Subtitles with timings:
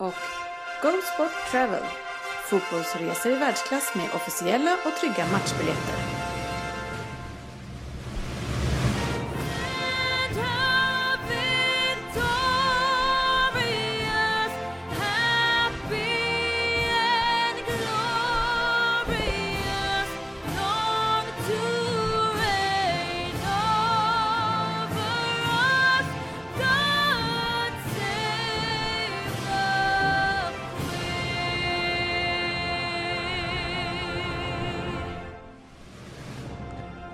[0.00, 0.14] och
[0.82, 1.82] Go Sport Travel,
[2.50, 6.19] fotbollsresor i världsklass med officiella och trygga matchbiljetter.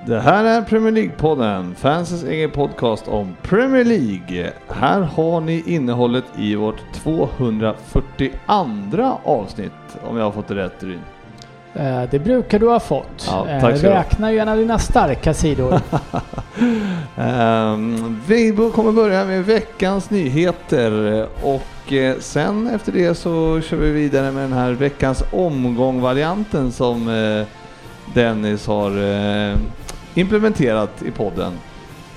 [0.07, 4.53] Det här är Premier League-podden, fansens egen podcast om Premier League.
[4.69, 9.73] Här har ni innehållet i vårt 242 avsnitt,
[10.09, 10.99] om jag har fått det rätt Ryn.
[11.75, 13.27] Eh, Det brukar du ha fått.
[13.29, 13.91] Ja, Eh, tack ska.
[13.91, 15.75] Räkna ju en av dina starka sidor.
[18.27, 24.33] Vi kommer börja med veckans nyheter och eh, sen efter det så kör vi vidare
[24.33, 27.07] med den här veckans omgång-varianten som
[28.15, 28.91] Dennis har
[30.17, 31.53] implementerat i podden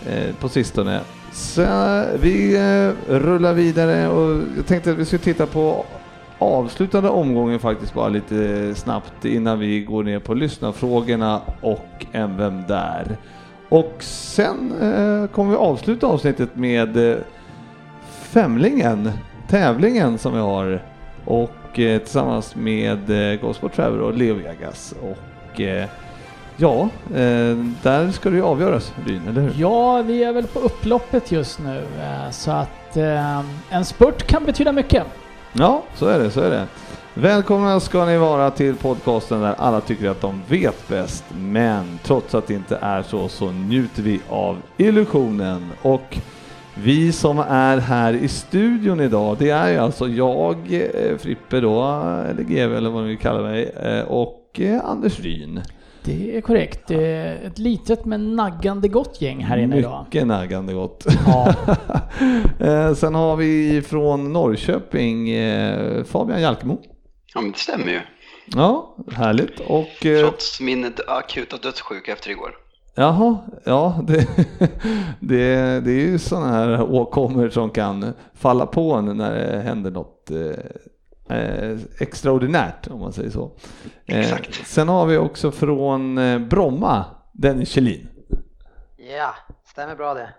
[0.07, 0.99] eh, på sistone.
[1.31, 5.85] Så eh, vi eh, rullar vidare och jag tänkte att vi skulle titta på
[6.39, 12.63] avslutande omgången faktiskt bara lite snabbt innan vi går ner på lyssnarfrågorna och en Vem
[12.67, 13.17] där?
[13.69, 17.17] Och sen eh, kommer vi avsluta avsnittet med eh,
[18.09, 19.11] Femlingen,
[19.47, 20.83] tävlingen som vi har
[21.25, 25.89] och eh, tillsammans med eh, Gosport Trevor och Leo Vegas och eh,
[26.59, 26.81] ja,
[27.15, 29.53] eh, där ska det ju avgöras Ryn, eller hur?
[29.57, 31.77] ja, vi är väl på upploppet just nu.
[32.01, 33.39] eh, Så att eh,
[33.69, 35.03] en spurt kan betyda mycket.
[35.53, 36.67] Ja, så är det, så är det.
[37.13, 42.35] Välkomna ska ni vara till podcasten där alla tycker att de vet bäst, men trots
[42.35, 45.69] att det inte är så så njuter vi av illusionen.
[45.81, 46.17] Och
[46.75, 50.83] vi som är här i studion idag, det är ju alltså jag,
[51.19, 51.83] Frippe då,
[52.29, 53.73] eller GW eller vad ni vill kalla mig,
[54.07, 55.61] och Anders Ryn.
[56.03, 56.87] Det är korrekt.
[56.87, 60.05] Det är ett litet men naggande gott gäng här inne idag.
[60.05, 61.05] Mycket naggande gott.
[61.27, 61.53] Ja,
[62.59, 66.81] Eh, Sen har vi från Norrköping eh, Fabian Jalkemo.
[67.33, 67.99] Ja, men det stämmer ju.
[68.55, 69.59] Ja, härligt.
[69.59, 72.51] Och eh, Trots min akuta dödssjuka efter igår.
[72.95, 74.27] Jaha, ja det,
[75.19, 79.91] det, det är ju sådana här åkommor som kan falla på en när det händer
[79.91, 80.31] något
[81.29, 83.51] eh, extraordinärt om man säger så.
[84.05, 84.67] Eh, Exakt.
[84.67, 88.07] sen har vi också från eh, Bromma, Dennis Kjellin.
[89.17, 89.33] Ja,
[89.65, 90.29] stämmer bra det.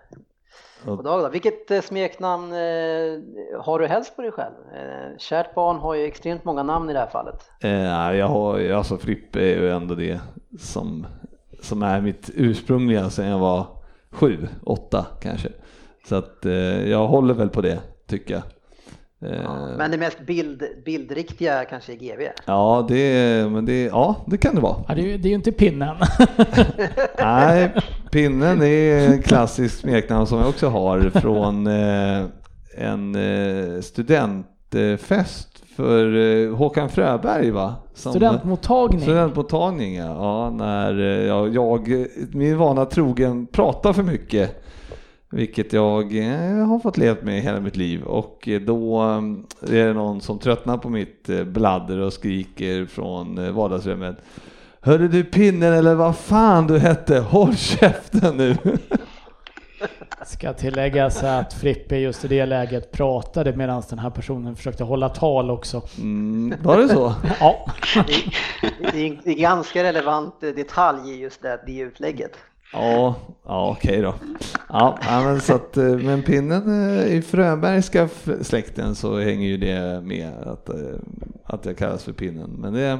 [0.85, 1.29] God dag då.
[1.29, 3.19] Vilket eh, smeknamn eh,
[3.61, 4.53] har du helst på dig själv?
[4.75, 7.51] Eh, kärt barn har ju extremt många namn i det här fallet.
[7.63, 7.71] Eh,
[8.17, 10.19] jag har, ju- alltså Frippe är ju ändå det
[10.59, 11.05] som,
[11.61, 13.65] som är mitt ursprungliga sedan jag var
[14.11, 15.49] sju, åtta kanske.
[16.09, 18.43] Så att eh, jag håller väl på det tycker jag.
[19.25, 22.21] Eh, Men det mest bild, bildriktiga kanske är GV.
[22.45, 24.75] Ja, det, men det, ja, det kan det vara.
[24.87, 25.95] ja det, är ju, det är ju inte pinnen.
[27.19, 27.71] Nej,
[28.11, 32.25] pinnen är en klassisk smeknamn som jag också har från eh,
[32.77, 37.75] en eh, studentfest för eh, Håkan Fröberg va?
[37.93, 39.01] Som- Studentmottagning.
[39.01, 40.05] Studentmottagning ja.
[40.05, 40.93] ja när
[41.27, 44.60] jag, jag, min vana trogen, pratar för mycket.
[45.31, 49.87] Vilket jag eh, har fått levt med hela mitt liv och eh, då eh, är
[49.87, 54.17] det någon som tröttnar på mitt bladder och skriker från vardagsrummet.
[54.81, 58.57] Hörde du pinnen eller vad fan du hette, håll käften nu!
[60.25, 65.09] Ska tilläggas att Frippe just i det läget pratade medan den här personen försökte hålla
[65.09, 65.81] tal också.
[65.97, 67.13] Mm, var det så?
[67.39, 67.65] Ja,
[68.93, 72.31] Det är en det är ganska relevant detalj i just det, det utlägget.
[72.73, 73.15] Ja,
[73.45, 74.13] ja okej då.
[74.69, 78.09] Ja, men, så att, eh, men pinnen eh, i Fröbergska
[78.41, 80.75] släkten så hänger ju det med att, eh,
[81.45, 82.49] att jag kallas för pinnen.
[82.49, 82.99] Men det,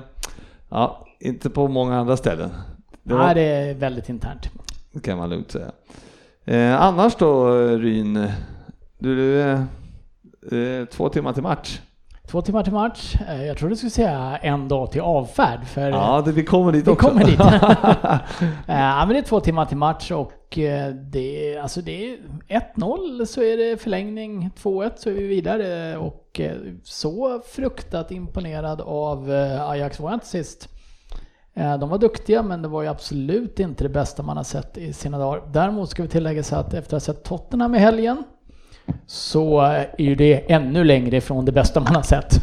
[0.70, 2.50] ja, inte på många andra ställen.
[3.04, 4.50] Det, var, Nej, det är väldigt internt.
[4.92, 5.72] det kan man lugnt säga.
[6.46, 8.28] Eh, annars då Ryn,
[9.00, 9.42] du, du
[10.52, 11.82] eh, två timmar till match.
[12.32, 13.16] Två timmar till match.
[13.28, 15.66] Eh, Jag tror du skulle säga en dag till avfärd.
[15.66, 17.08] För Ja, det, vi kommer dit vi också.
[17.08, 17.40] kommer dit.
[18.68, 22.18] Eh, Ja, men det är två timmar till match och eh, det, alltså det är
[22.76, 26.42] 1-0 så är det förlängning, 2-1 så är vi vidare och
[26.84, 29.30] så fruktat imponerad av
[29.68, 30.70] Ajax var jag inte sist.
[31.80, 34.94] De var duktiga men det var ju absolut inte det bästa man har sett i
[34.94, 35.42] sina dagar.
[35.54, 38.24] Däremot ska vi tillägga så att efter att ha sett Tottenham i helgen
[39.06, 42.34] så är ju det ännu längre ifrån det bästa man har sett.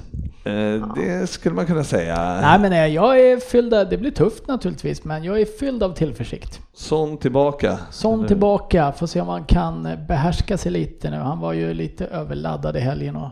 [0.45, 2.41] Eh, det skulle man kunna säga.
[2.41, 5.83] Nej men eh, jag är fylld av, det blir tufft naturligtvis, men jag är fylld
[5.83, 6.61] av tillförsikt.
[6.75, 7.79] Son tillbaka.
[7.91, 11.17] Son tillbaka, får se om han kan behärska sig lite nu.
[11.17, 13.31] Han var ju lite överladdad i helgen och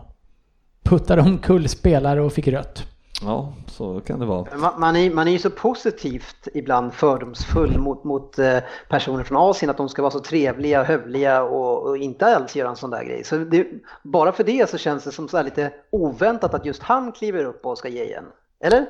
[0.83, 2.83] puttade omkull spelare och fick rött.
[3.21, 4.57] Ja, så kan det vara.
[4.57, 8.57] Man, man, är, man är ju så positivt ibland fördomsfull mot, mot eh,
[8.89, 12.69] personer från Asien att de ska vara så trevliga, hövliga och, och inte alls göra
[12.69, 13.23] en sån där grej.
[13.23, 13.67] Så det,
[14.03, 17.65] bara för det så känns det som så lite oväntat att just han kliver upp
[17.65, 18.25] och ska ge igen.
[18.63, 18.85] Eller?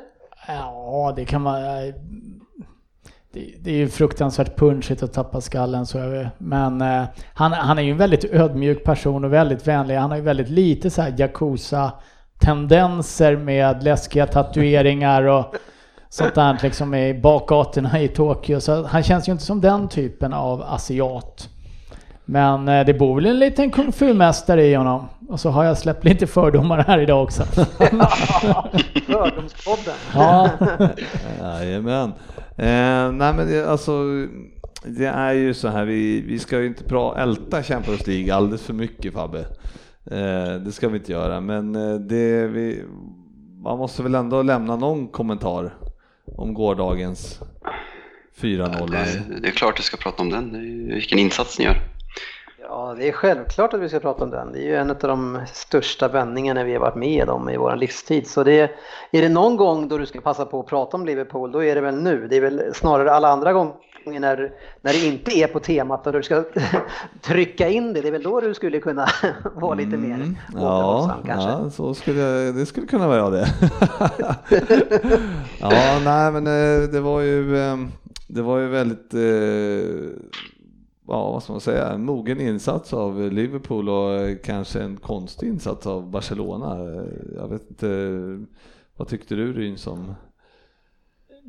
[0.48, 1.62] Ja, det kan man...
[3.32, 7.04] Det, det är ju fruktansvärt punchigt att tappa skallen så jag Men eh,
[7.34, 9.96] han, han är ju en väldigt ödmjuk person och väldigt vänlig.
[9.96, 11.92] Han har ju väldigt lite så här Yakuza
[12.40, 15.56] tendenser med läskiga tatueringar och
[16.10, 18.60] sånt där liksom i bakgatorna i Tokyo.
[18.60, 21.50] Så han känns ju inte som den typen av asiat.
[22.26, 25.08] Men eh, det bor väl en liten kung fu-mästare i honom.
[25.30, 27.44] Och så har jag släppt lite fördomar här idag också.
[29.06, 29.94] Fördomspodden.
[30.14, 30.50] Ja.
[31.42, 32.14] Jajamän.
[32.58, 33.92] Eh, nej men det, alltså,
[34.84, 38.62] det är ju så här, vi, vi ska ju inte pra, älta Champions League alldeles
[38.62, 39.46] för mycket Fabbe.
[40.12, 42.84] Eh, det ska vi inte göra, men eh, det, vi,
[43.64, 45.74] man måste väl ändå lämna någon kommentar
[46.38, 47.40] om gårdagens
[48.42, 48.92] 4-0.
[48.92, 50.52] Det, det, är klart du ska prata om den,
[50.94, 51.76] vilken insats ni gör.
[52.62, 54.52] Ja, det är självklart att vi ska prata om den.
[54.52, 57.76] Det är ju en av de största vändningarna vi har varit med om i vår
[57.76, 58.28] livstid.
[58.28, 58.72] Så det,
[59.12, 61.76] är det någon gång då du ska passa på att prata om Liverpool, då är
[61.76, 62.28] det väl nu.
[62.30, 63.74] Det är väl snarare alla andra gånger
[64.12, 64.52] när,
[64.82, 66.44] när det inte är på temat och du ska
[67.22, 69.08] trycka in det, det är väl då du skulle kunna
[69.56, 71.50] vara lite mer mm, ja, kanske?
[71.50, 73.48] Ja, så skulle, det skulle kunna vara det.
[75.60, 77.78] ja, nej men eh, det var ju, eh,
[78.28, 79.22] det var ju väldigt eh,
[81.08, 85.88] ja, vad ska man säga, en mogen insats av Liverpool och kanske en konstig insats
[85.88, 86.78] av Barcelona.
[87.36, 87.88] Jag vet inte,
[88.98, 90.16] vad tyckte du Ryn som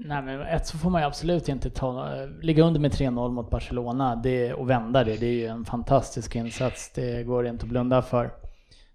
[0.05, 2.09] Nej men ett så får man ju absolut inte ta,
[2.41, 5.17] ligga under med 3-0 mot Barcelona det, och vända det.
[5.17, 6.93] Det är ju en fantastisk insats.
[6.95, 8.31] Det går inte att blunda för.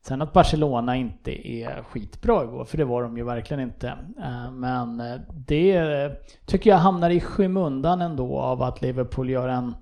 [0.02, 3.88] Sen att Barcelona inte är skitbra igår, för det var de ju verkligen inte.
[4.24, 6.12] Eh, men eh, det
[6.46, 9.76] tycker jag hamnar i skymundan ändå av att Liverpool gör en,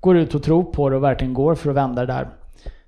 [0.00, 2.28] går ut och tror på det och verkligen går för att vända det där.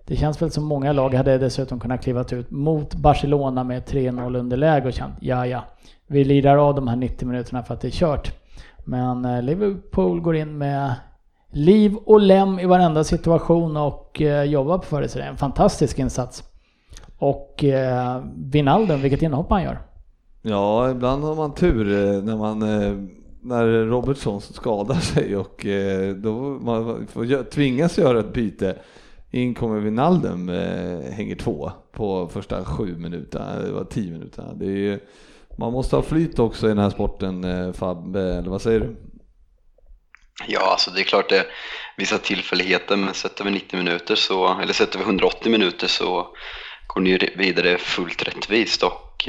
[0.06, 4.38] Det känns väl som många lag hade dessutom kunnat kliva ut mot Barcelona med 3-0
[4.38, 5.64] underläge och känt ja ja,
[6.06, 8.32] vi lirar av de här 90 minuterna för att det är kört.
[8.84, 10.94] Men eh, Liverpool går in med
[11.50, 15.08] liv och lem i varenda situation och eh, jobbar på det.
[15.08, 16.44] Så det är en fantastisk insats.
[17.18, 18.22] Och eh,
[19.02, 19.78] vilket inhopp han gör.
[20.42, 22.58] Ja, ibland har man tur eh, när man
[23.42, 25.66] när Robertson skadar sig och
[26.16, 28.76] då man får tvingas göra ett byte.
[29.30, 34.54] In kommer Vinaldum, eh, hänger två på första sju minuterna, eh, det var tio minuterna.
[34.54, 35.00] Det är
[35.58, 38.96] man måste ha flyt också i den här sporten eh, Fab, eller vad säger du?
[40.46, 41.46] Ja, alltså det är klart det är
[41.96, 46.26] vissa tillfälligheter, men sätter vi 90 minuter så, eller sätter vi 180 minuter så
[46.86, 49.28] går ni vidare fullt rättvist och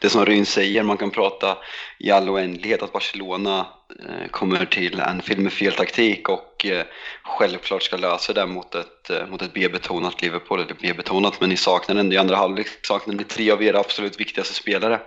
[0.00, 1.58] det som Ryn säger, man kan prata
[1.98, 3.66] i all oändlighet att Barcelona
[4.00, 6.84] Eh, kommer till Anfield med fel taktik och eh,
[7.22, 11.56] självklart ska lösa det mot ett, eh, mot ett B-betonat Liverpool, eller B-betonat, men ni
[11.56, 15.00] saknar ändå i andra halvlek saknar ni tre av era absolut viktigaste spelare.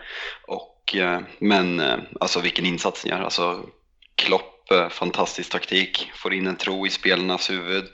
[0.47, 0.95] Och,
[1.39, 1.81] men
[2.19, 3.65] alltså vilken insats ni gör, alltså
[4.15, 4.55] Klopp
[4.89, 7.85] fantastisk taktik, får in en tro i spelarnas huvud.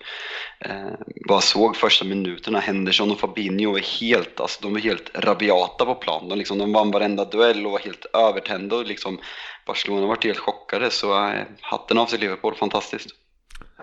[0.60, 0.94] Eh,
[1.28, 5.96] bara såg första minuterna, Henderson och Fabinho är helt, alltså, de är helt rabiata på
[5.96, 6.30] plan.
[6.30, 9.20] De, liksom, de vann varenda duell och var helt övertända och liksom,
[9.66, 10.92] Barcelona varit helt chockade.
[10.92, 13.10] Så eh, hatten av sig Liverpool, fantastiskt.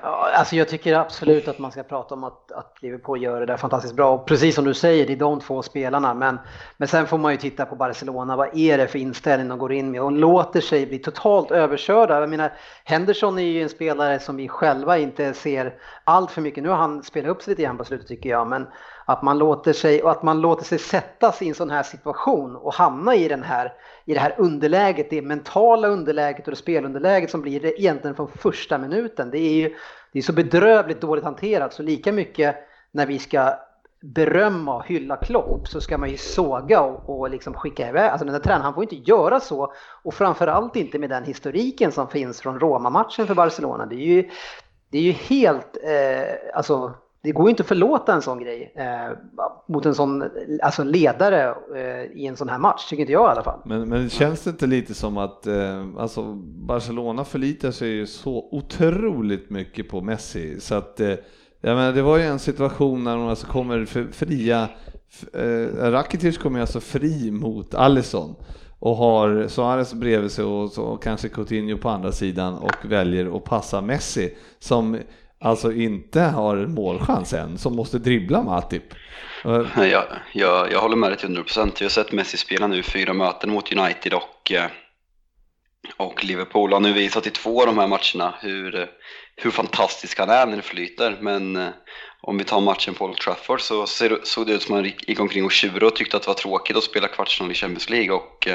[0.03, 3.47] Ja, alltså jag tycker absolut att man ska prata om att, att Liverpool gör det
[3.47, 4.15] där fantastiskt bra.
[4.15, 6.15] Och precis som du säger, det är de två spelarna.
[6.15, 6.39] Men,
[6.77, 8.37] men sen får man ju titta på Barcelona.
[8.37, 10.03] Vad är det för inställning de går in med?
[10.03, 12.21] Och låter sig bli totalt överkörda.
[12.21, 12.53] Jag menar,
[12.85, 16.63] Henderson är ju en spelare som vi själva inte ser allt för mycket.
[16.63, 18.47] Nu har han spelat upp sig lite grann på slutet tycker jag.
[18.47, 18.67] Men
[19.09, 22.57] att man låter sig, och att man låter sig sättas i en sån här situation
[22.57, 23.73] och hamna i, den här,
[24.05, 28.29] i det här underläget, det mentala underläget och det spelunderläget som blir det egentligen från
[28.29, 29.31] första minuten.
[29.31, 29.75] Det är ju
[30.12, 32.57] det är så bedrövligt dåligt hanterat så lika mycket
[32.93, 33.55] när vi ska
[34.00, 38.11] berömma och hylla Klopp så ska man ju såga och, och liksom skicka iväg.
[38.11, 39.73] Alltså den där tränaren, han får inte göra så.
[40.03, 43.87] Och framförallt inte med den historiken som finns från Roma-matchen för Barcelona.
[43.87, 44.31] Det är ju
[44.91, 48.73] det är ju helt, eh, alltså det går ju inte att förlåta en sån grej
[48.77, 49.19] eh,
[49.69, 50.25] mot en sån
[50.63, 53.61] alltså ledare eh, i en sån här match, tycker inte jag i alla fall.
[53.65, 58.49] Men, men känns det inte lite som att eh, alltså Barcelona förlitar sig ju så
[58.51, 61.15] otroligt mycket på Messi så att eh,
[61.61, 64.69] jag menar, det var ju en situation när de alltså kommer fria,
[65.33, 68.35] eh, Rakitic kommer alltså fri mot Alisson
[68.79, 73.45] och har Suarez bredvid sig och, och kanske Coutinho på andra sidan och väljer att
[73.45, 74.99] passa Messi som
[75.40, 78.95] alltså inte har en målchans än, som måste dribbla Matip.
[79.45, 79.88] Eh.
[79.88, 81.73] Jag, jag, jag håller med dig till 100%.
[81.78, 84.71] Jag har sett Messi spela nu fyra möten mot United och, eh,
[85.97, 86.73] och Liverpool.
[86.73, 88.87] Han har nu visat i två av de här matcherna hur, eh,
[89.37, 91.16] hur fantastisk han är när det flyter.
[91.21, 91.71] Men
[92.21, 93.87] om vi tar matchen på Old Trafford så
[94.23, 96.35] såg det ut som att han gick omkring och tjurade och tyckte att det var
[96.35, 98.11] tråkigt att spela kvartsfinal i Champions League.
[98.11, 98.49] Och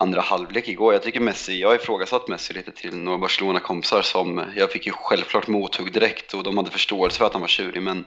[0.00, 0.92] andra halvlek igår.
[0.92, 4.92] Jag tycker Messi, jag har ifrågasatt Messi lite till några Barcelona-kompisar som, jag fick ju
[4.92, 8.04] självklart mothugg direkt och de hade förståelse för att han var tjurig men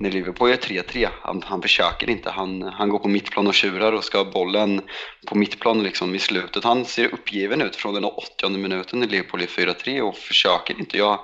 [0.00, 2.30] när Liverpool gör 3-3, han, han försöker inte.
[2.30, 4.82] Han, han går på mittplan och tjurar och ska ha bollen
[5.26, 6.64] på mittplan liksom i slutet.
[6.64, 10.98] Han ser uppgiven ut från den 80 minuten när Liverpool är 4-3 och försöker inte.
[10.98, 11.20] Jag,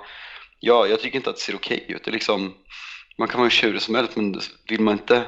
[0.59, 2.03] jag, jag tycker inte att det ser okej okay ut.
[2.03, 2.53] Det liksom,
[3.17, 5.23] man kan vara hur tjurig som helst men vill man inte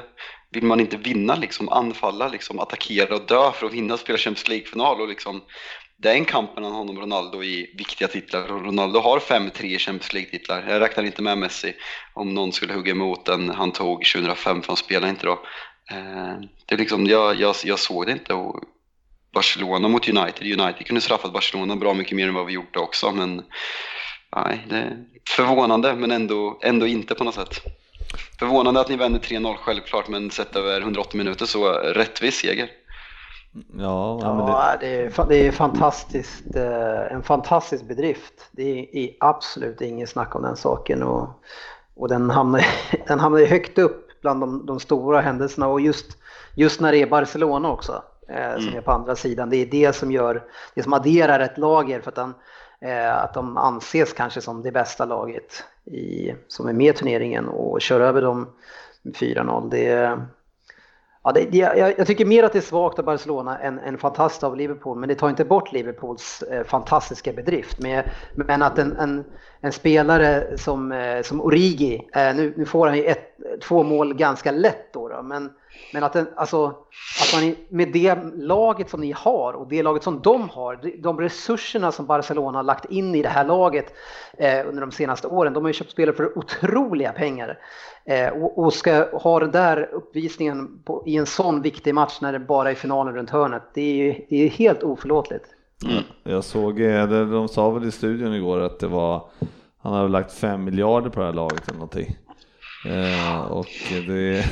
[0.54, 4.18] vill man inte vinna, liksom, anfalla, liksom, attackera och dö för att vinna och spela
[4.18, 5.00] Champions League-final.
[5.00, 5.42] Och liksom,
[5.96, 8.52] det är en kamp mellan honom och Ronaldo i viktiga titlar.
[8.52, 10.64] Och Ronaldo har 5-3 Champions League-titlar.
[10.68, 11.74] Jag räknar inte med Messi
[12.14, 15.32] om någon skulle hugga emot den han tog 2005, för han spelade inte då.
[15.90, 18.34] Eh, det är liksom, jag, jag, jag såg det inte.
[18.34, 18.64] Och
[19.34, 20.60] Barcelona mot United.
[20.60, 23.12] United kunde straffat Barcelona bra mycket mer än vad vi gjort också.
[23.12, 23.42] Men
[24.36, 24.96] nej, det är
[25.30, 27.83] förvånande men ändå, ändå inte på något sätt.
[28.38, 32.70] Förvånande att ni vänder 3-0 självklart, men sett över 180 minuter så rättvis seger.
[33.78, 34.86] Ja, ja det...
[34.86, 35.18] det...
[35.18, 38.48] är, det är fantastiskt, eh, en fantastisk bedrift.
[38.50, 41.02] Det är absolut inget snack om den saken.
[41.02, 41.28] Och,
[41.96, 42.66] och den, hamnar,
[43.06, 46.18] den hamnar högt upp bland de, de stora händelserna och just,
[46.54, 48.76] just när det är Barcelona också, eh, som mm.
[48.76, 49.50] är på andra sidan.
[49.50, 50.42] Det är det som gör,
[50.74, 52.36] det som adderar ett lager för att, den, eh,
[52.84, 57.48] Eh, att de anses kanske som det bästa laget i, som är med i turneringen
[57.48, 58.48] och kör över dem
[59.02, 59.70] med 4-0.
[59.70, 60.18] Det,
[61.22, 64.44] ja, det, jag, jag, tycker mer att det är svagt av Barcelona än, än fantastiskt
[64.44, 67.78] av Liverpool, men det tar inte bort Liverpools eh, fantastiska bedrift.
[67.78, 69.24] Men, men att en, en,
[69.64, 74.14] en, spelare som, eh, som Origi, eh, nu, nu får han ju ett, två mål
[74.14, 75.50] ganska lätt då, då men
[75.92, 76.66] men att, den, alltså,
[77.20, 81.20] att man med det laget som ni har och det laget som de har, de
[81.20, 83.94] resurserna som Barcelona har lagt in i det här laget
[84.38, 87.58] eh, under de senaste åren, de har ju köpt spelare för otroliga pengar.
[88.04, 92.32] Eh, och, och, ska ha den där uppvisningen på, i en sån viktig match när
[92.32, 93.80] det bara är finalen runt hörnet, det
[94.10, 95.44] är, det är helt oförlåtligt.
[95.84, 96.02] Mm.
[96.22, 99.22] Jag såg, eh, de sa väl i studion igår att det var,
[99.84, 102.16] han hade lagt fem miljarder på det här laget eller någonting.
[102.86, 103.68] Eh, och
[104.06, 104.44] det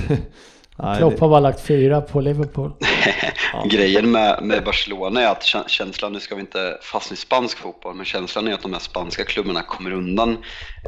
[0.98, 2.72] Klopp har bara lagt fyra på Liverpool.
[3.70, 7.94] Grejen med, med Barcelona är att känslan, nu ska vi inte fastna i spansk fotboll,
[7.94, 10.36] men känslan är att de här spanska klubbarna kommer undan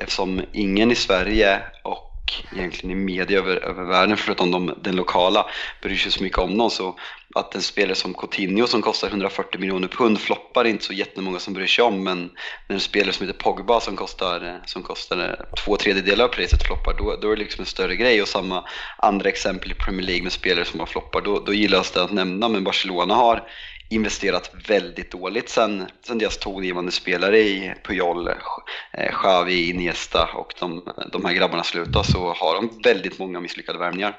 [0.01, 2.14] eftersom ingen i Sverige och
[2.57, 5.47] egentligen i media över, över världen förutom de, den lokala
[5.83, 6.71] bryr sig så mycket om dem.
[6.71, 6.97] Så
[7.35, 11.55] att en spelare som Coutinho som kostar 140 miljoner pund floppar inte så jättemånga som
[11.55, 12.05] bryr sig om.
[12.05, 12.31] Men
[12.69, 16.95] när en spelare som heter Pogba som kostar, som kostar två tredjedelar av priset floppar,
[16.99, 18.23] då, då är det liksom en större grej.
[18.23, 18.65] Och samma
[18.99, 22.13] andra exempel i Premier League med spelare som har floppar, då, då gillas det att
[22.13, 22.49] nämna.
[22.49, 23.49] Men Barcelona har
[23.95, 30.83] investerat väldigt dåligt sen, sen deras tongivande spelare i Puyol, eh, Xavi, Iniesta och de,
[31.13, 34.17] de här grabbarna slutade så har de väldigt många misslyckade värvningar.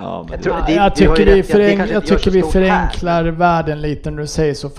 [0.00, 3.30] Ja, jag, tror, det, jag tycker, vi, förenk, jag tycker vi förenklar här.
[3.30, 4.70] världen lite när du säger så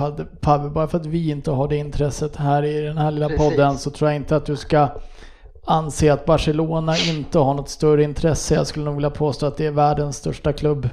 [0.41, 0.69] Pavel.
[0.71, 3.43] Bara för att vi inte har det intresset här i den här lilla Precis.
[3.43, 4.89] podden så tror jag inte att du ska
[5.67, 8.55] anse att Barcelona inte har något större intresse.
[8.55, 10.89] Jag skulle nog vilja påstå att det är världens största klubb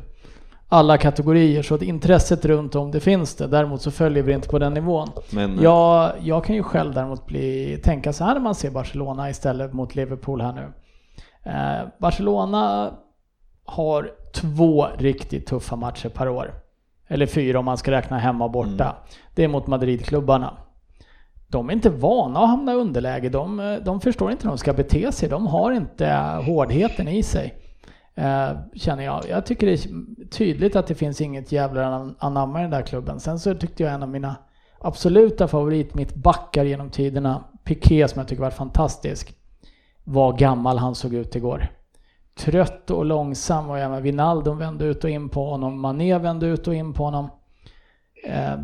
[0.75, 3.47] alla kategorier så att intresset runt om det finns det.
[3.47, 5.09] Däremot så följer vi inte på den nivån.
[5.31, 9.31] Men, jag, jag kan ju själv däremot bli, tänka så här när man ser Barcelona
[9.31, 10.73] istället mot Liverpool här nu.
[11.50, 12.93] Eh, Barcelona
[13.64, 16.54] har två riktigt tuffa matcher per år.
[17.09, 18.85] Eller fyra om man ska räkna hemma och borta.
[18.85, 18.95] Mm.
[19.35, 20.57] Det är mot Madridklubbarna.
[21.49, 23.28] De är inte vana att hamna i underläge.
[23.28, 25.28] De, de förstår inte hur de ska bete sig.
[25.28, 26.09] De har inte
[26.47, 27.54] hårdheten i sig.
[28.14, 29.28] Eh, känner jag.
[29.28, 33.21] Jag tycker det är tydligt att det finns inget jävla anamma i den där klubben.
[33.21, 34.37] Sen så tyckte jag en av mina
[34.80, 39.35] absoluta favorit, mitt backar genom tiderna, Piqué som jag tycker var fantastisk,
[40.04, 41.68] var gammal han såg ut igår.
[42.35, 46.68] Trött och långsam och även Wijnaldum vände ut och in på honom, Mané vände ut
[46.68, 47.30] och in på honom.
[48.26, 48.59] Eh,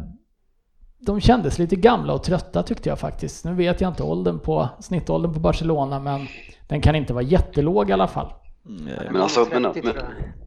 [0.99, 3.45] de kändes lite gamla och trötta tyckte jag faktiskt.
[3.45, 6.27] Nu vet jag inte åldern på, snittåldern på Barcelona, men
[6.69, 8.33] den kan inte vara jättelåg i alla fall.
[8.63, 9.95] Men, alltså, men, men,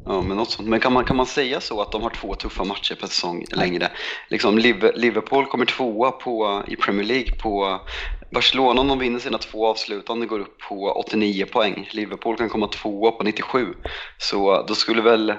[0.05, 0.67] ja, men, något sånt.
[0.67, 3.46] men kan, man, kan man säga så att de har två tuffa matcher per säsong
[3.51, 3.91] längre?
[4.29, 4.58] Liksom,
[4.96, 7.82] Liverpool kommer tvåa på, i Premier League på
[8.32, 11.89] Barcelona om de vinner sina två avslutande går upp på 89 poäng.
[11.91, 13.67] Liverpool kan komma tvåa på 97.
[14.17, 15.34] Så då skulle väl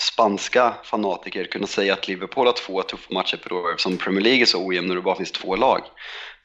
[0.00, 4.42] spanska fanatiker kunna säga att Liverpool har två tuffa matcher per år som Premier League
[4.42, 5.80] är så ojämn när det bara finns två lag.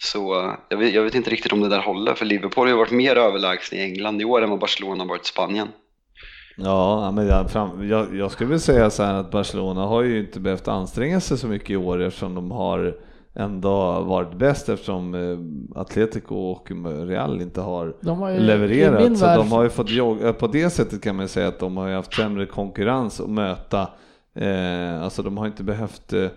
[0.05, 2.77] Så jag vet, jag vet, inte riktigt om det där håller, för Liverpool har ju
[2.77, 5.67] varit mer överlägsna i England i år än vad Barcelona har varit i Spanien.
[6.57, 10.19] Ja, men jag, fram, jag, jag skulle vilja säga så här att Barcelona har ju
[10.19, 12.97] inte behövt anstränga sig så mycket i år eftersom de har
[13.33, 16.71] ändå varit bäst eftersom eh, Atletico och
[17.07, 19.17] Real inte har, har ju, levererat.
[19.17, 21.89] Så de har ju fått jogga, på det sättet kan man säga att de har
[21.89, 23.87] haft sämre konkurrens att möta.
[24.35, 26.31] Eh, alltså de har inte behövt eh, Eh,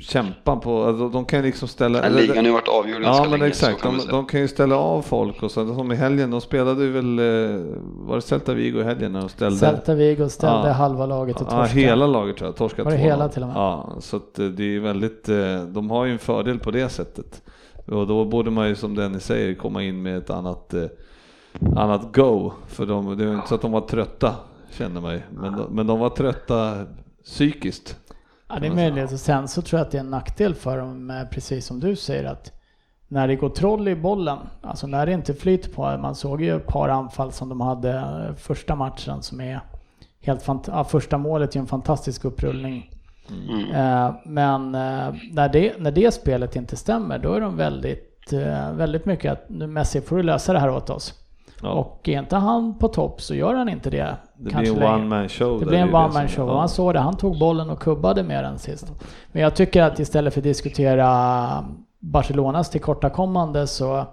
[0.00, 2.00] kämpa på, alltså, de kan liksom ställa...
[2.00, 4.76] Den ligan har ju varit avgjord Ja men länge, exakt, de, de, kan ju ställa
[4.76, 8.54] av folk och så, som i helgen, de spelade ju väl, eh, var det Celta
[8.54, 9.58] Vigo i helgen när de ställde?
[9.58, 10.72] Celta Vigo ställde ja.
[10.72, 11.80] halva laget och torskade.
[11.80, 13.56] Ja, hela laget tror jag, torskade Var det hela till och med?
[13.56, 15.24] Ja, så att eh, det är ju väldigt,
[15.66, 17.42] de har ju en fördel på det sättet.
[17.86, 20.74] Och då borde man ju som Dennis säger komma in med ett annat,
[21.76, 22.52] annat go.
[22.66, 24.34] För de, det är inte så att de var trötta,
[24.70, 25.20] känner man ju.
[25.30, 26.84] Men, men de var trötta
[27.24, 27.96] psykiskt.
[28.48, 29.12] Ja, det är möjligt.
[29.12, 31.80] Och sen så tror jag att det är en nackdel för dem, eh, precis som
[31.80, 32.52] du säger, att
[33.08, 36.56] när det går troll i bollen, alltså när det inte flyter på, man såg ju
[36.56, 39.60] ett par anfall som de hade eh, första matchen som är
[40.20, 42.90] helt ja, första målet är en fantastisk upprullning.
[43.30, 43.70] Mm.
[43.70, 44.72] Eh, men
[45.32, 48.32] när, det, när det spelet inte stämmer, då är de väldigt,
[48.72, 51.14] väldigt mycket att nu Messi får du lösa det här åt oss.
[51.62, 51.72] Ja.
[51.72, 54.16] Och är inte han på topp så gör han inte det.
[54.36, 55.60] Det blir en one man show.
[55.60, 56.48] Det blir en one man show.
[56.48, 56.54] Ja.
[56.54, 58.92] Man såg det, han tog bollen och kubbade med den sist.
[59.32, 61.64] Men jag tycker att istället för att diskutera
[61.98, 64.04] Barcelonas tillkortakommande så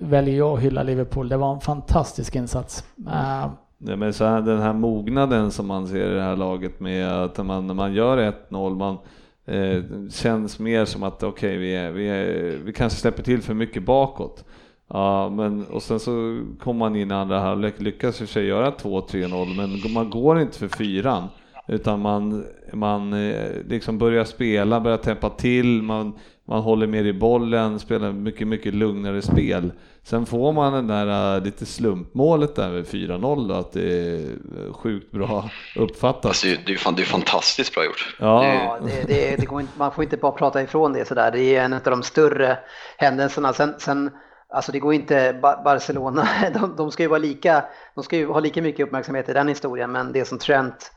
[0.00, 1.28] väljer jag att hylla Liverpool.
[1.28, 2.84] Det var en fantastisk insats.
[3.06, 3.46] Uh,
[3.78, 7.12] det med så här, den här mognaden som man ser i det här laget med
[7.12, 8.98] att man, när man gör 1-0, man
[9.44, 13.82] eh, känns mer som att okej, okay, vi, vi, vi kanske släpper till för mycket
[13.82, 14.44] bakåt.
[14.92, 18.70] Ja, men och sen så kommer man in i andra halvlek, lyckas för sig göra
[18.70, 21.28] 2-3-0, men man går inte för fyran,
[21.68, 27.12] utan man, man eh, liksom börjar spela, börjar täppa till, man, man håller mer i
[27.12, 29.72] bollen, spelar mycket, mycket lugnare spel.
[30.02, 34.26] Sen får man den där uh, lite slumpmålet där med 4-0 då, att det är
[34.72, 36.26] sjukt bra uppfattat.
[36.26, 38.16] Alltså, det, är, fan, det är fantastiskt bra gjort.
[38.20, 41.30] Ja, ja det, det, det inte, man får inte bara prata ifrån det sådär.
[41.30, 42.58] Det är en av de större
[42.96, 43.52] händelserna.
[43.52, 44.10] Sen, sen
[44.52, 48.40] Alltså det går inte, Barcelona, de, de, ska ju vara lika, de ska ju ha
[48.40, 50.92] lika mycket uppmärksamhet i den historien, men det som Trent,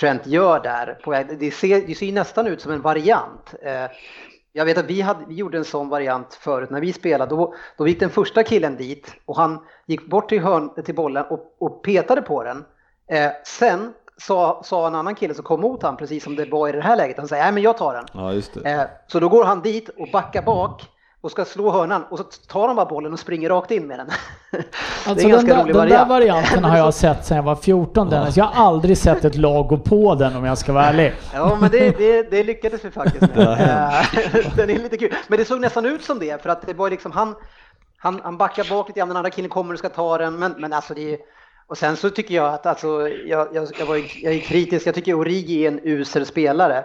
[0.00, 3.54] Trent gör där, på, det, ser, det ser ju nästan ut som en variant.
[3.62, 3.90] Eh,
[4.52, 7.54] jag vet att vi, hade, vi gjorde en sån variant förut när vi spelade, då,
[7.76, 11.56] då gick den första killen dit och han gick bort till, hörn, till bollen och,
[11.58, 12.64] och petade på den.
[13.10, 16.68] Eh, sen sa, sa en annan kille som kom mot honom, precis som det var
[16.68, 18.06] i det här läget, han säger nej men jag tar den.
[18.12, 18.32] Ja,
[18.70, 20.82] eh, så då går han dit och backar bak
[21.26, 23.98] och ska slå hörnan och så tar han bara bollen och springer rakt in med
[23.98, 24.06] den.
[24.10, 26.08] Alltså det är en ganska där, rolig den variant.
[26.08, 28.36] där varianten har jag sett sedan jag var 14 Dennis.
[28.36, 31.14] Jag har aldrig sett ett lag gå på den om jag ska vara ärlig.
[31.34, 34.06] Ja men det, det, det lyckades vi faktiskt med.
[34.56, 35.14] den är lite kul.
[35.28, 37.34] Men det såg nästan ut som det för att det var liksom han,
[37.98, 40.54] han, han backar bak lite grann, den andra killen kommer och ska ta den men,
[40.58, 41.18] men alltså det är
[41.68, 44.94] och sen så tycker jag att, alltså, jag, jag, jag, var, jag är kritisk, jag
[44.94, 46.84] tycker Origi är en usel spelare.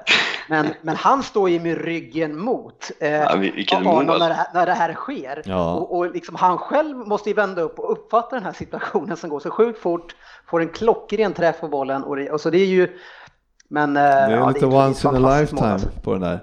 [0.50, 3.30] Men, men han står ju med ryggen mot eh, ja,
[3.76, 5.42] Arnold när, det här, när det här sker.
[5.46, 5.74] Ja.
[5.74, 9.30] Och, och liksom, han själv måste ju vända upp och uppfatta den här situationen som
[9.30, 10.16] går så sjukt fort,
[10.48, 12.04] får en klockren träff på bollen.
[12.04, 12.98] Och, och så det är ju...
[13.68, 15.90] Men, eh, det är ja, lite det är once in a lifetime alltså.
[16.04, 16.40] på den där.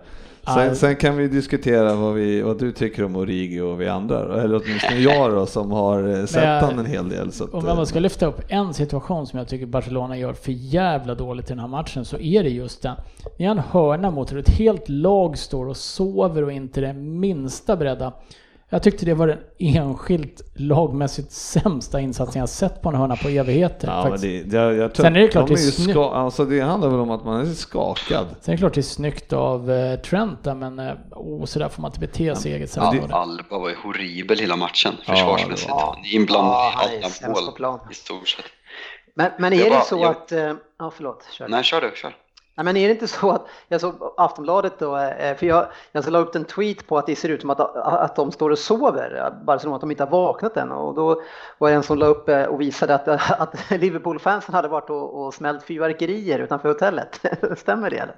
[0.54, 4.42] Sen, sen, kan vi diskutera vad, vi, vad du tycker om Origi och vi andra,
[4.42, 7.32] eller åtminstone jag då som har eh, sett han en hel del.
[7.32, 10.52] Så att, om man ska lyfta upp en situation som jag tycker Barcelona gör för
[10.52, 12.96] jävla dåligt i den här matchen så är det just den.
[13.38, 16.92] Ni har en hörna mot er, ett helt lag står och sover och inte det
[16.92, 18.12] minsta beredda.
[18.70, 23.28] Jag tyckte det var den enskilt lagmässigt sämsta insatsen jag sett på en hörna på
[23.28, 23.88] evigheter.
[23.88, 25.96] Ja, men det, jag, jag Sen är det klart de det är snyggt.
[25.98, 28.26] Alltså det handlar väl om att man är skakad.
[28.40, 31.59] Sen är det klart det är snyggt av eh, Trent där, men eh, oh, så
[31.59, 32.83] där får man inte bete sig i eget sätt.
[32.92, 35.68] Ja, Alba var ju horribel hela matchen försvarsmässigt.
[35.68, 38.44] Ja, Inblandad ja, i alla mål i stort sett.
[39.14, 40.11] Men, men är det, det så jag...
[40.11, 40.33] att...
[40.33, 41.28] Eh, ja, förlåt.
[41.31, 41.48] Kör.
[41.48, 41.92] Nej, kör du.
[41.94, 42.14] Kör.
[42.59, 45.66] Nej, men är det inte så att, jag såg Aftonbladet då, eh, eh, för jag,
[45.92, 48.51] jag la upp en tweet på att det ser ut som att, att de står
[48.51, 50.73] och sover, bara som att de inte har vaknat än.
[50.73, 51.23] Och då
[51.59, 53.09] var det en som la upp eh, och visade att,
[53.40, 57.21] att Liverpool-fansen hade varit och, och smällt fyrverkerier utanför hotellet.
[57.57, 57.97] Stämmer det?
[57.97, 58.14] Eller?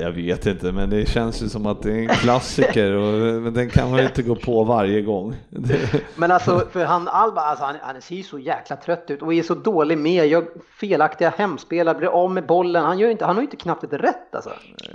[0.00, 3.54] Jag vet inte, men det känns ju som att det är en klassiker och men
[3.54, 5.36] den kan man ju inte gå på varje gång.
[6.16, 9.34] Men alltså, för han Alba, alltså, han, han ser ju så jäkla trött ut och
[9.34, 10.44] är så dålig med, gör
[10.80, 12.84] felaktiga hemspelare, blir av med bollen.
[12.84, 14.50] Han, gör inte, han har ju inte knappt ett rätt alltså.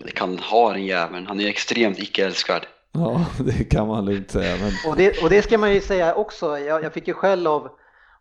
[0.06, 2.68] Det kan ha den jäveln, han är extremt icke älskvärd.
[2.92, 4.58] Ja, det kan man lugnt säga.
[4.62, 4.92] Men...
[4.92, 7.70] Och, det, och det ska man ju säga också, jag, jag fick ju skäll av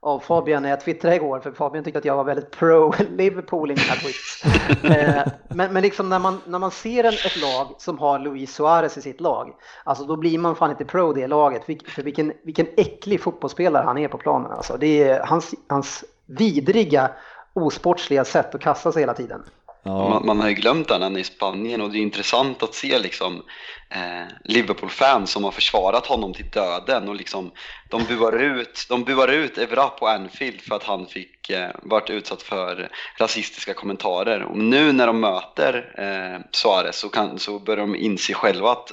[0.02, 3.70] av Fabian när jag twittrade igår, för Fabian tyckte att jag var väldigt pro Liverpool
[3.70, 4.42] i mina tweets.
[4.84, 8.54] Eh, men, men liksom när man, när man ser en, ett lag som har Luis
[8.54, 9.52] Suarez i sitt lag,
[9.84, 13.98] alltså då blir man fan inte pro det laget, för vilken, vilken äcklig fotbollsspelare han
[13.98, 14.52] är på planen.
[14.52, 14.76] Alltså.
[14.80, 17.10] Det är hans, hans vidriga,
[17.52, 19.42] osportsliga sätt att kasta sig hela tiden.
[19.82, 20.08] Ja.
[20.08, 22.98] Man, man, har ju glömt den än i Spanien och det är intressant att se
[22.98, 23.42] liksom,
[23.90, 27.50] eh, Liverpool-fans som har försvarat honom till döden och liksom,
[27.88, 32.10] de buar ut, de buar ut Evra på Anfield för att han fick eh, varit
[32.10, 34.42] utsatt för rasistiska kommentarer.
[34.42, 38.92] Och nu när de möter eh, Suarez så, kan, så börjar de inse själva att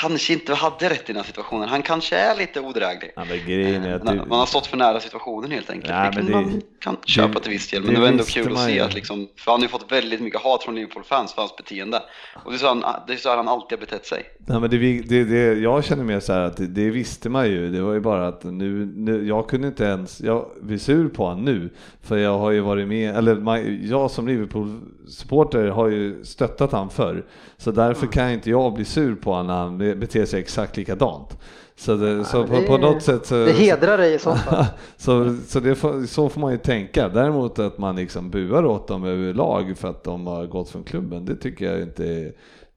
[0.00, 1.68] kanske inte hade rätt i den här situationen.
[1.68, 3.12] Han kanske är lite odräglig.
[3.16, 4.14] Ja, att du...
[4.14, 5.92] Man har stått för nära situationen helt enkelt.
[5.92, 7.82] Ja, det man kan köpa till viss del.
[7.82, 10.20] Men det, var ändå kul att se att liksom, för han har ju fått väldigt
[10.20, 12.02] mycket hat från Liverpool-fans för hans beteende.
[12.44, 14.24] Och det är så han, det är så han alltid har betett sig.
[14.46, 17.48] Ja, men det, det, det, jag känner mer så här att det, det, visste man
[17.48, 17.70] ju.
[17.70, 21.24] Det var ju bara att nu, nu jag kunde inte ens, jag blir sur på
[21.24, 21.70] honom nu.
[22.00, 27.24] För jag har ju varit med, eller jag som Liverpool-supporter har ju stöttat han förr.
[27.56, 31.38] Så därför kan inte jag bli sur på honom när han beter sig exakt likadant.
[31.76, 34.34] Så, det, ja, så på, det, på, något sätt så, Det hedrar dig i så
[34.34, 34.64] fall.
[34.96, 37.08] så, så, det får, så får man ju tänka.
[37.08, 41.24] Däremot att man liksom buar åt dem överlag för att de har gått från klubben,
[41.24, 42.32] det tycker jag inte är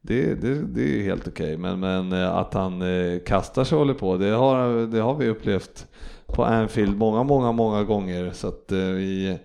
[0.07, 1.57] det, det, det är helt okej, okay.
[1.57, 5.15] men, men eh, att han eh, kastar sig och håller på, det har, det har
[5.15, 5.87] vi upplevt
[6.35, 8.31] på Anfield många, många, många gånger.
[8.33, 9.37] Så att eh, vi,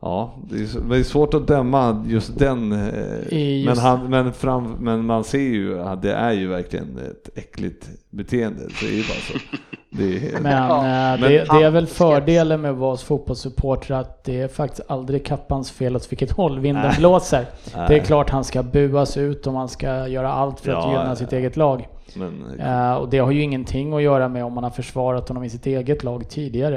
[0.00, 2.90] ja, det är, det är svårt att döma just den.
[3.30, 7.38] Just men, han, men, fram, men man ser ju att det är ju verkligen ett
[7.38, 8.62] äckligt beteende.
[8.80, 9.38] Det är ju bara så.
[9.90, 11.16] Det men, ja.
[11.20, 15.70] det, det, är väl fördelen med att vara fotbollssupporter att det är faktiskt aldrig Kappans
[15.70, 16.96] fel åt vilket håll vinden Nej.
[16.98, 17.46] blåser.
[17.76, 17.88] Nej.
[17.88, 20.90] Det är klart han ska buas ut och man ska göra allt för att ja,
[20.90, 21.88] gynna sitt eget lag.
[22.16, 25.44] Men, uh, och det har ju ingenting att göra med om man har försvarat honom
[25.44, 26.76] i sitt eget lag tidigare.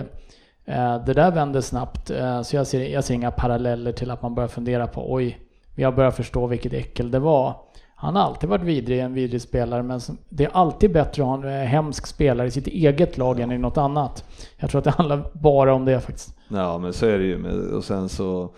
[0.69, 4.21] Uh, det där vänder snabbt, uh, så jag ser, jag ser inga paralleller till att
[4.21, 5.39] man börjar fundera på oj,
[5.75, 7.55] vi har börjat förstå vilket äckel det var.
[7.95, 11.49] Han har alltid varit vidrig, en vidrig spelare, men det är alltid bättre att ha
[11.49, 14.23] en hemsk spelare i sitt eget lag än i något annat.
[14.57, 16.35] Jag tror att det handlar bara om det faktiskt.
[16.47, 17.71] Ja, men så är det ju.
[17.75, 18.49] Och sen så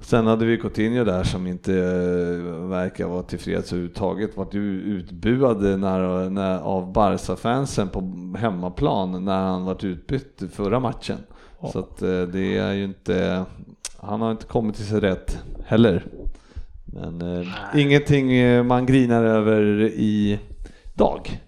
[0.00, 4.36] Sen hade vi Coutinho där som inte eh, verkar vara tillfreds överhuvudtaget.
[4.36, 8.00] Vart ju utbuad när, när, av Barca-fansen på
[8.38, 11.18] hemmaplan när han vart utbytt förra matchen.
[11.60, 11.68] Ja.
[11.68, 13.44] Så att eh, det är ju inte,
[13.96, 16.06] han har inte kommit till sig rätt heller.
[16.84, 20.38] Men eh, ingenting eh, man grinar över i
[20.94, 21.40] dag.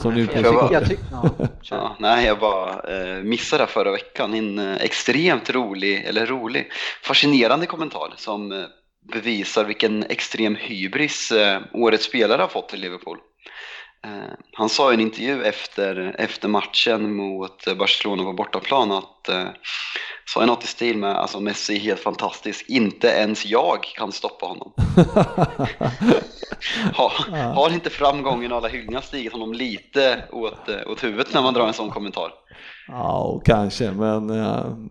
[0.00, 4.76] Som nu jag, jag, ja, ja, nej, jag bara eh, missade förra veckan en eh,
[4.76, 8.64] extremt rolig, eller rolig, fascinerande kommentar som eh,
[9.12, 13.18] bevisar vilken extrem hybris eh, årets spelare har fått i Liverpool.
[14.04, 19.48] Eh, han sa i en intervju efter, efter matchen mot Barcelona på bortaplan att eh,
[20.34, 24.46] sa något i stil med alltså Messi är helt fantastisk, inte ens jag kan stoppa
[24.46, 24.72] honom.
[26.94, 27.10] har,
[27.54, 31.54] har inte framgången och alla hyllningar stigit honom lite åt, eh, åt huvudet när man
[31.54, 32.32] drar en sån kommentar?
[32.88, 34.28] Ja, kanske, men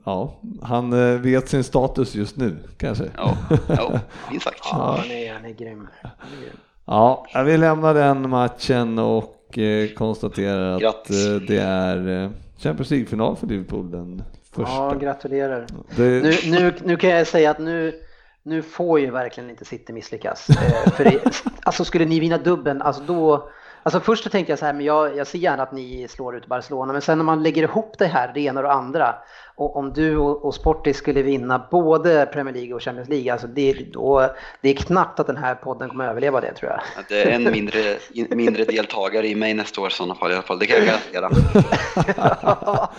[0.05, 3.03] ja, han vet sin status just nu kanske.
[3.17, 4.59] Ja, ja minst sagt.
[4.71, 5.87] Ja, han är, han är grym.
[6.01, 6.57] Han är grym.
[6.91, 11.27] Ja, vi lämnar den matchen och eh, konstaterar att Grattis.
[11.27, 14.75] Eh, det är eh, Champions League-final för Liverpool den första.
[14.75, 15.65] Ja, gratulerar.
[15.95, 16.03] Det...
[16.03, 18.01] Nu, nu, nu kan jag säga att nu,
[18.43, 20.47] nu får ju verkligen inte City misslyckas.
[20.97, 23.49] för det, alltså skulle ni vinna dubben, alltså då
[23.83, 26.35] Alltså först så tänkte jag så här, men jag, jag ser gärna att ni slår
[26.35, 29.15] ut Barcelona, men sen när man lägger ihop det här, det ena och det andra,
[29.59, 33.47] och om du och, och Sportis skulle vinna både Premier League och Champions League, alltså
[33.47, 34.29] det, då,
[34.61, 36.81] det är knappt att den här podden kommer överleva det tror jag.
[37.09, 37.97] det är en mindre,
[38.29, 40.99] mindre deltagare i mig nästa år i sådana fall i alla fall, det kan jag
[41.13, 41.63] garantera.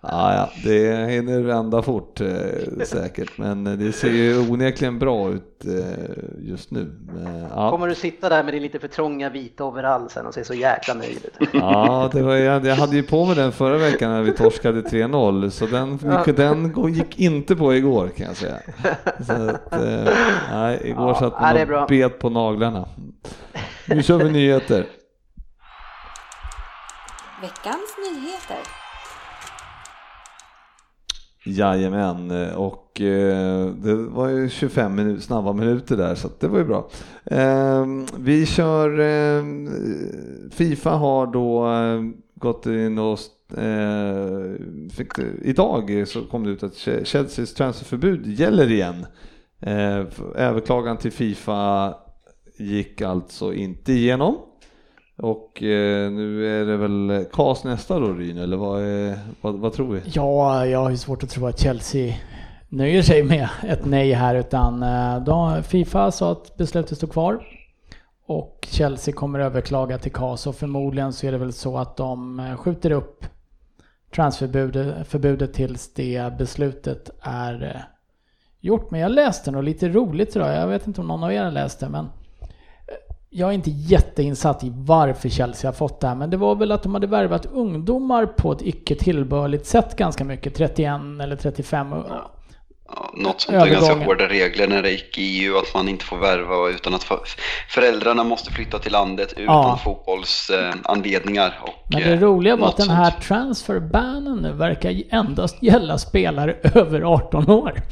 [0.00, 2.26] ja, ja, det hinner vända fort eh,
[2.84, 6.94] säkert, men det ser ju onekligen bra ut eh, just nu.
[7.14, 7.70] Men, ja.
[7.70, 10.54] Kommer du sitta där med din lite för trånga vita overall sen och se så
[10.54, 11.48] jäkla nöjd ut?
[11.52, 14.80] ja, det var, jag, jag hade ju på mig den förra veckan när vi torskade
[14.80, 18.58] 3-0, så den gick, den gick inte på igår kan jag säga.
[19.26, 20.14] Så att, eh,
[20.50, 22.88] nej, igår ja, satt man och bet på naglarna.
[23.88, 24.86] Nu kör vi nyheter.
[27.40, 28.84] Veckans nyheter.
[31.46, 36.64] Jajamän, och eh, det var ju 25 minut, snabba minuter där så det var ju
[36.64, 36.88] bra.
[37.24, 37.86] Eh,
[38.18, 39.44] vi kör, eh,
[40.50, 42.02] Fifa har då eh,
[42.34, 43.18] gått in och
[43.52, 45.08] eh, fick,
[45.42, 49.06] idag så kom det ut att Chelseas transferförbud gäller igen.
[49.60, 50.04] Eh,
[50.34, 51.94] överklagan till Fifa
[52.58, 54.38] gick alltså inte igenom.
[55.16, 59.72] Och eh, nu är det väl KAS nästa då Ryn, eller vad, är, vad, vad,
[59.72, 60.00] tror vi?
[60.04, 62.14] Ja, jag har ju svårt att tro att Chelsea
[62.68, 67.46] nöjer sig med ett nej här utan eh, då, Fifa sa att beslutet står kvar.
[68.26, 72.40] Och Chelsea kommer överklaga till KAS och förmodligen så är det väl så att de
[72.40, 73.26] eh, skjuter upp
[74.14, 77.80] transferförbudet tills det beslutet är eh,
[78.60, 78.90] gjort.
[78.90, 81.50] Men jag läste något lite roligt idag, jag vet inte om någon av er har
[81.50, 86.14] läst det men eh, jag är inte jätteinsatt i varför Chelsea har fått det här,
[86.14, 90.24] men det var väl att de hade värvat ungdomar på ett icke tillbörligt sätt ganska
[90.24, 91.90] mycket, 31 eller 35.
[91.90, 92.30] Ja.
[92.96, 96.04] Ja, något sånt är ganska hårda regler när det gick i EU, att man inte
[96.04, 97.04] får värva utan att
[97.68, 99.80] föräldrarna måste flytta till landet utan ja.
[99.84, 101.58] fotbollsanledningar.
[101.86, 107.50] Men det roliga var att den här transferbanen nu verkar endast gälla spelare över 18
[107.50, 107.82] år.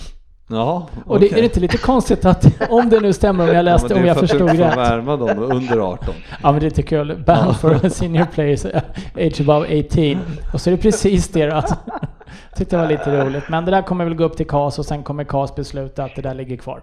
[0.53, 3.65] Ja, och det, är det inte lite konstigt att, om det nu stämmer om jag
[3.65, 4.57] läste, ja, om jag förstod rätt.
[4.57, 6.15] Det är för att värma dem under 18.
[6.43, 8.65] Ja men det tycker jag, ban for senior players
[9.15, 10.19] age above 18.
[10.53, 11.51] Och så är det precis det.
[11.51, 11.77] Alltså.
[12.57, 13.49] Tyckte det var lite roligt.
[13.49, 16.17] Men det där kommer väl gå upp till KAS och sen kommer KAS besluta att
[16.17, 16.83] det där ligger kvar.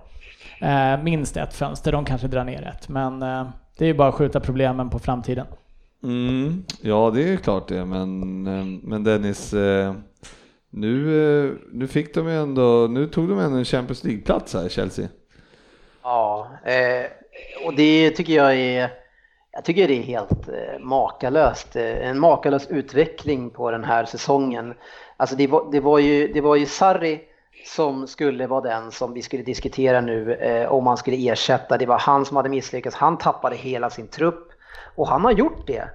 [0.61, 2.89] Eh, minst ett fönster, de kanske drar ner ett.
[2.89, 5.45] Men eh, det är ju bara att skjuta problemen på framtiden.
[6.03, 9.93] Mm, ja det är klart det, men, eh, men Dennis eh,
[10.69, 14.69] nu, eh, nu fick de ju ändå, nu tog de ändå en Champions League-plats här,
[14.69, 15.07] Chelsea.
[16.03, 17.05] Ja, eh,
[17.65, 18.89] och det tycker jag är,
[19.51, 21.75] jag tycker det är helt eh, makalöst.
[21.75, 24.73] Eh, en makalös utveckling på den här säsongen.
[25.17, 27.21] Alltså det var, det var ju, det var ju Sarri
[27.65, 31.77] som skulle vara den som vi skulle diskutera nu eh, om man skulle ersätta.
[31.77, 32.95] Det var han som hade misslyckats.
[32.95, 34.49] Han tappade hela sin trupp
[34.95, 35.89] och han har gjort det.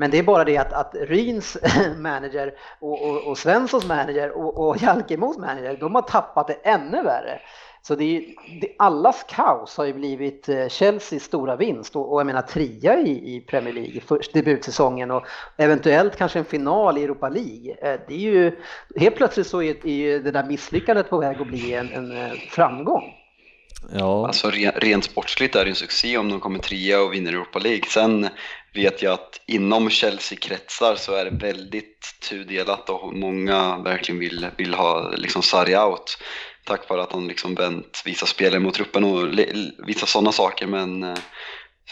[0.00, 1.56] Men det är bara det att, att Ryns
[1.98, 7.02] manager och, och, och Svenssons manager och, och Jalkemos manager, de har tappat det ännu
[7.02, 7.40] värre.
[7.82, 8.20] Så det är,
[8.60, 13.00] det, allas kaos har ju blivit eh, Chelseas stora vinst och, och jag menar trea
[13.00, 17.76] i, i Premier League först, debutsäsongen och eventuellt kanske en final i Europa League.
[17.82, 18.58] Eh, det är ju,
[18.96, 22.32] helt plötsligt så är, är det där misslyckandet på väg att bli en, en eh,
[22.50, 23.14] framgång.
[23.92, 24.26] Ja.
[24.26, 27.84] Alltså rent sportsligt är det en succé om de kommer trea och vinner Europa League.
[27.88, 28.28] Sen
[28.74, 34.74] vet jag att inom Chelsea-kretsar så är det väldigt tudelat och många verkligen vill, vill
[34.74, 36.18] ha liksom Sarri out
[36.64, 39.28] tack vare att han liksom vänt vissa spelare mot truppen och
[39.86, 40.66] vissa sådana saker.
[40.66, 41.18] Men eh,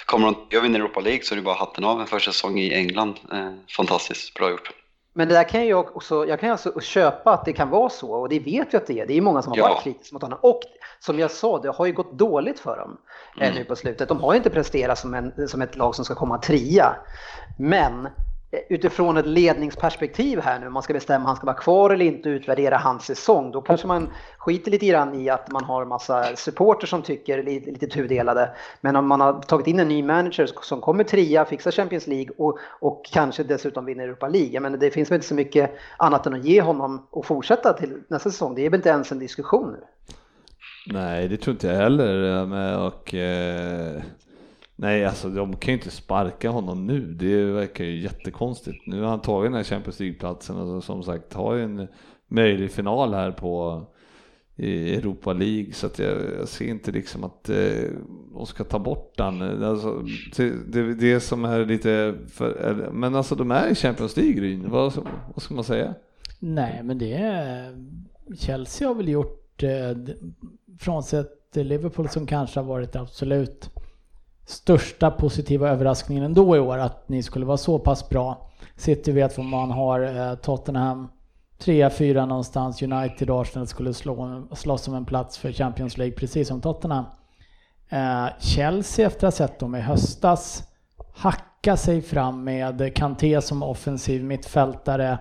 [0.07, 2.59] kommer de jag vinner Europa League så är det bara hatten av en första säsong
[2.59, 3.19] i England.
[3.33, 4.71] Eh, fantastiskt bra gjort.
[5.12, 8.11] Men det där kan jag också, jag kan alltså köpa att det kan vara så
[8.11, 9.07] och det vet vi att det är.
[9.07, 9.68] Det är många som har ja.
[9.68, 10.38] varit kritiska mot honom.
[10.42, 10.61] Och
[10.99, 12.99] som jag sa, det har ju gått dåligt för dem
[13.40, 13.55] mm.
[13.55, 14.09] nu på slutet.
[14.09, 16.97] De har ju inte presterat som, en, som ett lag som ska komma trea.
[17.59, 18.09] Men
[18.51, 22.29] utifrån ett ledningsperspektiv här nu, man ska bestämma om han ska vara kvar eller inte
[22.29, 26.87] utvärdera hans säsong, då kanske man skiter lite grann i att man har massa supporter
[26.87, 28.51] som tycker lite, lite tudelade.
[28.81, 32.31] Men om man har tagit in en ny manager som kommer trea, fixar Champions League
[32.39, 34.61] och, och kanske dessutom vinner Europa League.
[34.61, 38.03] Men det finns väl inte så mycket annat än att ge honom och fortsätta till
[38.09, 38.55] nästa säsong.
[38.55, 39.85] Det är väl inte ens en diskussion nu.
[40.87, 42.79] Nej, det tror inte jag heller.
[42.87, 44.03] Och, eh,
[44.81, 47.01] Nej, alltså de kan ju inte sparka honom nu.
[47.01, 48.87] Det verkar ju jättekonstigt.
[48.87, 51.88] Nu har han tagit den här Champions League-platsen och som sagt har ju en
[52.29, 53.83] möjlig final här på
[54.57, 57.91] i Europa League så att jag, jag ser inte liksom att eh,
[58.33, 59.64] de ska ta bort den.
[59.64, 60.05] Alltså,
[60.67, 64.71] det, det som är lite för, men alltså de är i Champions League Ryn.
[64.71, 64.93] Vad,
[65.35, 65.95] vad ska man säga?
[66.38, 67.77] Nej, men det är
[68.38, 70.14] Chelsea har väl gjort eh,
[70.79, 73.71] frånsett Liverpool som kanske har varit absolut
[74.49, 78.51] största positiva överraskningen ändå i år att ni skulle vara så pass bra.
[78.77, 81.09] City vet vad man har, eh, Tottenham
[81.59, 86.49] 3-4 någonstans, United och Arsenal skulle slå, slåss om en plats för Champions League precis
[86.49, 87.05] som Tottenham.
[87.89, 90.63] Eh, Chelsea efter att ha sett dem i höstas
[91.15, 95.19] hacka sig fram med Kanté som offensiv mittfältare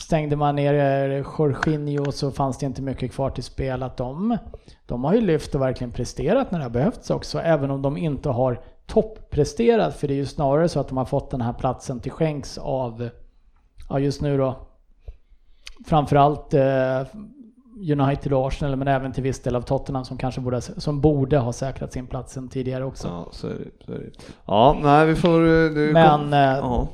[0.00, 3.82] stängde man ner Jorginho så fanns det inte mycket kvar till spel.
[3.82, 4.38] Att de,
[4.86, 7.96] de har ju lyft och verkligen presterat när det har behövts också, även om de
[7.96, 9.96] inte har toppresterat.
[9.96, 12.58] För det är ju snarare så att de har fått den här platsen till skänks
[12.58, 13.08] av,
[13.88, 14.56] ja just nu då,
[15.86, 17.02] framförallt eh,
[17.92, 21.38] United och Arsenal, men även till viss del av Tottenham som kanske borde, som borde
[21.38, 23.08] ha säkrat sin plats sen tidigare också.
[23.08, 23.84] Ja, så är det.
[23.86, 24.10] Så är det.
[24.46, 25.40] Ja, nej vi får...
[25.74, 26.86] Du men kom, eh,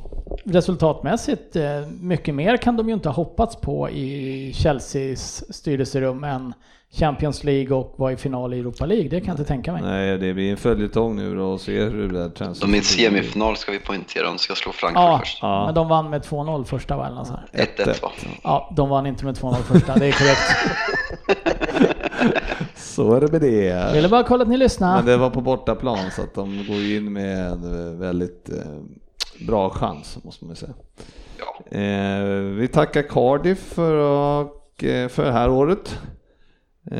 [0.45, 1.65] resultatmässigt, eh,
[2.01, 6.55] mycket mer kan de ju inte ha hoppats på i Chelseas styrelserum än
[6.95, 9.09] Champions League och vara i final i Europa League.
[9.09, 9.83] Det kan jag inte tänka mig.
[9.83, 12.61] Nej, det blir en följetong nu då och se hur det där känns.
[12.61, 15.39] De är i semifinal ska vi poängtera, de ska slå Frankfurt Ja, först.
[15.43, 15.65] Ja.
[15.67, 17.07] men de vann med 2-0 första va?
[17.07, 17.67] eller något sånt här.
[17.77, 18.11] 1-1 va?
[18.45, 20.57] Ja, de vann inte med 2-0 första, det är korrekt.
[22.77, 23.93] Så är det med det.
[23.95, 24.97] Ville bara kolla att ni lyssnar.
[24.97, 28.57] Men det var på bortaplan så att de går ju in med en väldigt eh,
[29.47, 30.73] bra chans måste man säga.
[31.39, 31.79] Ja.
[31.79, 35.99] Eh, vi tackar Cardiff för, och, eh, för det här året.
[36.91, 36.99] Eh,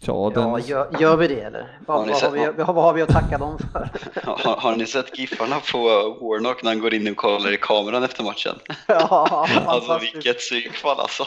[0.00, 1.78] ja, den, Ja, gör, gör vi det eller?
[1.86, 3.88] Vad, Har vad, har vi, vad har vi att tacka dem för?
[4.24, 5.78] Har, har ni sett giffarna på
[6.20, 8.54] Warnock när han går in och kollar i kameran efter matchen?
[8.88, 11.26] ja, Alltså vilket psykfall alltså.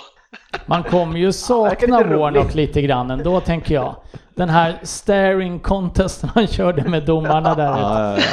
[0.66, 2.56] Man kommer ju sakna Warnock roligt.
[2.56, 3.96] lite grann ändå tänker jag.
[4.36, 7.82] Den här staring contesten han körde med domarna där ute.
[7.82, 8.24] ja, ja,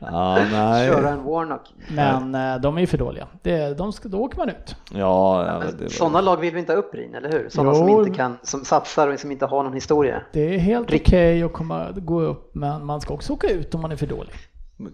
[0.00, 0.38] ja.
[0.38, 0.88] ja, nej.
[0.88, 1.60] Köra en Warnock.
[1.88, 3.26] Men eh, de är ju för dåliga.
[3.42, 4.76] Det, de ska, då åker man ut.
[4.94, 7.48] Ja, ja, det var, Sådana lag vill vi inte ha upp Rin, eller hur?
[7.48, 7.76] Sådana Jo.
[7.78, 10.22] som inte kan, som satsar och som inte har någon historia.
[10.32, 13.74] Det är helt okej Rikt- att komma, gå upp, men man ska också åka ut
[13.74, 14.32] om man är för dålig.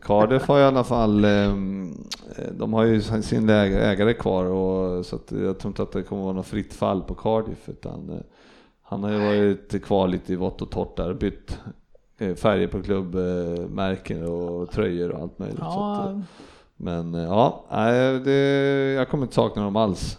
[0.02, 1.94] Cardiff har i alla fall, ehm,
[2.52, 6.22] de har ju sin äg- ägare kvar och så jag tror inte att det kommer
[6.22, 8.16] vara något fritt fall på Cardiff utan eh,
[8.82, 11.58] han har ju varit kvar lite i vått och torrt där, bytt
[12.18, 15.58] eh, färger på klubbmärken och tröjor och allt möjligt.
[15.58, 16.22] Så att, eh, Ja,
[16.76, 17.64] men ja,
[18.24, 18.32] det,
[18.96, 20.18] jag kommer inte sakna dem alls.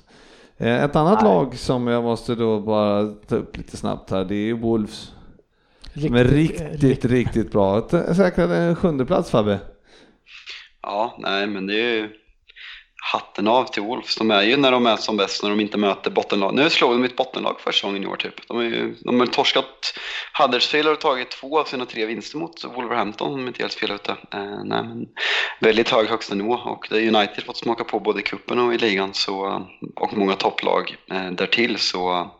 [0.58, 1.34] Ett annat Nej.
[1.34, 5.13] lag som jag måste då bara ta upp lite snabbt här, det är Wolves.
[6.02, 7.78] Som är riktigt, riktigt bra.
[7.78, 9.60] Ett- Säkrade en sjunde plats Fabbe.
[10.82, 12.10] Ja, nej men det är ju
[13.06, 14.16] hatten av till Wolves.
[14.16, 16.54] De är ju när de är som bäst när de inte möter bottenlag.
[16.54, 18.48] Nu slår de ett bottenlag första gången i år typ.
[18.48, 20.00] De, är ju, de har torskat,
[20.40, 23.92] Huddersfield har tagit två av sina tre vinster mot Wolverhampton om jag inte helt fel
[23.92, 24.12] ute.
[24.12, 25.06] Eh, nej, men
[25.60, 28.74] väldigt hög högsta nivå och det är United fått smaka på både i cupen och
[28.74, 32.32] i ligan så, och många topplag eh, därtill så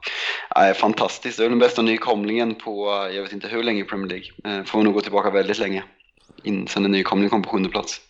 [0.56, 1.38] eh, fantastiskt.
[1.38, 4.60] Det är den bästa nykomlingen på jag vet inte hur länge i Premier League.
[4.60, 5.84] Eh, får nog gå tillbaka väldigt länge
[6.44, 8.02] in, sen en nykomling kom på sjunde plats.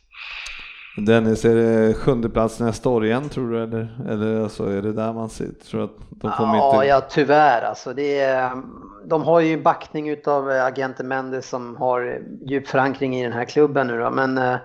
[0.97, 3.63] Dennis, är det sjunde plats nästa år igen tror du?
[3.63, 6.87] Eller, eller alltså, är det där man ser, tror att de kommer Ja, inte...
[6.87, 7.93] ja, tyvärr alltså.
[7.93, 8.51] Det är,
[9.05, 13.87] de har ju backning utav agenten Mendes som har djup förankring i den här klubben
[13.87, 14.09] nu då.
[14.09, 14.57] Men eh,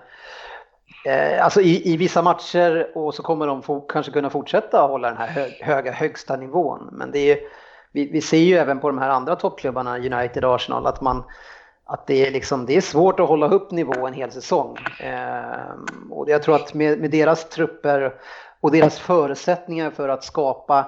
[1.07, 5.09] eh, alltså i, i vissa matcher och så kommer de få, kanske kunna fortsätta hålla
[5.09, 6.89] den här hö, höga högsta nivån.
[6.93, 7.39] Men det är,
[7.93, 11.25] vi, vi ser ju även på de här andra toppklubbarna, United och Arsenal, att man
[11.89, 14.77] att det är, liksom, det är svårt att hålla upp nivå en hel säsong.
[15.01, 18.15] Eh, och jag tror att med, med deras trupper
[18.61, 20.87] och deras förutsättningar för att skapa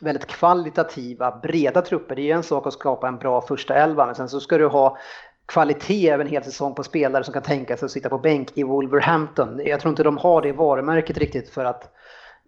[0.00, 2.14] väldigt kvalitativa, breda trupper.
[2.16, 4.58] Det är ju en sak att skapa en bra första elva, men sen så ska
[4.58, 4.98] du ha
[5.46, 8.48] kvalitet över en hel säsong på spelare som kan tänka sig att sitta på bänk
[8.54, 9.60] i Wolverhampton.
[9.64, 11.90] Jag tror inte de har det varumärket riktigt för att eh,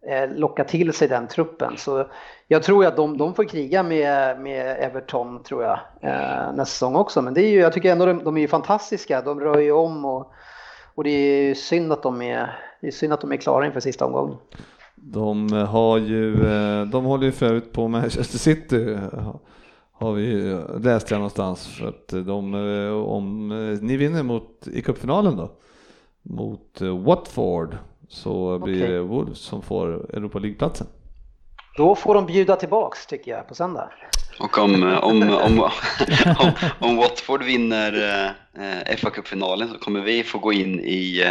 [0.07, 1.77] Eh, locka till sig den truppen.
[1.77, 2.07] Så
[2.49, 6.97] jag tror att de, de får kriga med, med Everton tror jag eh, nästa säsong
[6.97, 7.23] också.
[7.23, 9.23] Men det är ju, jag tycker ändå de, de är ju fantastiska.
[9.23, 10.33] De rör ju om och,
[10.95, 13.67] och det är ju synd att de är, det är synd att de är klara
[13.67, 14.37] inför sista omgången.
[14.95, 18.99] De har ju, eh, de håller ju förut på Manchester City
[19.93, 23.49] har vi läst läste jag någonstans för att de, eh, om
[23.83, 25.51] ni vinner mot, i cupfinalen då,
[26.23, 27.77] mot Watford
[28.11, 28.89] så blir Okej.
[28.89, 30.87] det Wolves som får Europa League-platsen.
[31.77, 33.89] Då får de bjuda tillbaks tycker jag på söndag.
[34.41, 35.61] Och om, eh, om, om,
[36.39, 37.93] om, om Watford vinner
[38.89, 41.31] eh, fa Cup-finalen så kommer vi få gå in i eh,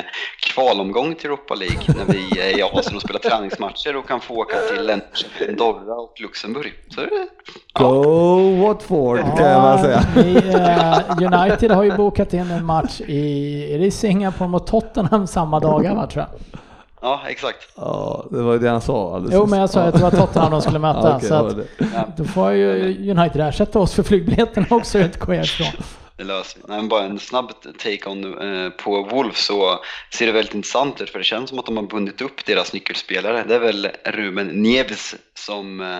[0.53, 4.35] kvalomgång till Europa League när vi är i Asien och spelar träningsmatcher och kan få
[4.35, 5.01] åka till
[5.49, 6.73] Andorra och Luxemburg.
[6.89, 7.27] Så det,
[7.73, 10.03] Go Watford kan jag bara säga.
[10.15, 15.59] eh, United har ju bokat in en match i, är det Singapore mot Tottenham samma
[15.59, 16.59] dagar va tror jag?
[17.01, 17.67] Ja, exakt.
[17.75, 20.11] Ja, det var ju det han sa alldeles Jo men jag sa att det var
[20.11, 21.09] Tottenham de skulle möta.
[21.09, 24.97] Ja, okej, så det var att, då får ju United ersätta oss för flygbiljetterna också,
[24.97, 25.83] jag inte jag ifrån.
[26.19, 26.63] Det löser vi.
[26.67, 29.79] Nej, men bara en snabb take on eh, på Wolves så
[30.13, 32.73] ser det väldigt intressant ut för det känns som att de har bundit upp deras
[32.73, 33.43] nyckelspelare.
[33.47, 35.97] Det är väl Ruben Nieves som eh,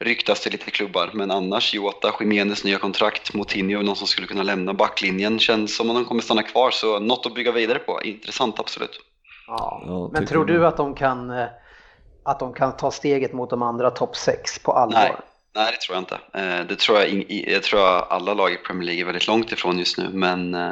[0.00, 4.42] ryktas till lite klubbar men annars Jota, Jiménez nya kontrakt, Moutinho, någon som skulle kunna
[4.42, 8.02] lämna backlinjen känns som om de kommer stanna kvar så något att bygga vidare på.
[8.02, 9.00] Intressant absolut.
[9.46, 10.10] Ja.
[10.12, 11.46] Men tror du att de kan eh,
[12.22, 15.00] att de kan ta steget mot de andra topp 6 på allvar?
[15.00, 15.12] Nej.
[15.54, 16.14] Nej, det tror jag inte.
[16.32, 19.78] Eh, Det tror jag, jag tror alla lag i Premier League är väldigt långt ifrån
[19.78, 20.08] just nu.
[20.12, 20.70] Men eh,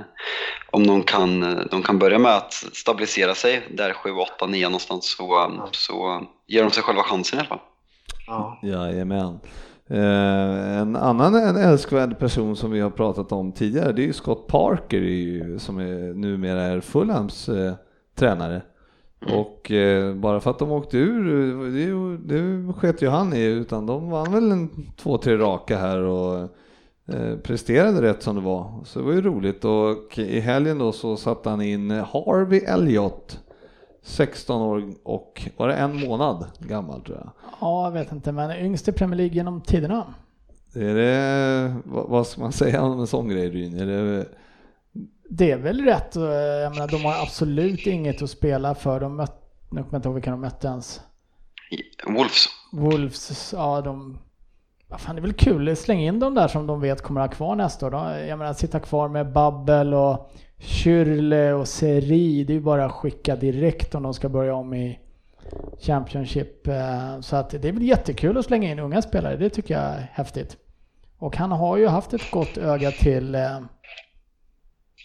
[0.70, 5.16] om de kan, de kan börja med att stabilisera sig där 7, 8, 9 någonstans
[5.16, 7.60] så, så ger de sig själva chansen i alla fall.
[8.26, 8.58] Ja.
[8.62, 9.40] Jajamän.
[9.90, 14.12] Eh, en annan en älskvärd person som vi har pratat om tidigare det är ju
[14.12, 17.74] Scott Parker som är, numera är Fulhams eh,
[18.14, 18.62] tränare.
[19.32, 21.26] Och eh, bara för att de åkte ur,
[21.70, 25.98] det, det sket ju han i, utan de vann väl en två, tre raka här
[26.00, 26.40] och
[27.08, 28.80] eh, presterade rätt som det var.
[28.84, 33.40] Så det var ju roligt och i helgen då så satte han in Harvey Elliott
[34.02, 37.30] 16 år och var det en månad gammal tror jag.
[37.60, 40.14] Ja, jag vet inte, men yngst i Premier League genom tiderna.
[40.74, 43.80] Är det, vad ska man säga om en sån grej Ryn?
[43.80, 44.26] Är det,
[45.28, 46.14] det är väl rätt.
[46.14, 49.00] Jag menar, de har absolut inget att spela för.
[49.00, 49.36] De mötte,
[49.70, 51.00] nu kommer jag inte ihåg vilka de mötte ens.
[52.06, 52.46] Wolves.
[52.72, 54.18] Wolves, ja de...
[54.88, 55.76] Vad fan, det är väl kul.
[55.76, 57.94] Släng in dem där som de vet kommer att ha kvar nästa år.
[58.12, 62.44] Jag menar, sitta kvar med Babbel och Kyrle och Seri.
[62.44, 64.98] Det är ju bara att skicka direkt om de ska börja om i
[65.80, 66.68] Championship.
[66.68, 69.36] Eh, så att det är väl jättekul att slänga in unga spelare.
[69.36, 70.56] Det tycker jag är häftigt.
[71.18, 73.60] Och han har ju haft ett gott öga till eh,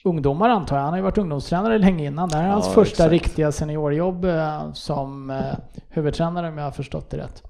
[0.03, 0.83] ungdomar antar jag.
[0.83, 2.29] Han har ju varit ungdomstränare länge innan.
[2.29, 3.11] Det här är hans ja, första exakt.
[3.11, 5.37] riktiga seniorjobb eh, som eh,
[5.89, 7.43] huvudtränare om jag har förstått det rätt.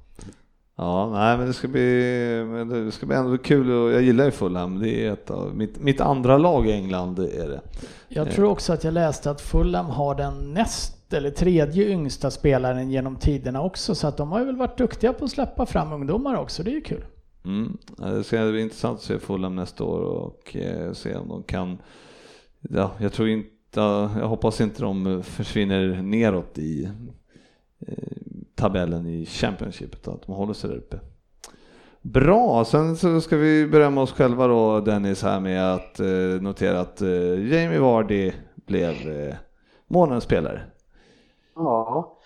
[0.75, 4.25] Ja, nej men det ska bli, men det ska bli ändå kul och jag gillar
[4.25, 4.79] ju Fulham.
[4.79, 7.61] Det är ett av mitt, mitt andra lag i England är det.
[8.07, 12.91] Jag tror också att jag läste att Fulham har den näst eller tredje yngsta spelaren
[12.91, 15.93] genom tiderna också så att de har ju väl varit duktiga på att släppa fram
[15.93, 16.63] ungdomar också.
[16.63, 17.05] Det är ju kul.
[17.45, 17.77] Mm.
[17.97, 21.77] Det ska bli intressant att se Fulham nästa år och eh, se om de kan
[22.61, 23.79] ja, jag tror inte,
[24.19, 26.89] jag hoppas inte de försvinner neråt i
[27.87, 27.93] eh,
[28.55, 30.99] tabellen i Championship utan att de håller sig där uppe.
[32.01, 36.79] Bra, sen så ska vi berömma oss själva då Dennis här med att eh, notera
[36.79, 37.09] att eh,
[37.51, 39.35] Jamie Vardy blev eh,
[39.87, 40.61] månadens spelare.
[41.55, 42.17] Ja,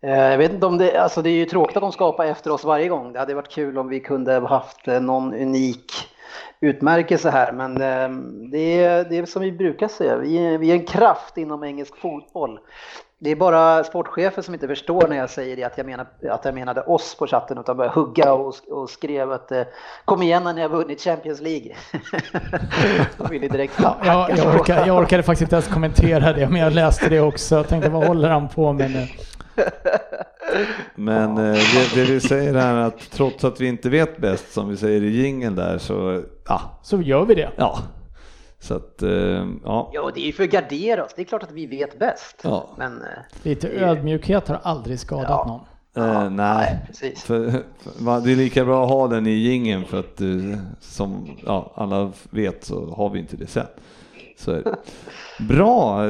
[0.00, 2.64] jag vet inte om det, alltså det är ju tråkigt att de skapar efter oss
[2.64, 3.12] varje gång.
[3.12, 5.92] Det hade varit kul om vi kunde haft någon unik
[6.60, 10.70] utmärkelse här, men ehm, det är, det är som vi brukar säga, vi är, vi
[10.70, 12.60] är en kraft inom engelsk fotboll.
[13.20, 16.44] Det är bara sportchefer som inte förstår när jag säger det, att jag, menar, att
[16.44, 19.62] jag menade oss på chatten, utan började hugga och, och skrev att eh,
[20.04, 21.74] kom igen när ni har vunnit Champions League.
[23.30, 26.72] vill direkt ja, jag, jag, orkade, jag orkade faktiskt inte ens kommentera det, men jag
[26.72, 27.54] läste det också.
[27.54, 29.06] Jag tänkte, vad håller han på med nu?
[30.94, 34.68] Men eh, det, det, vi säger är att trots att vi inte vet bäst, som
[34.68, 36.60] vi säger i jingeln där, så ja.
[36.82, 37.50] Så gör vi det.
[37.56, 37.78] Ja.
[38.60, 39.90] Så att, eh, ja.
[39.92, 41.12] Ja, det är ju för att gardera oss.
[41.16, 42.40] Det är klart att vi vet bäst.
[42.42, 42.68] Ja.
[42.78, 43.08] Men, eh,
[43.42, 45.44] Lite ödmjukhet har aldrig skadat ja.
[45.46, 45.60] någon.
[45.96, 47.22] Uh, nej, precis.
[47.22, 50.20] För, för, det är lika bra att ha den i gingen för att
[50.80, 53.66] som ja, alla vet så har vi inte det sen.
[54.38, 54.62] Så
[55.48, 56.06] Bra,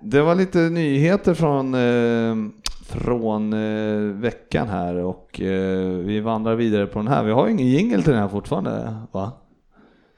[0.00, 1.74] det var lite nyheter från
[2.92, 7.24] från eh, veckan här och eh, vi vandrar vidare på den här.
[7.24, 9.32] Vi har ingen jingel till den här fortfarande va?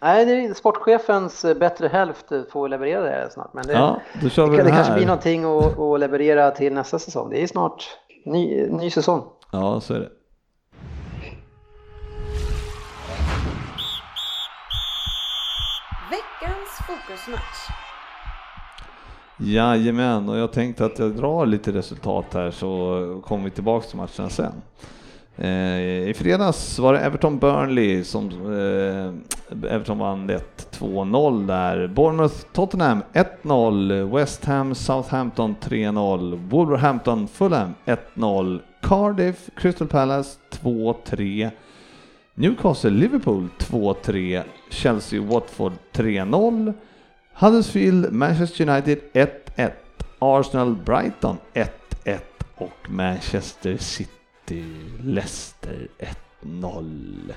[0.02, 3.54] Nej, det är sportchefens eh, bättre hälft får leverera det snart.
[3.54, 6.72] Men det, ja, då kör vi det, det kanske blir någonting att, att leverera till
[6.74, 7.30] nästa säsong.
[7.30, 7.84] Det är snart
[8.24, 9.22] ny, ny säsong.
[9.52, 10.10] Ja, så är det.
[16.10, 17.73] Veckans fokusmatch.
[19.38, 23.96] Jajamän, och jag tänkte att jag drar lite resultat här så kommer vi tillbaka till
[23.96, 24.52] matchen sen.
[25.36, 30.30] Eh, I fredags var det Everton-Burnley som eh, Everton vann
[30.70, 31.86] 1-2-0 där.
[31.88, 33.02] Bournemouth-Tottenham
[33.42, 37.74] 1-0, West Ham-Southampton 3-0, Wolverhampton-Fulham
[38.14, 41.50] 1-0, Cardiff Crystal Palace 2-3,
[42.34, 46.72] Newcastle-Liverpool 2-3, Chelsea-Watford 3-0
[47.36, 49.70] Huddersfield, Manchester United 1-1,
[50.18, 52.18] Arsenal, Brighton 1-1
[52.54, 54.64] och Manchester City,
[55.00, 55.88] Leicester
[56.42, 57.32] 1-0.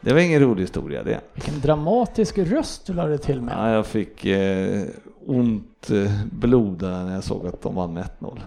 [0.00, 1.20] Det var ingen rolig historia det.
[1.34, 3.54] Vilken dramatisk röst du lade till med.
[3.54, 4.82] Ja, jag fick eh,
[5.26, 8.40] ont eh, blod när jag såg att de vann med 1-0.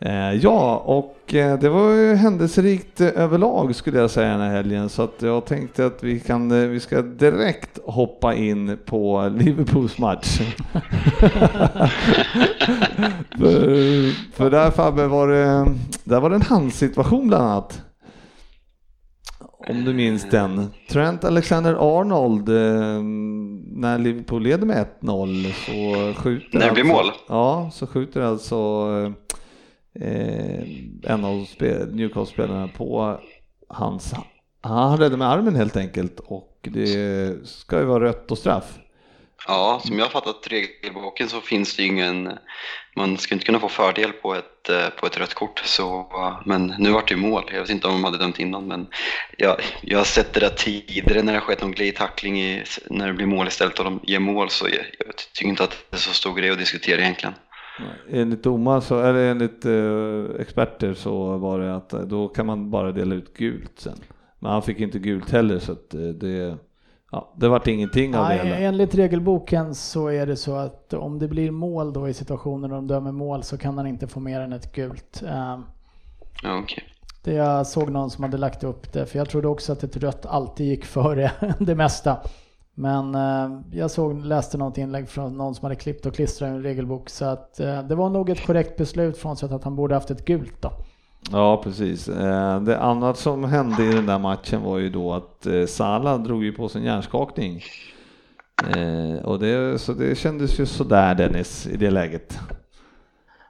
[0.00, 4.50] Eh, ja, och eh, det var ju händelserikt eh, överlag skulle jag säga den här
[4.50, 9.98] helgen så att jag tänkte att vi, kan, vi ska direkt hoppa in på Liverpools
[9.98, 10.26] match.
[13.38, 15.74] för, för där Fabbe var det,
[16.04, 17.82] där var det en handsituation bland annat.
[19.68, 20.66] Om du minns den.
[20.90, 22.48] Trent Alexander-Arnold,
[23.72, 26.58] när Liverpool leder med 1-0 så skjuter...
[26.58, 27.12] När det blir alltså, mål?
[27.28, 28.56] Ja, så skjuter alltså
[30.00, 31.46] eh, en av
[31.92, 33.20] Newcastle-spelarna på
[33.68, 34.14] hans,
[34.60, 38.78] han räddade med armen helt enkelt och det ska ju vara rött och straff.
[39.46, 42.38] Ja, som jag har fattat regelboken så finns det ju ingen,
[42.96, 45.62] man ska inte kunna få fördel på ett, eh, på ett rött kort.
[45.64, 46.12] Så,
[46.46, 48.86] men nu vart det ju mål, jag vet inte om de hade dömt innan men
[49.36, 53.06] jag, jag har sett det där tidigare när det har skett någon glidtackling i, när
[53.06, 55.96] det blir mål istället och de ger mål så jag, jag tycker inte att det
[55.96, 57.34] är så stor grej att diskutera egentligen.
[58.10, 62.70] Enligt domar så, eller enligt eh, experter så var det att eh, då kan man
[62.70, 63.98] bara dela ut gult sen.
[64.38, 66.56] Men han fick inte gult heller så att eh, det,
[67.12, 68.56] ja, det vart ingenting av det Nej, hela.
[68.58, 72.74] enligt regelboken så är det så att om det blir mål då i situationer där
[72.74, 75.22] de dömer mål så kan han inte få mer än ett gult.
[75.26, 75.58] Eh,
[76.42, 76.84] Ja, okej.
[77.24, 79.96] Det jag såg någon som hade lagt upp det, för jag trodde också att ett
[79.96, 82.16] rött alltid gick före det mesta.
[82.78, 86.50] Men eh, jag såg, läste något inlägg från någon som hade klippt och klistrat i
[86.50, 89.94] en regelbok så att eh, det var nog ett korrekt beslut frånsett att han borde
[89.94, 90.70] haft ett gult då.
[91.32, 92.08] Ja, precis.
[92.08, 96.20] Eh, Det annat som hände i den där matchen var ju då att eh, Salah
[96.20, 97.62] drog ju på sig en hjärnskakning.
[98.76, 102.38] Eh, Och det, så det kändes ju sådär Dennis i det läget.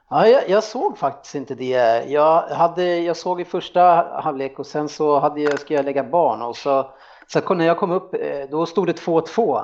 [0.09, 2.03] Ja, jag, jag såg faktiskt inte det.
[2.07, 3.81] Jag, hade, jag såg i första
[4.23, 6.85] halvlek och sen så hade jag, skulle jag lägga barn och så,
[7.33, 8.19] så kom- när jag kom upp eh,
[8.51, 9.63] då stod det 2-2 eh,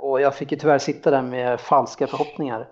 [0.00, 2.68] och jag fick ju tyvärr sitta där med falska förhoppningar.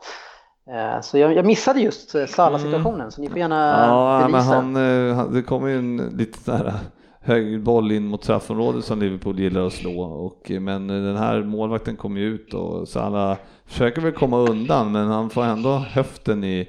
[0.70, 3.90] Eh, så jag, jag missade just Salah-situationen så ni får gärna Mm.
[3.90, 4.76] Ja, men han,
[5.16, 6.72] han, det kommer ju en lite sån här
[7.20, 10.00] hög boll in mot straffområdet som Liverpool gillar att slå.
[10.02, 13.36] Och, men den här målvakten kommer ju ut och Salah
[13.66, 16.68] försöker väl komma undan men han får ändå höften i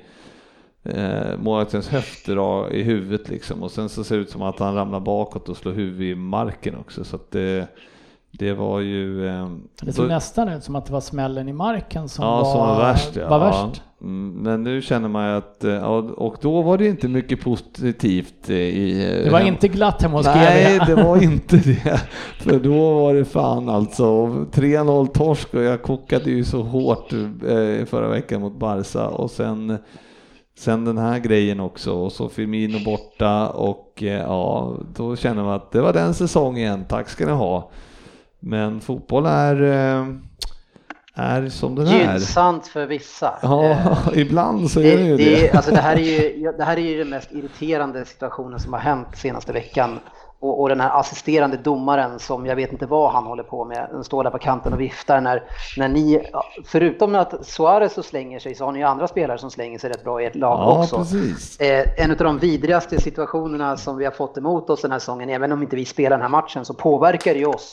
[0.85, 4.59] eh, målvaktens höfter ja, i huvudet liksom och sen så ser det ut som att
[4.59, 7.67] han ramlar bakåt och slår huvudet i marken också så att det,
[8.31, 9.27] det var ju...
[9.27, 9.47] Eh,
[9.81, 12.51] Det såg då- nästan ut som att det var smällen i marken som, ja, var,
[12.51, 13.15] som var värst.
[13.15, 13.29] Ja.
[13.29, 13.45] var Ja.
[13.67, 13.81] värst.
[14.01, 17.41] Mm, men nu känner man ju att, eh, ja, och då var det inte mycket
[17.41, 19.21] positivt eh, i...
[19.23, 22.01] Det var inte glatt hemma hos Nej, det var inte det.
[22.39, 27.85] För då var det fan alltså 3-0 torsk och jag kokade ju så hårt eh,
[27.85, 29.77] förra veckan mot Barca och sen
[30.57, 35.53] Sen den här grejen också och så Firmino borta och eh, ja, då känner man
[35.53, 37.71] att det var den säsongen, tack ska ni ha.
[38.39, 40.05] Men fotboll är, eh,
[41.15, 42.11] är som den är.
[42.13, 43.39] Gynnsamt för vissa.
[43.41, 45.51] Ja, Eh, ibland så är det ju det, det.
[45.55, 48.79] alltså det, här är ju, det här är ju den mest irriterande situationen som har
[48.79, 49.99] hänt senaste veckan.
[50.39, 53.87] Och, och den här assisterande domaren som jag vet inte vad han håller på med,
[53.91, 55.43] den står där på kanten och viftar när,
[55.77, 56.21] när ni,
[56.65, 59.89] förutom att Suarez så slänger sig så har ni ju andra spelare som slänger sig
[59.89, 60.97] rätt bra i ert lag Ja, också.
[60.97, 61.59] precis.
[61.59, 65.29] Eh, en av de vidrigaste situationerna som vi har fått emot oss den här säsongen,
[65.29, 67.71] även om inte vi spelar den här matchen, så påverkar det ju oss.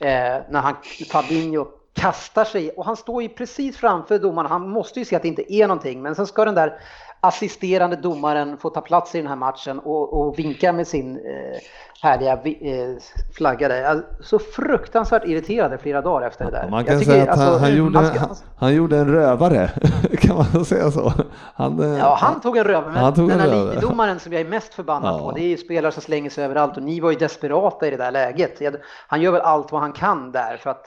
[0.00, 0.08] Eh,
[0.50, 0.74] när han,
[1.10, 1.66] Fabinho
[1.96, 5.28] kastar sig, och han står ju precis framför domaren, han måste ju se att det
[5.28, 6.78] inte är någonting, men sen ska den där
[7.26, 11.60] assisterande domaren få ta plats i den här matchen och, och vinka med sin eh,
[12.02, 12.96] härliga eh,
[13.36, 13.82] flagga där.
[13.82, 16.68] Är Så fruktansvärt irriterad i flera dagar efter det där.
[16.70, 19.70] Man kan tycker, säga att han, alltså, han, gjorde, ska- han, han gjorde en rövare,
[20.20, 21.12] kan man säga så?
[21.54, 24.32] Han, eh, Ja, han tog en röv, men Han tog den en här linjedomaren som
[24.32, 25.18] jag är mest förbannad Ja.
[25.18, 27.90] på, det är ju spelare som slänger sig överallt och ni var ju desperata i
[27.90, 28.60] det där läget.
[29.08, 30.84] Han gör väl allt vad han kan där för att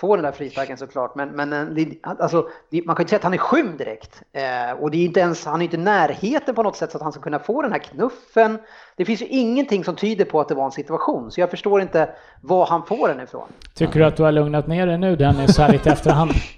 [0.00, 2.36] få den där frisparken såklart, men, men eh, alltså,
[2.84, 4.22] man kan ju inte säga att han är skymd direkt.
[4.32, 6.98] Eh, och det är inte ens, han är inte i närheten på något sätt så
[6.98, 8.58] att han ska kunna få den här knuffen.
[8.96, 11.80] Det finns ju ingenting som tyder på att det var en situation, så jag förstår
[11.80, 13.48] inte var han får den ifrån.
[13.74, 16.30] Tycker du att du har lugnat ner dig nu Dennis, här lite efterhand?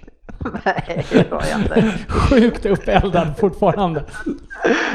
[0.65, 1.93] Nej, det har jag inte.
[2.07, 4.03] Sjukt uppeldad fortfarande.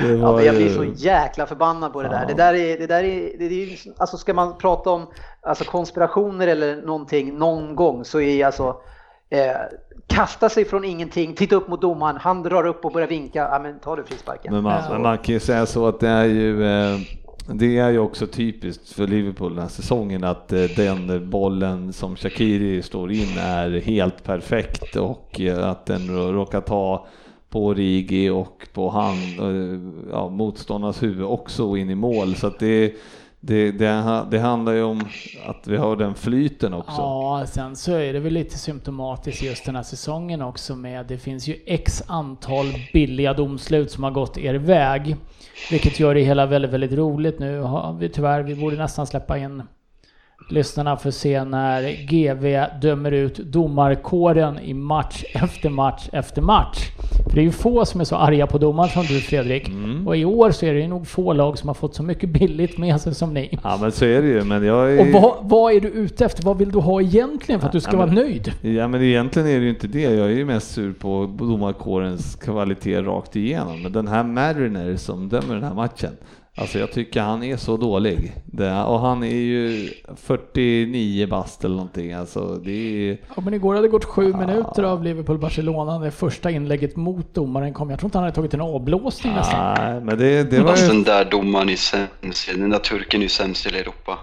[0.02, 2.20] det Ja, var men jag blir så jäkla förbannad på det där.
[2.20, 2.26] Ja.
[2.28, 5.06] Det där är, det där är, det är ju- alltså ska man prata om
[5.42, 8.76] alltså konspirationer eller någonting någon gång så är alltså
[9.30, 9.56] eh,
[10.06, 13.58] kasta sig från ingenting, titta upp mot domaren, han drar upp och börjar vinka, ja
[13.62, 14.54] men tar du frisparken.
[14.54, 14.92] Men man, Ja.
[14.92, 16.98] men man kan ju säga så att det är ju eh,
[17.54, 22.16] det är ju också typiskt för Liverpool den här säsongen att eh, den bollen som
[22.16, 27.06] Shakiri står in är helt perfekt och eh, att den råkar ta
[27.50, 29.80] på Rigi och på han, eh,
[30.10, 32.94] ja, motståndarnas huvud också in i mål så att det,
[33.40, 35.00] det, det, det handlar ju om
[35.46, 37.00] att vi har den flyten också.
[37.00, 41.18] Ja, sen så är det väl lite symptomatiskt just den här säsongen också med det
[41.18, 45.16] finns ju x antal billiga domslut som har gått er väg.
[45.70, 47.38] Vilket gör det hela väldigt, väldigt roligt.
[47.38, 49.62] Nu har vi tyvärr, vi borde nästan släppa in
[50.50, 56.78] lyssnarna för att se när GV dömer ut domarkåren i match efter match efter match.
[57.28, 59.68] För det är ju få som är så arga på domaren som du Fredrik.
[59.68, 60.06] Mm.
[60.08, 62.28] Och i år så är det ju nog få lag som har fått så mycket
[62.30, 63.58] billigt med sig som ni.
[63.62, 65.00] Ja men så är det ju, men jag är...
[65.00, 66.42] Och vad, vad är du ute efter?
[66.44, 68.52] Vad vill du ha egentligen för att du ska Ja, vara men- nöjd?
[68.62, 70.00] Ja men egentligen är det ju inte det.
[70.02, 73.82] Jag är ju mest sur på domarkårens kvalitet rakt igenom.
[73.82, 76.10] Men den här Mariner som dömer den här matchen.
[76.58, 78.32] Alltså jag tycker han är så dålig.
[78.44, 82.12] Det, och han är ju 49 bast eller någonting.
[82.12, 82.70] Alltså det
[83.10, 83.18] är...
[83.36, 85.98] Ja, men igår hade det gått sju minuter av Liverpool-Barcelona.
[85.98, 87.90] Det första inlägget mot domaren kom.
[87.90, 89.74] Jag tror inte han hade tagit en avblåsning nästan.
[89.78, 90.86] Nej, men det, det var ju...
[90.86, 94.18] den där domaren är sämst, den där turken är sämst i hela Europa.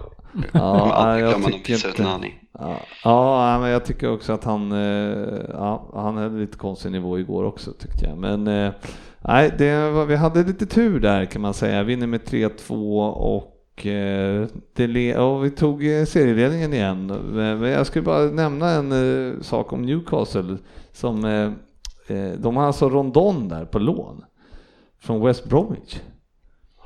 [0.52, 2.28] Ja, jag tycker inte...
[2.58, 7.18] Ja, ja, men jag tycker också att han, eh, ja, han hade lite konstig nivå
[7.18, 8.18] igår också tyckte jag.
[8.18, 8.72] Men eh,
[9.28, 11.82] nej, det var, vi hade lite tur där kan man säga.
[11.82, 17.06] Vinner med 3-2 och eh, det, och vi tog serieledningen igen.
[17.06, 20.56] Men jag skulle bara nämna en sak om Newcastle
[20.92, 21.22] som
[22.38, 24.24] de har alltså Rondon där på lån
[24.98, 26.00] från West Bromwich.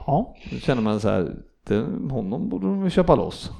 [0.06, 0.34] Ja.
[0.50, 1.36] Då känner man så här,
[1.66, 3.50] det, honom borde de köpa loss.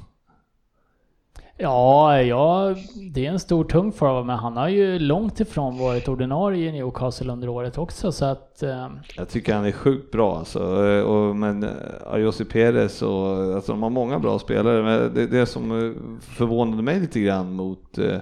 [1.61, 2.75] Ja, ja,
[3.13, 6.71] det är en stor tung forward, men han har ju långt ifrån varit ordinarie i
[6.71, 8.63] Newcastle under året också, så att...
[8.63, 8.87] Eh...
[9.15, 11.69] Jag tycker han är sjukt bra alltså, eh, och, men eh,
[12.11, 16.83] Ayosi Perez och, alltså de har många bra spelare, men det, det som eh, förvånade
[16.83, 18.17] mig lite grann mot eh,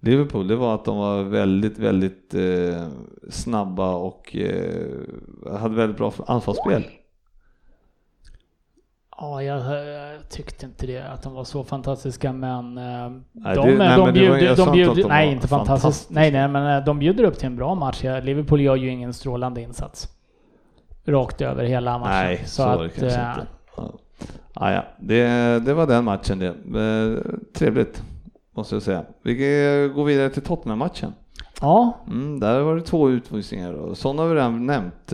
[0.00, 2.86] Liverpool, det var att de var väldigt, väldigt eh,
[3.28, 6.84] snabba och eh, hade väldigt bra anfallsspel.
[9.24, 13.68] Ja, jag, jag, tyckte inte det, att de var så fantastiska, men eh, nej, de,
[13.68, 17.24] det, nej, de, bjuder, de bjuder, nej inte fantastiskt, nej, nej, men eh, de bjuder
[17.24, 18.02] upp till en bra match.
[18.22, 20.08] Liverpool gör ju ingen strålande insats.
[21.04, 22.12] Rakt över hela matchen.
[22.12, 23.46] Nej, så, så att, det kanske äh, inte.
[24.54, 25.24] Ja, ja, det,
[25.64, 26.54] det var den matchen det.
[27.54, 28.02] Trevligt,
[28.50, 29.04] måste jag säga.
[29.22, 29.34] Vi
[29.94, 31.12] går vidare till Tottenham-matchen.
[31.60, 31.98] Ja.
[32.06, 35.12] Mm, där var det två utvisningar och sådana har vi redan nämnt.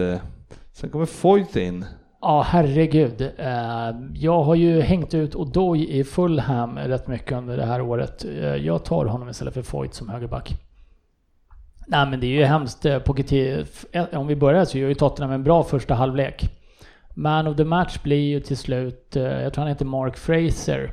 [0.72, 1.84] Sen kommer Foyt in.
[2.22, 3.20] Ja, herregud.
[3.38, 8.24] Eh, jag har ju hängt ut Odoi i Fulham rätt mycket under det här året.
[8.24, 10.54] Eh, jag tar honom istället för Foyt som högerback.
[11.86, 12.86] Nej men det är ju hemskt.
[12.86, 13.64] Eh, Pochettino,
[14.12, 16.50] om vi börjar så gör ju Tottenham en bra första halvlek.
[17.14, 20.92] Man of the match blir ju till slut, jag tror han heter Mark Fraser,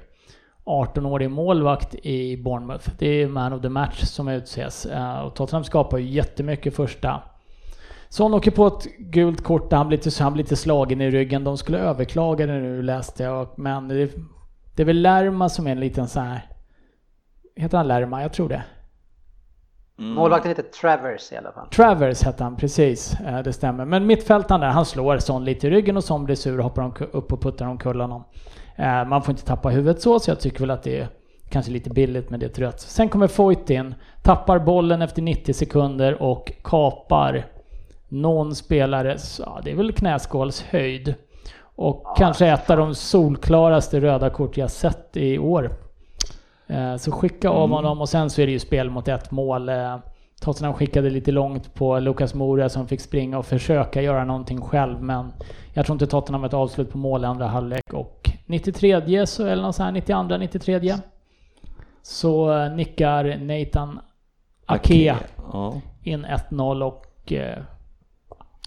[0.66, 2.90] 18-årig målvakt i Bournemouth.
[2.98, 4.88] Det är man of the match som utses.
[5.26, 7.22] Och Tottenham skapar ju jättemycket första
[8.10, 11.10] Son åker på ett gult kort där han blir, lite, han blir lite slagen i
[11.10, 11.44] ryggen.
[11.44, 13.48] De skulle överklaga det nu läste jag.
[13.56, 14.12] Men det,
[14.76, 16.42] det är väl Lerma som är en liten så här...
[17.56, 18.22] Heter han Lerma?
[18.22, 18.64] Jag tror det.
[20.00, 20.12] Mm.
[20.12, 21.70] Målvakten heter Travers i alla fall.
[21.70, 23.20] Travers hette han, precis.
[23.20, 23.86] Eh, det stämmer.
[23.86, 27.16] Men mittfältaren där, han slår Son lite i ryggen och Son blir sur och hoppar
[27.16, 28.24] upp och puttar omkull honom.
[28.76, 31.08] Eh, man får inte tappa huvudet så, så jag tycker väl att det är
[31.50, 32.80] kanske lite billigt men det är ett rött.
[32.80, 37.46] Sen kommer Foyt in, tappar bollen efter 90 sekunder och kapar
[38.10, 41.16] någon spelare, ja, det är väl knäskålshöjd.
[41.60, 45.72] Och ja, kanske ett av de solklaraste röda kort jag sett i år.
[46.68, 47.72] Eh, så skicka av mm.
[47.72, 49.70] honom och sen så är det ju spel mot ett mål.
[49.70, 49.98] Eh,
[50.42, 55.02] Tottenham skickade lite långt på Lucas Moura som fick springa och försöka göra någonting själv
[55.02, 55.34] men
[55.74, 59.46] jag tror inte Tottenham har ett avslut på mål i andra halvlek och 93 så,
[59.46, 60.96] eller något sånt här, 92, 93
[62.02, 64.00] så eh, nickar Nathan
[64.66, 65.18] Ake
[65.54, 65.82] ja.
[66.04, 67.34] in 1-0 och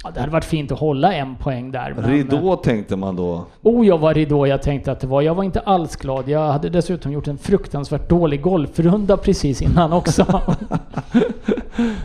[0.05, 1.95] Ja, det hade varit fint att hålla en poäng där.
[1.97, 2.11] Men...
[2.11, 3.47] Ridå tänkte man då?
[3.63, 5.23] Oh, jag var ridå jag tänkte att det var.
[5.23, 6.29] Jag var inte alls glad.
[6.29, 10.43] Jag hade dessutom gjort en fruktansvärt dålig golfrunda precis innan också.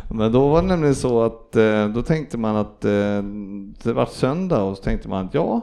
[0.10, 2.92] men då var det nämligen så att eh, då tänkte man att eh,
[3.84, 5.62] det var söndag och så tänkte man att ja,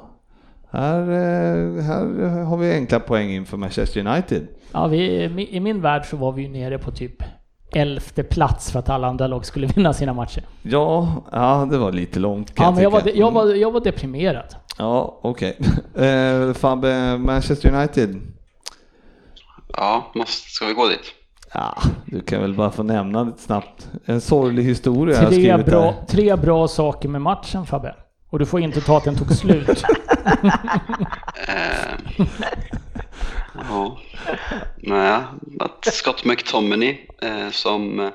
[0.71, 4.47] här, eh, här har vi enkla poäng inför Manchester United.
[4.73, 7.23] Ja, vi, i min värld så var vi ju nere på typ
[7.77, 10.43] elfte plats för att alla andra lag skulle vinna sina matcher.
[10.63, 13.71] Ja, ja det var lite långt kan ja, jag men jag var, jag, var, jag
[13.71, 14.55] var deprimerad.
[14.79, 15.57] Ja, okej.
[15.59, 15.73] Okay.
[16.07, 18.21] Eh, Fabbe, Manchester United?
[19.77, 21.15] Ja, måste, ska vi gå dit?
[21.55, 23.89] Ja, du kan väl bara få nämna lite snabbt.
[24.05, 26.07] En sorglig historia tre jag skrivit bra, där.
[26.09, 27.95] Tre bra saker med matchen Fabbe.
[28.31, 29.85] Och du får inte ta att den tog slut.
[33.55, 34.01] Eh, Ja.
[34.77, 35.23] Nej,
[35.61, 38.11] att Scott McTominay eh, som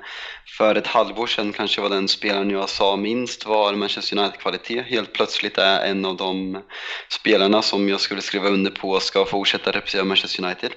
[0.57, 5.13] för ett halvår sedan kanske var den spelaren jag sa minst var Manchester United-kvalitet helt
[5.13, 6.61] plötsligt är en av de
[7.09, 10.71] spelarna som jag skulle skriva under på ska fortsätta representera Manchester United.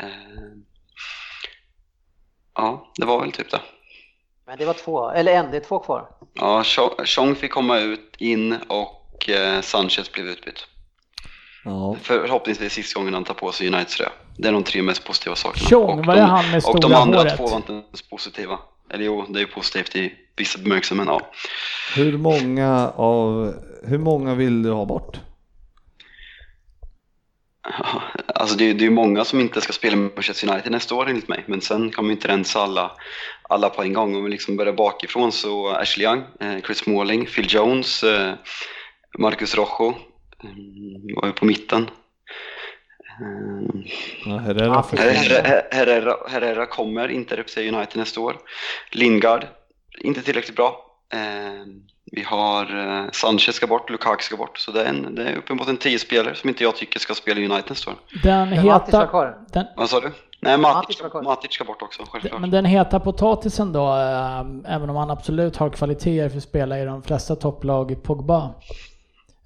[0.00, 0.08] Eh,
[2.54, 3.60] ja, det var väl typ det.
[4.46, 6.08] Men det var två, eller en, det är två kvar.
[6.34, 6.64] Ja,
[7.04, 10.66] Chong fick komma ut, in och eh, Sanchez blev utbytt.
[11.66, 11.96] Ja.
[12.02, 14.12] Förhoppningsvis sista gången han tar på sig Uniteds tröja.
[14.36, 15.68] Det är de tre mest positiva sakerna.
[15.68, 17.36] Tjong, var det han med stora Och de andra håret?
[17.36, 18.58] två var inte ens positiva.
[18.90, 21.20] Eller jo, det är ju positivt i vissa bemärkelser, men ja.
[21.94, 25.20] Hur många av, hur många vill du ha bort?
[28.34, 31.28] Alltså det är ju många som inte ska spela med Manchester United nästa år enligt
[31.28, 32.90] mig, men sen kommer inte rensa alla,
[33.42, 34.16] alla på en gång.
[34.16, 38.34] Om vi liksom börjar bakifrån så Ashley Young, eh, Chris Smalling, Phil Jones, eh,
[39.18, 39.94] Marcus Rojo,
[41.16, 41.90] var ju på mitten.
[44.24, 48.36] Ja, Herrera, Herrera, Herrera, Herrera kommer inte representera United nästa år.
[48.90, 49.46] Lingard,
[50.00, 50.86] inte tillräckligt bra.
[51.12, 51.82] Ehm,
[52.12, 54.58] vi har eh, Sanchez ska bort, Lukaku ska bort.
[54.58, 57.14] Så det är, en, det är uppemot en tio spelare som inte jag tycker ska
[57.14, 57.96] spela United nästa år.
[58.22, 59.34] Den heta...
[59.52, 60.12] Den, Vad sa du?
[60.40, 62.40] Nej, Matic ska bort också, självklart.
[62.40, 66.78] Men den heta potatisen då, eh, även om han absolut har kvaliteter för att spela
[66.78, 68.54] i de flesta topplag, Pogba.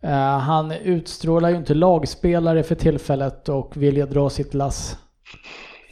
[0.02, 4.96] Eh, Han utstrålar ju inte lagspelare för tillfället och vill dra sitt lass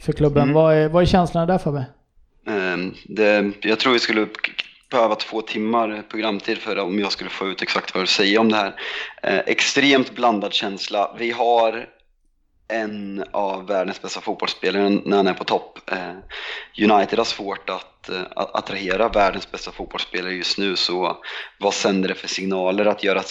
[0.01, 0.43] för klubben.
[0.43, 0.53] Mm.
[0.55, 1.85] Vad, är, vad är känslorna där Fabbe?
[2.47, 4.27] Ehm, Det, jag tror vi skulle
[4.91, 8.49] behöva två timmar programtid för om jag skulle få ut exakt vad jag säga om
[8.51, 8.73] det här.
[9.23, 11.15] Eh, extremt blandad känsla.
[11.19, 11.85] Vi har
[12.69, 15.91] en av världens bästa fotbollsspelare när han är på topp.
[15.91, 16.13] Eh,
[16.91, 21.17] United har svårt att, eh, att attrahera världens bästa fotbollsspelare just nu, så
[21.57, 23.21] vad sänder det för signaler att göra,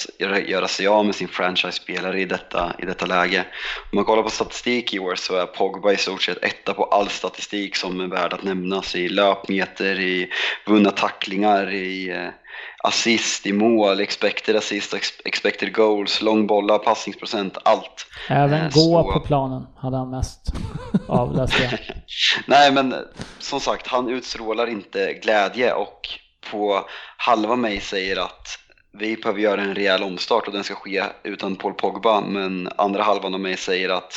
[0.40, 3.44] göra, sig av med sin franchise-spelare i detta, i detta läge?
[3.92, 6.84] Om man kollar på statistik i år så är Pogba i stort sett etta på
[6.84, 10.30] all statistik som är värd att nämnas i löpmeter, i
[10.66, 12.28] vunna tacklingar, i eh,
[12.84, 18.06] assist, i mål, expected assist, ex- expected goals, långbollar, passningsprocent, allt.
[18.28, 20.40] Även Eh, gå så- på planen hade han mest
[21.08, 21.78] av, läste jag.
[22.46, 22.98] Nej men eh,
[23.38, 26.00] som sagt, han utstrålar inte glädje och
[26.50, 26.84] på
[27.16, 28.58] halva mig säger att
[28.98, 33.02] vi behöver göra en rejäl omstart och den ska ske utan Paul Pogba men andra
[33.02, 34.12] halvan av mig säger att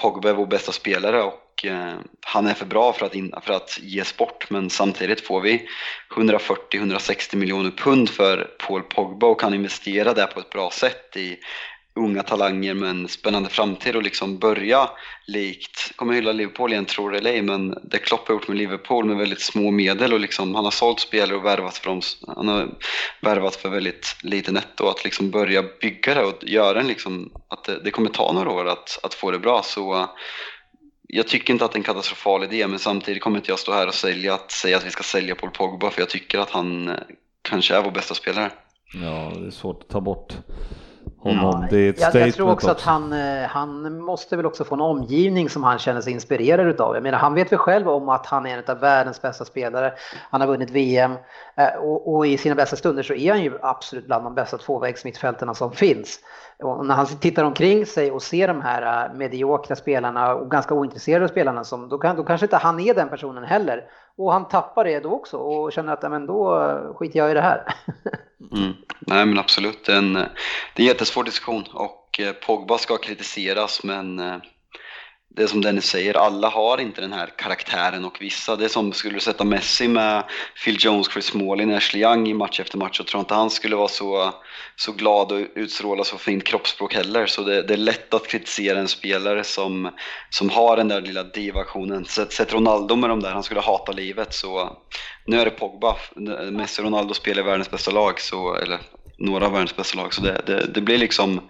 [0.00, 1.34] Pogba är vår bästa spelare och
[1.64, 5.40] eh, han är för bra för att, in, för att ges bort men samtidigt får
[5.40, 5.68] vi
[6.14, 11.38] 140-160 miljoner pund för Paul Pogba och kan investera det på ett bra sätt i
[11.96, 14.90] unga talanger med en spännande framtid och liksom börja
[15.26, 18.56] likt, kommer hylla Liverpool igen tror det eller ej, men det Klopp har gjort med
[18.56, 22.00] Liverpool med väldigt små medel och liksom, han har sålt spelare och värvat för dem,
[22.36, 22.68] han har
[23.20, 27.64] värvat för väldigt lite netto, att liksom börja bygga det och göra en liksom, att
[27.64, 29.62] det, det kommer ta några år att, att få det bra.
[29.62, 30.08] Så
[31.08, 33.72] jag tycker inte att det är en katastrofal idé men samtidigt kommer inte jag stå
[33.72, 36.50] här och sälja, att säga att vi ska sälja Paul Pogba för jag tycker att
[36.50, 36.94] han eh,
[37.42, 38.50] kanske är vår bästa spelare.
[38.92, 40.32] Ja, det är svårt att ta bort
[41.24, 41.64] honom.
[41.64, 45.48] ett jag, jag tror också att han, eh, han måste väl också få en omgivning
[45.48, 46.94] som han känner sig inspirerad utav.
[46.94, 49.92] Jag menar, han vet väl själv om att han är en av världens bästa spelare.
[50.30, 51.12] Han har vunnit VM
[51.56, 54.58] eh, och, och i sina bästa stunder så är han ju absolut bland de bästa
[54.58, 56.20] tvåvägsmittfältarna som finns.
[56.58, 60.74] Och när han tittar omkring sig och ser de här eh, mediokra spelarna och ganska
[60.74, 63.84] ointresserade spelarna, som, då, kan, då kanske inte han är den personen heller.
[64.16, 67.30] Och han tappar det då också och känner att "Ja, men då eh, skiter jag
[67.30, 67.62] i det här.
[68.52, 68.72] Mm.
[69.00, 70.22] Nej men absolut, det är, en, eh,
[70.74, 74.18] det är en jättesvår diskussion och eh, Pogba ska kritiseras men
[75.36, 78.68] det är som Dennis säger, alla har inte den här karaktären och vissa, det är
[78.68, 80.24] som skulle du sätta Messi med
[80.64, 83.76] Phil Jones, Chris Smalling, Ashley Young i match efter match och tror inte han skulle
[83.76, 84.34] vara så,
[84.76, 88.78] så glad och utstråla så fint kroppsspråk heller så det, det är lätt att kritisera
[88.78, 89.90] en spelare som,
[90.30, 92.04] som har den där lilla diva-aktionen.
[92.04, 94.76] Sätt, sätt Ronaldo med de där, han skulle hata livet så
[95.26, 95.96] nu är det Pogba,
[96.50, 98.80] Messi och Ronaldo spelar i världens bästa lag så, eller
[99.16, 100.14] några av världens bästa lag.
[100.14, 101.40] Så det, det, det blir liksom,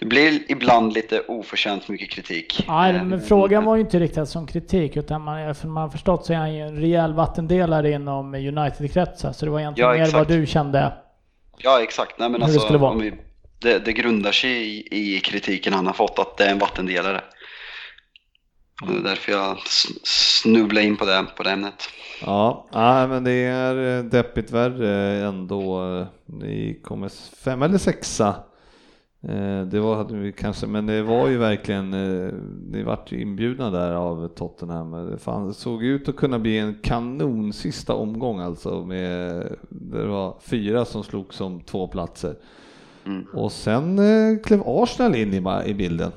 [0.00, 2.64] det blir ibland lite oförtjänt mycket kritik.
[2.68, 5.90] Nej, Eh, men frågan var ju inte riktat som kritik utan man, för man har
[5.90, 9.32] förstått så är han ju en rejäl vattendelare inom United-kretsar.
[9.32, 10.92] Så det var egentligen Ja, mer vad du kände.
[11.58, 12.94] Ja exakt, nej men Hur det alltså, skulle vara.
[12.94, 13.12] vi,
[13.58, 17.20] det, det grundar sig i, i kritiken han har fått att det är en vattendelare.
[18.88, 20.06] Och det är därför jag s-
[20.42, 21.74] snubblar in på det, på det ämnet.
[22.26, 25.80] Ja, nej, men det är eh, deppigt värre ändå.
[26.26, 28.28] Ni kommer fem eller sexa.
[29.28, 32.32] Eh, Det var hade vi kanske, men det var ju verkligen, eh,
[32.70, 34.90] ni vart ju inbjudna där av Tottenham.
[35.46, 40.84] Det såg ut att kunna bli en kanon sista omgång alltså med, det var fyra
[40.84, 42.34] som slog som två platser.
[43.06, 43.26] Mm.
[43.32, 43.98] Och sen
[44.44, 46.12] klev Arsenal in i, i bilden.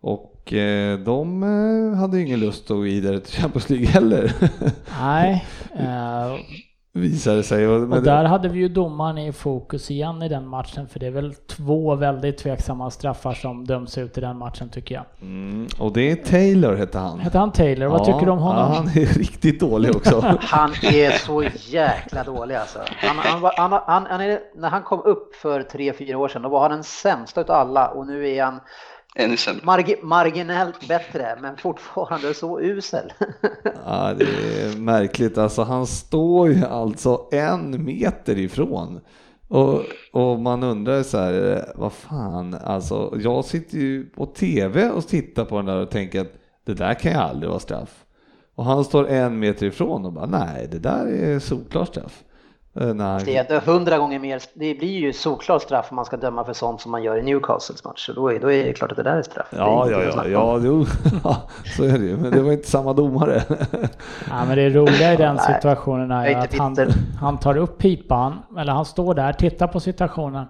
[0.00, 4.32] Och eh, de eh, hade ju ingen lust att gå vidare till Champions League heller.
[5.00, 5.44] Nej,
[5.78, 6.34] eh,
[6.92, 7.68] Visade sig.
[7.68, 10.88] Och, och det- där hade vi ju domaren i fokus igen i den matchen.
[10.88, 14.94] För det är väl två väldigt tveksamma straffar som döms ut i den matchen tycker
[14.94, 15.04] jag.
[15.22, 17.18] Mm, och det är Taylor hette han.
[17.20, 17.86] Hette han Taylor?
[17.86, 18.62] Vad tycker du om honom?
[18.72, 20.20] Ja, han är riktigt dålig också.
[20.40, 22.78] Han är så jäkla dålig alltså.
[22.96, 26.28] Han, han var, han, han, han är, när han kom upp för tre fyra år
[26.28, 28.60] sedan, då var han den sämsta av alla och nu är han
[29.20, 29.64] Ännu sämre.
[29.64, 33.12] margi, marginellt bättre, men fortfarande så usel.
[33.86, 35.38] ja, det är märkligt.
[35.38, 39.00] Alltså, han står ju alltså en meter ifrån.
[39.48, 45.08] Och, och man undrar så här, vad fan, alltså jag sitter ju på tv och
[45.08, 46.32] tittar på den där och tänker att
[46.66, 48.04] det där kan ju aldrig vara straff.
[48.54, 52.24] Och han står en meter ifrån och bara nej, det där är solklar straff.
[52.74, 56.16] Eh, han, Det är hundra gånger mer, det blir ju såklart straff om man ska
[56.16, 58.06] döma för sånt som man gör i Newcastles match.
[58.06, 59.46] Så då är, då är det klart att det där är straff.
[59.50, 60.86] Det är Ja, ja, ja, ja, jo,
[61.24, 61.36] ja,
[61.76, 62.16] så är det ju.
[62.16, 63.42] Men det var inte samma domare.
[64.28, 66.76] Ja, men det roliga i den Nej, situationen är är att han,
[67.20, 70.46] han tar upp pipan, eller han står där, tittar på situationen.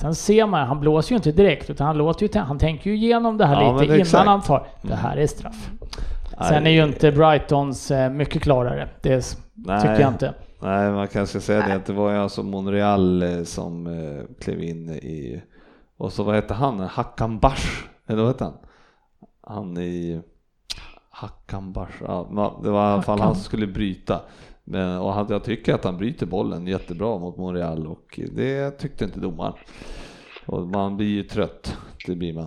[0.00, 2.96] Sen ser man, han blåser ju inte direkt utan han låter ju, han tänker ju
[2.96, 4.26] igenom det här Ja, lite innan exakt.
[4.26, 5.70] han tar, det här är straff.
[6.48, 8.88] Sen är ju inte Brightons eh, mycket klarare.
[9.02, 9.80] Det Nej.
[9.80, 10.34] tycker jag inte.
[10.60, 14.62] Nej, man kanske säga det att det var ju alltså Monreal eh, som eh, klev
[14.62, 15.42] in i,
[15.96, 18.58] och så vad hette han, Hakan Bash, eller vad hette han?
[19.40, 20.20] Han i
[21.10, 24.20] Hakan Bash, ja, det var i alla fall han som skulle bryta.
[24.64, 29.04] Men, och han, jag tycker att han bryter bollen jättebra mot Monreal och det tyckte
[29.04, 29.54] inte domaren.
[30.46, 32.46] Och man blir ju trött, det blir man.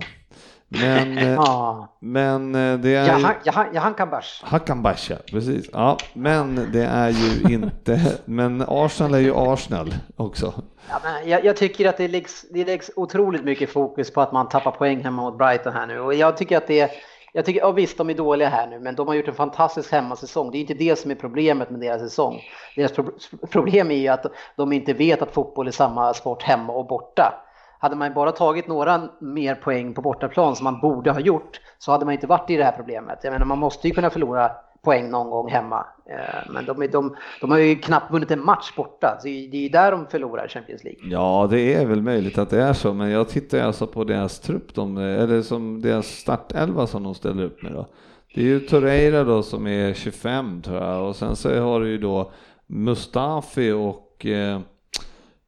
[0.80, 3.06] Men, eh, Ja, men eh, det är...
[3.06, 4.44] Jahan, Jahan, Jahan Kambash.
[4.44, 5.70] Hakan Basha, precis.
[5.72, 10.54] Ja, men det är ju inte, men Arsenal är ju Arsenal också.
[10.88, 14.32] Ja, men jag, jag tycker att det läggs, det läggs otroligt mycket fokus på att
[14.32, 16.00] man tappar poäng hemma mot Brighton här nu.
[16.00, 16.90] Och jag tycker att det
[17.34, 19.92] jag tycker, ja visst, de är dåliga här nu, men de har gjort en fantastisk
[19.92, 20.50] hemmasäsong.
[20.50, 22.40] Det är inte det som är problemet med deras säsong.
[22.76, 23.12] Deras pro
[23.50, 27.42] problem är ju att de inte vet att fotboll är samma sport hemma och borta.
[27.82, 31.92] Hade man bara tagit några mer poäng på bortaplan som man borde ha gjort så
[31.92, 33.18] hade man inte varit i det här problemet.
[33.22, 34.50] Jag menar, man måste ju kunna förlora
[34.82, 35.86] poäng någon gång hemma.
[36.06, 39.16] Eh, men de, de, de har ju knappt vunnit en match borta.
[39.20, 41.00] Så det är ju där de förlorar Champions League.
[41.04, 44.40] Ja, det är väl möjligt att det är så, men jag tittar alltså på deras
[44.40, 47.86] trupp, de, eller som deras startelva som de ställer upp med då.
[48.34, 51.88] Det är ju Torreira då som är 25 tror jag och sen så har du
[51.88, 52.30] ju då
[52.66, 54.60] Mustafi och eh,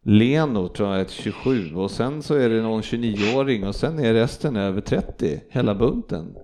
[0.07, 4.14] Leno tror jag är 27 och sen så är det någon 29-åring och sen är
[4.14, 6.34] resten över 30, hela bunten.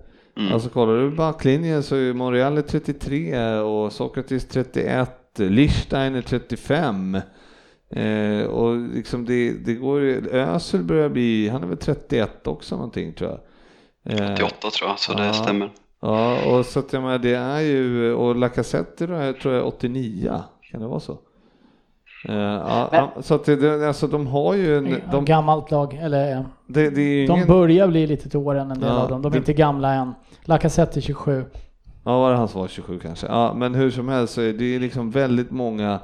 [0.53, 7.17] Alltså kollar du backlinjen så är Monreal 33 och Sokratis 31, Lichstein är 35.
[7.89, 10.01] Eh, och liksom det, det går
[10.35, 13.39] Ösel börjar bli, han är väl 31 också någonting tror jag.
[14.19, 15.33] Eh, 88 tror jag, så det Ja.
[15.33, 15.71] stämmer.
[16.01, 19.05] Ja, och så att jag menar, det är ju, och Lacazette
[19.41, 21.19] tror jag är 89, kan det vara så?
[22.29, 25.93] Eh, ja, Men- ja, så att det, alltså de har ju en, De, gammalt lag,
[25.93, 29.09] eller eh, det, det de ingen, börjar bli lite till åren en del Ja, av
[29.09, 29.21] dem.
[29.21, 30.13] De är det- inte gamla än.
[30.45, 31.45] Lacazette är 27.
[32.05, 33.27] Ja, var det han som var 27 kanske?
[33.27, 35.99] Ja, men hur som helst så är det är liksom väldigt många.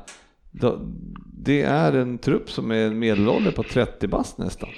[1.26, 4.70] Det är en trupp som är en medelålder på 30 bast nästan.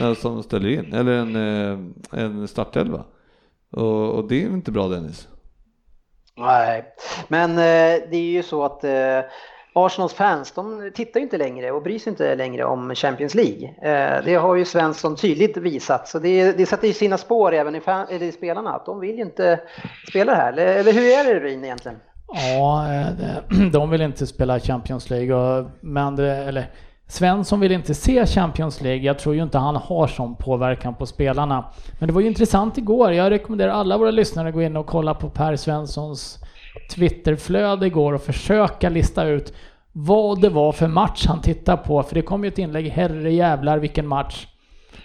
[0.00, 3.04] eh, Som ställer in, eller en, en startelva.
[3.72, 5.28] Och, och det är ju inte bra Dennis.
[6.36, 6.84] Nej,
[7.28, 7.56] men
[8.10, 8.90] det är ju så att eh,
[9.86, 13.68] Arsenals fans, de tittar ju inte längre och bryr sig inte längre om Champions League.
[13.82, 17.74] Eh, det har ju Svensson tydligt visat, så det, det sätter ju sina spår även
[17.74, 19.60] i, fan, eller i spelarna, att de vill ju inte
[20.08, 20.52] spela det här.
[20.52, 21.98] Eller, eller hur är det Ryn egentligen?
[22.32, 25.34] Ja, eh, de vill inte spela Champions League.
[25.34, 26.70] Och, men det, eller,
[27.08, 29.02] Svensson vill inte se Champions League.
[29.02, 31.64] Jag tror ju inte han har sån påverkan på spelarna.
[31.98, 33.12] Men det var ju intressant igår.
[33.12, 36.38] Jag rekommenderar alla våra lyssnare att gå in och kolla på Per Svenssons
[36.90, 39.52] Twitterflöde igår och försöka lista ut
[39.92, 42.02] vad det var för match han tittade på.
[42.02, 44.46] För det kom ju ett inlägg, herre jävlar vilken match.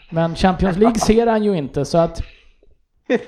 [0.10, 2.22] Men Champions League ser han ju inte så att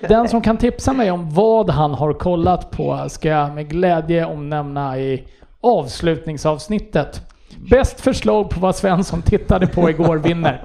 [0.07, 4.25] den som kan tipsa mig om vad han har kollat på ska jag med glädje
[4.25, 5.23] omnämna i
[5.61, 7.21] avslutningsavsnittet.
[7.69, 10.63] Bäst förslag på vad Svensson tittade på igår vinner.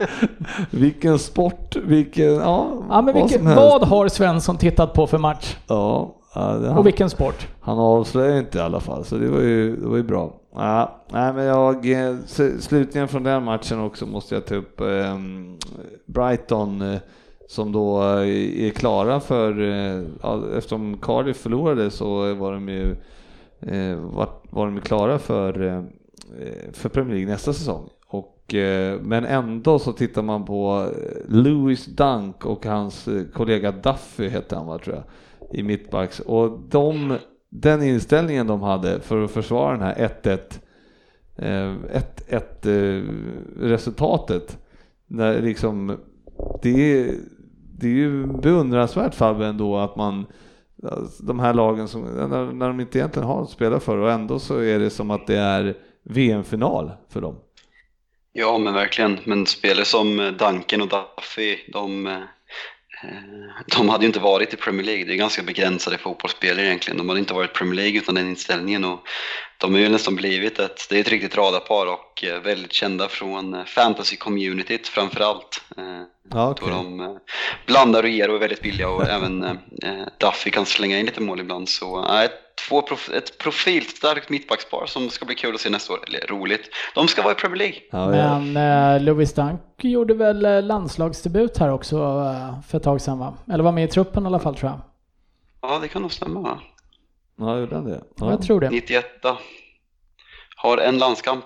[0.70, 5.56] vilken sport, vilken, ja, Ja, men vad vilken, vad har Svensson tittat på för match?
[5.66, 7.48] Ja, ja han, Och vilken sport?
[7.60, 10.34] han avslöjar inte i alla fall, så det var ju, det var ju bra.
[10.54, 12.16] Ja, nej, men jag, eh,
[12.60, 15.18] slutligen från den matchen också måste jag ta upp eh,
[16.06, 16.98] Brighton
[17.48, 22.96] som då eh, är klara för, eh, ja, eftersom Cardiff förlorade så var de ju
[23.96, 25.84] var, var de klara för,
[26.72, 27.88] för Premier League nästa säsong.
[28.06, 28.54] Och,
[29.00, 30.88] men ändå så tittar man på
[31.28, 35.04] Louis Dunk och hans kollega Duffy hette han va, tror jag,
[35.52, 36.20] i mittbacks.
[36.20, 37.18] Och de,
[37.48, 40.60] den inställningen de hade för att försvara den här 1-1
[41.36, 43.02] 1-1 eh, eh,
[43.68, 44.58] resultatet.
[45.06, 45.98] När liksom,
[46.62, 47.14] det är,
[47.78, 50.26] det är ju beundransvärt Fabbe ändå att man
[50.82, 54.10] alltså, de här lagen som, när, när de inte egentligen har att spela för och
[54.10, 57.36] ändå så är det som att det är VM-final för dem.
[58.32, 59.18] Ja, men verkligen.
[59.24, 62.18] Men spelare som Danken Duncan och Duffy, de, eh,
[63.66, 65.04] de hade ju inte varit i Premier League.
[65.04, 66.98] Det är ganska begränsade fotbollsspelare egentligen.
[66.98, 68.84] De hade inte varit i Premier League utan den inställningen.
[68.84, 69.00] Och
[69.58, 73.08] de har ju nästan blivit ett, det är ett riktigt radarpar och eh, väldigt kända
[73.08, 75.62] från eh, fantasy-communityt framför allt.
[75.76, 77.16] Eh, Ja, Då de eh,
[77.66, 79.50] blandar och ger och är väldigt billiga och även eh,
[79.82, 81.68] eh, Duffy kan slänga in lite mål ibland.
[81.68, 82.32] Så eh, ett,
[82.68, 85.98] två prof, ett profilstarkt mittbackspar som ska bli kul att se nästa år.
[86.06, 86.70] Eller roligt.
[86.94, 87.76] De ska vara i Premier League.
[87.90, 88.38] Ja, ja.
[88.38, 93.18] Men eh, Louis Dunk gjorde väl eh, landslagsdebut här också eh, för ett tag sedan
[93.18, 93.34] va?
[93.52, 94.80] Eller var med i truppen i alla fall tror jag.
[95.70, 96.60] Ja, det kan nog stämma va?
[97.38, 98.04] ja gjorde han det?
[98.16, 98.30] Ja.
[98.30, 98.70] Jag tror det.
[98.70, 99.04] 91
[100.56, 101.44] Har en landskamp.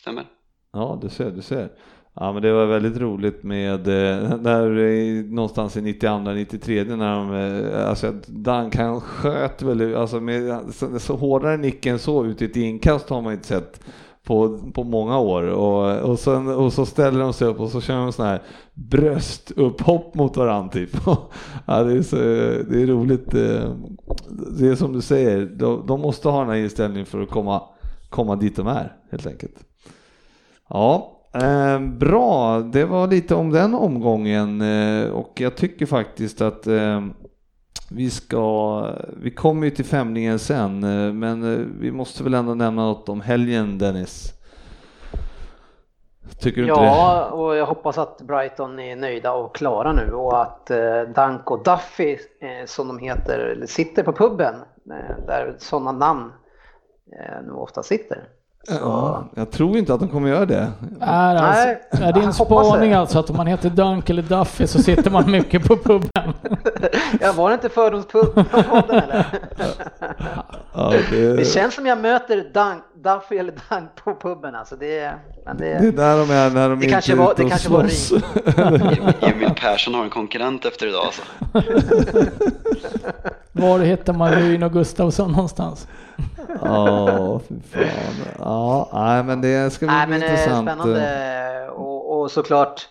[0.00, 0.24] Stämmer.
[0.72, 1.70] ja, du ser, du ser.
[2.20, 7.34] Ja men det var väldigt roligt med, eh, där eh, någonstans i 92-93 när de,
[7.34, 12.44] eh, alltså alltså Duncan sköt väl, alltså med så, så hårdare nicken så ut i
[12.44, 13.80] ett inkast har man inte sett
[14.24, 17.80] på, på många år och, och, sen, och så ställer de sig upp och så
[17.80, 18.42] kör de sån här
[18.74, 20.90] bröstupphopp mot varandra typ.
[21.66, 22.16] ja, det, är så,
[22.70, 23.30] det är roligt.
[24.58, 27.62] Det är som du säger, de, de måste ha den här inställningen för att komma,
[28.10, 29.56] komma dit de är helt enkelt.
[30.68, 36.66] Ja, Eh, bra, det var lite om den omgången eh, och jag tycker faktiskt att
[36.66, 37.00] eh,
[37.90, 42.54] vi ska, vi kommer ju till femningen sen, eh, men eh, vi måste väl ändå
[42.54, 44.32] nämna något om helgen Dennis.
[46.40, 46.86] Tycker du ja, inte det?
[46.86, 50.66] Ja, och jag hoppas att Brighton är nöjda och klara nu och att
[51.14, 52.18] Dunk och Duffy,
[52.66, 54.54] som de heter, sitter på puben
[55.26, 56.32] där sådana namn
[57.46, 58.28] nu ofta sitter.
[58.68, 60.72] Ja, jag tror inte att de kommer göra det.
[61.00, 65.10] Är, alltså, är din spaning alltså att om man heter Dunk eller Duffy så sitter
[65.10, 66.10] man mycket på puben?
[67.20, 68.44] ja, var det inte fördomspodden
[68.88, 69.26] eller?
[70.72, 71.36] Ja, det...
[71.36, 71.44] det...
[71.44, 74.76] känns som jag möter Dunk, Duffy eller Dunk på puben alltså.
[74.76, 75.64] Det, men det...
[75.64, 78.12] det är där de är när de det inte kanske var, det kanske slåss.
[78.12, 81.22] var Emil Persson har en konkurrent efter idag alltså.
[83.52, 85.88] Var hittar man Ryn och Gustavsson någonstans?
[86.62, 87.84] Ja, fy fan.
[88.38, 90.68] Ja, nej, men det ska bli nej, men, intressant.
[90.68, 92.88] Spännande och, och såklart.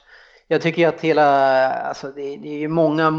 [0.47, 3.09] Jag tycker att hela, alltså det, det är ju många,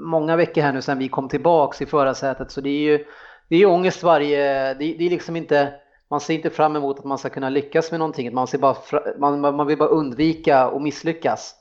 [0.00, 3.04] många veckor här nu sedan vi kom tillbaks i förarsätet så det är ju,
[3.48, 5.72] det är ju ångest varje, det, det är liksom inte,
[6.12, 8.76] man ser inte fram emot att man ska kunna lyckas med någonting, man, ser bara,
[9.18, 11.54] man, man vill bara undvika att misslyckas.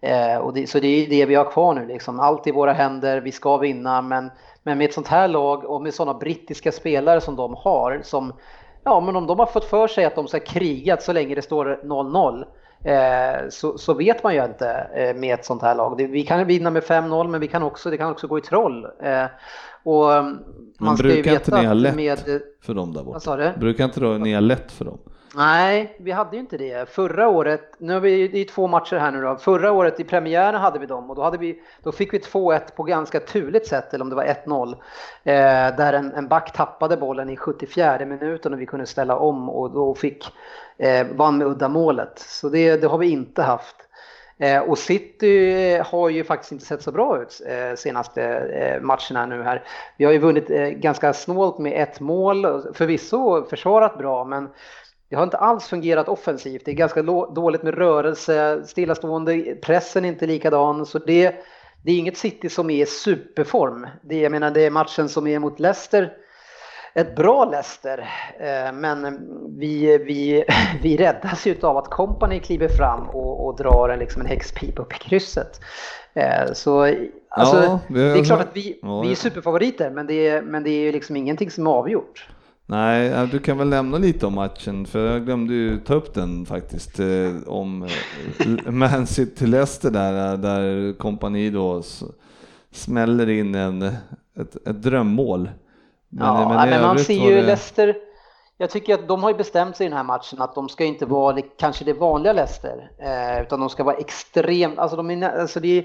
[0.00, 2.72] Eh, och det, så det är det vi har kvar nu liksom, allt i våra
[2.72, 4.30] händer, vi ska vinna men
[4.62, 8.32] men med ett sånt här lag och med sådana brittiska spelare som de har, som,
[8.84, 11.42] ja men om de har fått för sig att de ska kriga så länge det
[11.42, 12.44] står 0-0,
[12.84, 15.96] eh, så, så, vet man ju inte eh, med ett sånt här lag.
[15.98, 18.40] Det, vi kan vinna med 5-0 men vi kan också, det kan också gå i
[18.40, 18.84] troll.
[19.02, 19.24] Eh,
[19.82, 20.44] och man
[20.78, 23.52] men brukar inte ni ha lätt med, för dem där borta?
[23.56, 24.98] Brukar inte då ni ha lätt för dem?
[25.34, 26.88] Nej, vi hade ju inte det.
[26.88, 29.36] Förra året, nu har vi, det är två matcher här nu då.
[29.36, 32.60] Förra året i premiären hade vi dem och då, hade vi, då fick vi 2-1
[32.76, 34.72] på ganska turligt sätt, eller om det var 1-0.
[35.24, 39.50] Eh, där en, en back tappade bollen i 74 minuten och vi kunde ställa om
[39.50, 40.24] och då fick,
[40.78, 42.18] eh, vann med uddamålet.
[42.18, 43.76] Så det, det har vi inte haft.
[44.40, 48.80] Eh, och City eh, har ju faktiskt inte sett så bra ut eh, senaste eh,
[48.80, 49.64] matcherna nu här.
[49.96, 54.48] Vi har ju vunnit eh, ganska snålt med ett mål, förvisso försvarat bra, men
[55.08, 56.64] det har inte alls fungerat offensivt.
[56.64, 60.86] Det är ganska dåligt med rörelse, stillastående, pressen är inte likadan.
[60.86, 61.34] Så det,
[61.84, 63.86] det är inget City som är i superform.
[64.02, 66.12] Det, jag menar, det är matchen som är mot Leicester.
[66.94, 67.98] Ett bra Leicester,
[68.38, 69.18] eh, men
[69.58, 70.44] vi, vi,
[70.82, 74.82] vi räddas ju av att Company kliver fram och, och drar en, liksom en häxpipa
[74.82, 75.60] upp i krysset.
[76.14, 76.82] Eh, så
[77.28, 80.70] alltså, ja, det, är klart att vi, vi är superfavoriter, men det är, men det
[80.70, 82.28] är liksom ingenting som är avgjort.
[82.66, 86.46] Nej, du kan väl nämna lite om matchen, för jag glömde ju ta upp den
[86.46, 87.06] faktiskt, eh,
[87.46, 87.88] om
[88.66, 91.82] Man City Leicester där, där kompani då
[92.70, 95.48] smäller in en, ett, ett drömmål.
[96.10, 97.42] Men, ja, men, men man ser ju det...
[97.42, 97.96] Leicester,
[98.56, 100.84] jag tycker att de har ju bestämt sig i den här matchen att de ska
[100.84, 105.40] inte vara kanske det vanliga Leicester, eh, utan de ska vara extremt, alltså de är,
[105.40, 105.84] alltså det är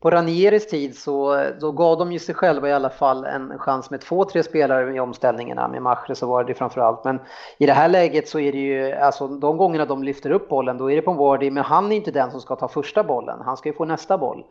[0.00, 3.90] på Ranieris tid så då gav de ju sig själva i alla fall en chans
[3.90, 5.68] med två, tre spelare i omställningarna.
[5.68, 7.04] Med Mahrez så var det framförallt.
[7.04, 7.20] Men
[7.58, 10.78] i det här läget så är det ju, alltså de gångerna de lyfter upp bollen
[10.78, 13.38] då är det på Wardy, men han är inte den som ska ta första bollen.
[13.44, 14.44] Han ska ju få nästa boll.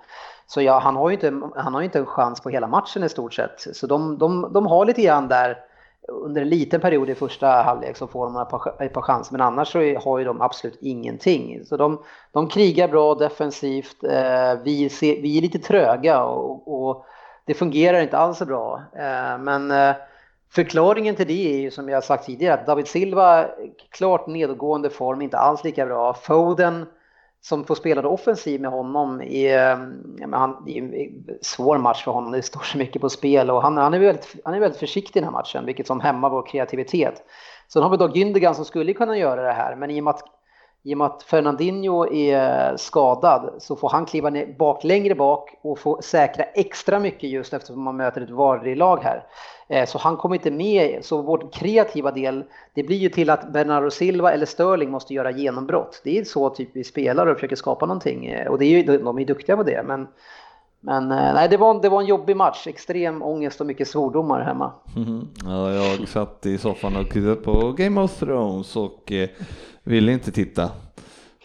[0.47, 3.09] Så ja, han har ju inte, han har inte en chans på hela matchen i
[3.09, 3.75] stort sett.
[3.75, 5.57] Så de, de, de har lite grann där
[6.07, 9.31] under en liten period i första halvlek så får de ett par, ett par chanser,
[9.31, 11.65] men annars så har ju de absolut ingenting.
[11.65, 11.99] Så de,
[12.31, 17.05] de krigar bra defensivt, eh, vi, ser, vi är lite tröga och, och,
[17.45, 18.81] det fungerar inte alls så bra.
[18.95, 19.95] Eh, men eh,
[20.51, 23.45] förklaringen till det är ju som jag sagt tidigare att David Silva,
[23.89, 26.13] klart nedgående form, inte alls lika bra.
[26.13, 26.85] Foden
[27.47, 29.77] som får spela offensiv med honom i, eh,
[30.17, 33.61] ja, han, i en svår match för honom, det står så mycket på spel och
[33.61, 36.29] han, han, är, väldigt, han är väldigt försiktig i den här matchen, vilket som hämmar
[36.29, 37.23] vår kreativitet.
[37.67, 40.11] Sen har vi då Gündogan som skulle kunna göra det här, men i och med
[40.11, 40.23] att,
[40.83, 45.59] i och med att Fernandinho är skadad så får han kliva ner bak längre bak
[45.61, 49.23] och få säkra extra mycket just eftersom man möter ett Vardy-lag här.
[49.67, 52.43] Eh, så han kommer inte med, så vår kreativa del,
[52.73, 56.01] det blir ju till att Bernardo Silva eller Sterling måste göra genombrott.
[56.03, 58.25] Det är så typ vi spelar och försöker skapa någonting.
[58.25, 59.83] Eh, och det är ju, de är duktiga på det.
[59.87, 60.07] Men,
[60.79, 62.67] men eh, nej, det var, det var en jobbig match.
[62.67, 64.71] Extrem ångest och mycket svordomar hemma.
[64.95, 65.27] Mm.
[65.45, 69.29] Ja, jag satt i soffan och tittade på Game of Thrones och eh,
[69.83, 70.71] ville inte titta.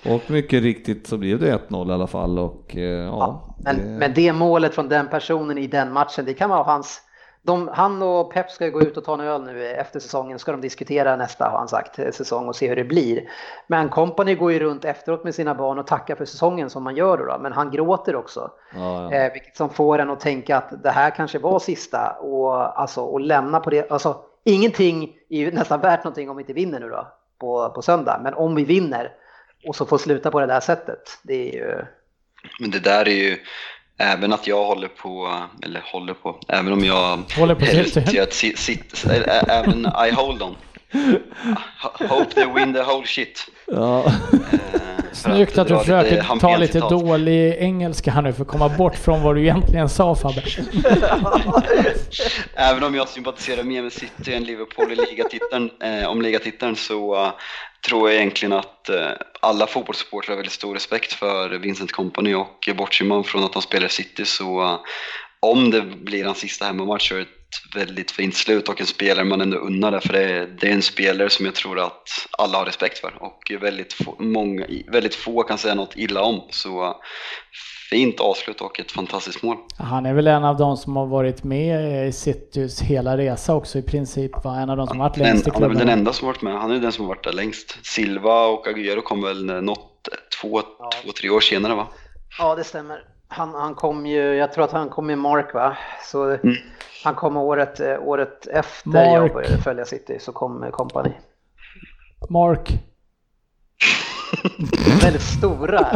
[0.04, 3.10] Och mycket riktigt så blev det 1-0 i alla fall och eh, ja.
[3.10, 3.82] Ja, men, det...
[3.82, 7.02] men det målet från den personen i den matchen, det kan vara hans
[7.50, 10.52] de, han och Pep ska gå ut och ta en öl nu efter säsongen, ska
[10.52, 13.30] de diskutera nästa har han sagt, säsong och se hur det blir.
[13.66, 16.96] Men Company går ju runt efteråt med sina barn och tackar för säsongen som man
[16.96, 17.38] gör då, då.
[17.38, 18.50] men han gråter också.
[18.74, 19.12] Ja, ja.
[19.12, 23.00] Eh, vilket som får en att tänka att det här kanske var sista och, alltså,
[23.00, 23.90] och lämna på det.
[23.90, 27.82] Alltså, ingenting är ju nästan värt någonting om vi inte vinner nu då på, på
[27.82, 29.12] söndag, men om vi vinner
[29.66, 31.84] och så får sluta på det där sättet, det är ju...
[32.60, 33.38] Men det där är ju,
[34.00, 37.66] även att jag håller på, eller håller på, även om jag Håller på
[38.30, 39.04] si- sit,
[39.48, 40.56] även I hold on.
[41.82, 43.46] Ho- Hope they win the whole shit.
[43.66, 44.04] Ja.
[44.06, 44.10] Eh,
[45.12, 46.90] Snyggt att du försöker lite ta lite citat.
[46.90, 50.42] dålig engelska här nu för att komma bort från vad du egentligen sa Fabbe.
[52.54, 57.32] Även om jag sympatiserar mer med City än Liverpool i ligatiteln, eh, om ligatiteln så
[57.88, 59.10] tror jag egentligen att eh,
[59.40, 63.62] alla fotbollssupportrar har väldigt stor respekt för Vincent Company och bortser man från att han
[63.62, 64.80] spelar i City så eh,
[65.40, 68.86] om det blir hans sista hemmamatch så är det ett väldigt fint slut och en
[68.86, 71.78] spelare man ändå unnar det för det är, det är en spelare som jag tror
[71.80, 76.22] att alla har respekt för och väldigt få, många, väldigt få kan säga något illa
[76.22, 76.48] om.
[76.50, 76.94] Så eh,
[77.90, 79.56] fint avslut och ett fantastiskt mål.
[79.78, 83.78] Han är väl en av de som har varit med i Citys hela resa också
[83.78, 84.44] i princip.
[84.44, 84.56] Va?
[84.60, 85.98] En av de som varit Den, längst i han är väl den klubben.
[85.98, 86.60] enda som varit med.
[86.60, 87.78] Han är den som har varit där längst.
[87.86, 90.08] Silva och Agüero kom väl något,
[90.40, 90.90] två, Ja.
[91.04, 91.86] två tre år senare va?
[92.38, 93.04] Ja, det stämmer.
[93.28, 95.76] Han, han kom ju, jag tror att han kom med Mark va?
[96.04, 96.54] Så Mm.
[97.04, 99.06] han kom året, eh, året efter Mark.
[99.08, 101.10] jag började följa City så kom eh, Company.
[102.30, 102.70] Mark.
[105.02, 105.80] Väldigt stora.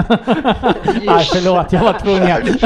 [1.04, 2.56] Nej förlåt, jag var tvungen.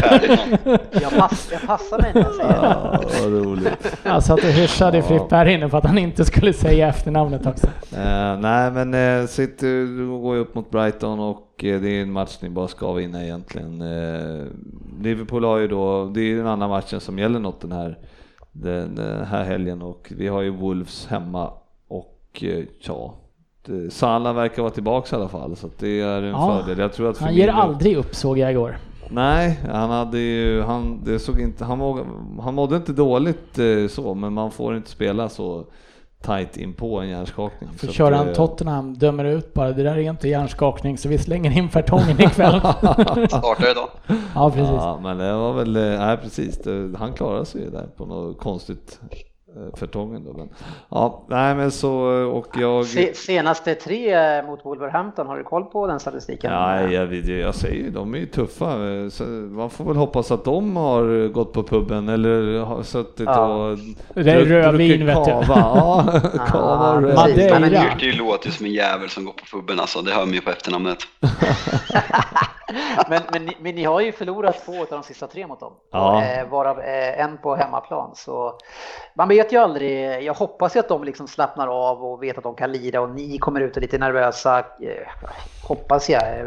[1.02, 2.58] Jag, pass, jag passar mig när jag säger det.
[2.62, 3.96] Ja, vad roligt.
[4.04, 7.66] Jag satt och hyschade Frippe här inne för att han inte skulle säga efternamnet också.
[7.92, 9.86] Eh, nej men eh, City
[10.22, 13.24] går ju upp mot Brighton och eh, det är en match ni bara ska vinna
[13.24, 13.80] egentligen.
[13.82, 14.44] Eh,
[15.02, 17.98] Liverpool har ju då, det är den andra matchen som gäller något den här,
[18.52, 21.52] den, den här helgen och vi har ju Wolves hemma
[21.88, 23.14] och eh, ja,
[23.90, 26.78] Salah verkar vara tillbaka i alla fall så det är en Ja, fördel.
[26.78, 28.78] Jag tror att Han ger aldrig upp såg jag igår.
[29.10, 31.98] Nej, han hade ju, han, det såg inte, han, måg,
[32.40, 35.64] han mådde inte dåligt eh, så, men man får inte spela så
[36.22, 37.70] tight in på en hjärnskakning.
[37.76, 41.08] För Så kör han eh, Tottenham, dömer ut bara, det där är inte hjärnskakning så
[41.08, 42.60] vi slänger in Fertongen ikväll.
[43.28, 43.88] Startar idag.
[44.34, 44.70] ja precis.
[44.76, 48.38] Ja, men det var väl, eh, nej precis, det, han klarade sig där på något
[48.38, 49.18] konstigt eh,
[49.76, 50.32] förtången då.
[50.32, 50.48] Men,
[50.90, 51.90] ja, nej men så,
[52.32, 52.86] och jag...
[52.86, 56.52] Se, senaste tre eh, mot Wolverhampton, har du koll på den statistiken?
[56.52, 58.64] Nej, jag, jag säger ju, de är ju tuffa.
[58.88, 63.26] eh, Så man får väl hoppas att de har gått på puben eller har suttit
[63.26, 63.46] Ja.
[63.46, 63.78] och
[64.14, 65.30] Det är rödvin, vet du.
[65.30, 67.60] Ja, kava och rödvin.
[67.60, 70.24] Men- Kurt det låter ju som en jävel som går på puben alltså, det hör
[70.24, 70.98] man ju på efternamnet.
[73.08, 75.72] men, men, ni, men ni har ju förlorat två av de sista tre mot dem.
[75.92, 76.24] Ja.
[76.24, 78.10] Eh, varav eh, en på hemmaplan.
[78.14, 78.58] Så
[79.14, 80.22] man vet ju aldrig.
[80.22, 83.10] Jag hoppas ju att de liksom slappnar av och vet att de kan lira och
[83.10, 84.58] ni kommer ut och lite nervösa.
[84.58, 84.64] Eh,
[85.68, 86.22] hoppas jag.
[86.22, 86.46] Eh,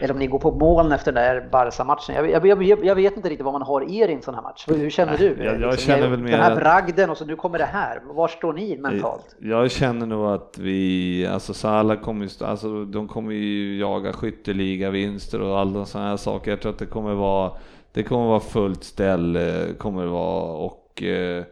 [0.00, 2.14] Eller om ni går på moln efter den där Barca-matchen.
[2.14, 4.42] Jag, jag, jag, jag vet inte riktigt vad man har er i en sån här
[4.42, 4.64] match.
[4.68, 5.44] Hur känner du?
[5.44, 8.00] jag- Liksom, känner väl mer Den här att- bragden och så nu kommer det här.
[8.04, 9.36] Var står ni mentalt?
[9.40, 14.90] Jag känner nog att vi, alltså Salah kommer ju, alltså de kommer ju jaga skytteliga
[15.26, 16.50] vinster och alla sådana här saker.
[16.50, 17.52] Jag tror att det kommer vara,
[17.92, 21.44] det kommer vara fullt ställ, eh, kommer det vara och eh,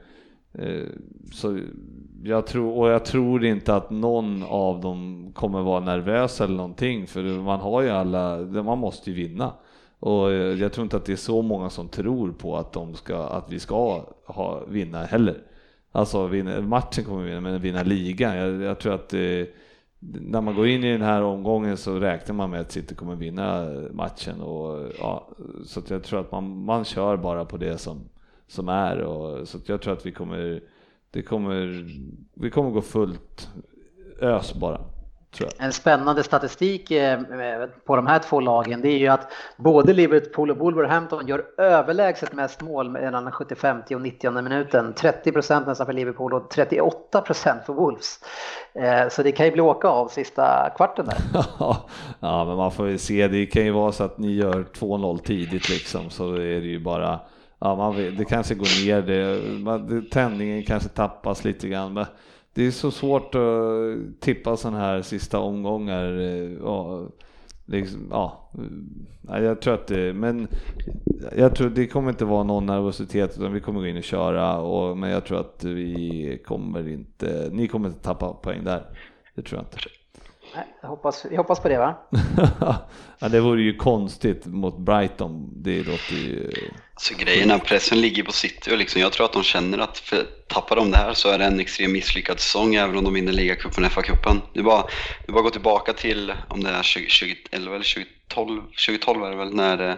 [0.58, 0.86] eh,
[1.32, 1.58] så
[2.24, 7.06] jag tror, och jag tror inte att någon av dem kommer vara nervös eller någonting
[7.06, 9.52] för man har ju alla, man måste ju vinna.
[10.00, 12.94] Och eh, jag tror inte att det är så många som tror på att, de
[12.94, 15.36] ska, att vi ska ha, vinna heller.
[15.92, 18.36] Alltså vinna, matchen kommer vi vinna, men vinna ligan.
[18.36, 19.20] Jag, jag tror att eh,
[20.12, 23.14] när man går in i den här omgången så räknar man med att City kommer
[23.14, 24.40] vinna matchen.
[24.40, 25.28] Och, ja,
[25.64, 28.00] så att jag tror att man, man kör bara på det som,
[28.46, 28.98] som är.
[28.98, 30.62] Och, så att jag tror att vi kommer,
[31.10, 31.86] det kommer,
[32.34, 33.50] vi kommer gå fullt
[34.20, 34.80] ös bara.
[35.58, 37.20] En spännande statistik eh,
[37.86, 42.32] på de här två lagen det är ju att både Liverpool och Wolverhampton gör överlägset
[42.32, 44.94] mest mål mellan den 75 och 90 minuten.
[44.94, 48.18] 30 procent nästan för Liverpool och 38 procent för Wolves.
[48.74, 51.18] Eh, Så det kan ju bli åka av sista kvarten där.
[52.20, 53.28] ja, men man får ju se.
[53.28, 56.80] Det kan ju vara så att ni gör 2-0 tidigt liksom, så är det ju
[56.80, 57.20] bara
[57.58, 61.92] Ja, man vet, det kanske går ner, det, man, det, tändningen kanske tappas lite grann.
[61.92, 62.06] Men
[62.54, 66.18] det är så svårt att tippa sådana här sista omgångar.
[66.18, 67.08] Eh, ja,
[67.64, 68.50] liksom, ja,
[69.28, 70.48] jag tror att det, men
[71.36, 74.58] jag tror det kommer inte vara någon nervositet utan vi kommer gå in och köra.
[74.58, 78.82] Och, men jag tror att vi kommer inte, ni kommer inte tappa poäng där.
[79.34, 80.03] Det tror jag inte
[80.80, 81.94] jag hoppas, jag hoppas på det va?
[83.18, 85.50] ja, det vore ju konstigt mot Brighton.
[85.62, 86.50] Det låter ju...
[86.96, 90.26] Så grejerna, pressen ligger på City och liksom, jag tror att de känner att för,
[90.48, 93.32] tappar de det här så är det en extremt misslyckad säsong även om de vinner
[93.32, 94.40] ligacupen och FA-cupen.
[94.52, 94.82] Det är bara,
[95.26, 97.94] det är bara att gå tillbaka till om det är 2011 eller
[98.28, 99.94] 2012, 2012 är det väl när, eh,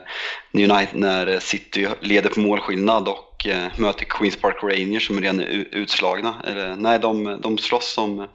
[0.52, 5.40] United, när City leder på målskillnad och eh, möter Queens Park Rangers som är redan
[5.40, 6.34] är utslagna.
[6.44, 8.28] Eller, nej, de, de slåss om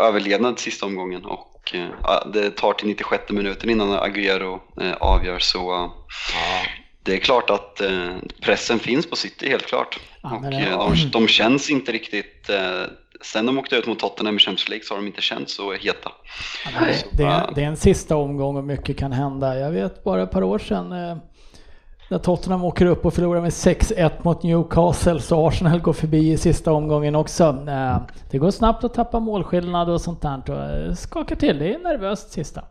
[0.00, 5.92] överlevnad sista omgången och eh, det tar till 96 minuten innan Agüero eh, avgör så
[7.04, 7.80] det är klart att
[8.40, 10.00] pressen finns på City, helt klart.
[10.22, 12.50] Ja, och, det, eh, de, de, känns inte riktigt...
[13.24, 15.72] Sen de åkte ut mot Tottenham i Champions League så har de inte känts så
[15.72, 16.12] heta.
[17.12, 19.58] Det, är, det, är en sista omgång och mycket kan hända.
[19.58, 20.92] Jag vet bara ett par år sedan
[22.12, 26.36] när Tottenham åker upp och förlorar med 6-1 mot Newcastle så Arsenal går förbi i
[26.36, 27.44] sista omgången också.
[27.68, 27.96] Eh,
[28.30, 31.58] det går snabbt att tappa målskillnad och sånt där och skakar till.
[31.58, 32.64] Det är nervöst sista.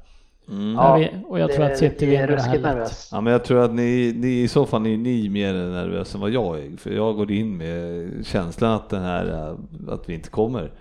[0.50, 0.74] Mm.
[0.74, 3.10] Ja, vi, och jag det, tror att City vinner det här lätt.
[3.12, 6.22] Ja, men jag tror att ni, ni i så fall är ni mer nervösa än
[6.22, 6.78] vad jag är.
[6.78, 10.72] För jag går in med känslan att, den här, eh, att vi inte kommer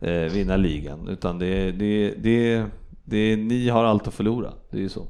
[0.00, 1.08] eh, vinna ligan.
[1.08, 2.64] Utan det, det, det,
[3.04, 4.52] det, ni har allt att förlora.
[4.70, 5.06] Det är ju så.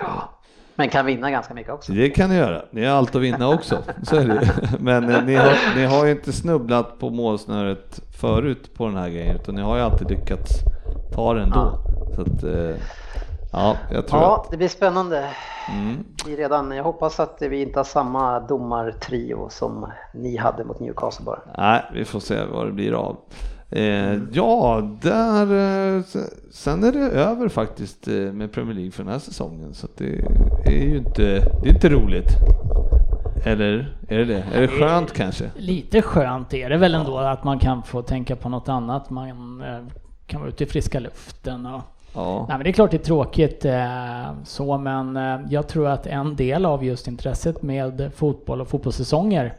[0.00, 0.39] Ja.
[0.80, 1.92] Men kan vinna ganska mycket också.
[1.92, 2.62] Det kan ni göra.
[2.70, 3.78] Ni har allt att vinna också.
[4.02, 4.50] Så är det.
[4.78, 9.08] Men eh, ni har, ni har ju inte snubblat på målsnöret förut på den här
[9.08, 10.50] grejen, utan ni har ju alltid lyckats
[11.14, 11.56] ta den då.
[11.56, 12.14] Ja.
[12.14, 12.82] Så att, eh,
[13.52, 14.50] Ja, jag tror ja att...
[14.50, 15.28] det blir spännande.
[15.72, 16.04] Mm.
[16.26, 21.40] redan, jag hoppas att vi inte har samma domartrio som ni hade mot Newcastle bara.
[21.58, 23.16] Nej, vi får se vad det blir av.
[23.72, 25.42] Eh, ja, där,
[25.96, 26.02] eh,
[26.50, 29.74] sen är det över faktiskt eh, med Premier League för den här säsongen.
[29.74, 30.04] Så det
[30.64, 31.22] är ju inte,
[31.62, 32.28] det är inte roligt.
[33.44, 34.44] Eller är det det?
[34.54, 35.50] Är det skönt kanske?
[35.56, 39.10] Lite skönt är det väl ändå att man kan få tänka på något annat.
[39.10, 39.62] Man
[40.26, 41.80] kan vara ute i friska luften och
[42.14, 42.46] Ja.
[42.48, 43.66] Nej, men det är klart det är tråkigt
[44.44, 45.18] så, men
[45.50, 49.54] jag tror att en del av just intresset med fotboll och fotbollssäsonger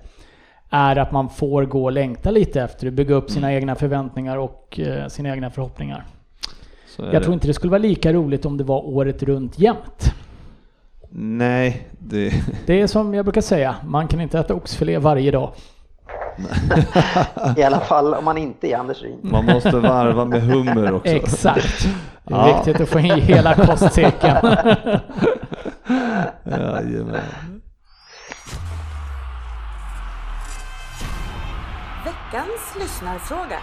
[0.72, 3.57] är att man får gå och längta lite efter att bygga upp sina mm.
[3.57, 6.06] egna förväntningar och eh, sina egna förhoppningar.
[6.98, 7.19] Jag det.
[7.19, 10.14] tror inte det skulle vara lika roligt om det var året runt jämt.
[11.14, 12.34] Nej, det...
[12.65, 15.52] Det är som jag brukar säga, man kan inte äta oxfilé varje dag.
[17.57, 19.19] I alla fall om man inte är Anders Ryn.
[19.22, 21.11] Man måste varva med hummer också.
[21.11, 21.88] Exakt.
[22.23, 22.56] Det är ja.
[22.56, 24.38] viktigt att få in hela kostcirkeln.
[26.45, 27.22] Jajamän.
[32.31, 33.59] Veckans lyssnarfråga.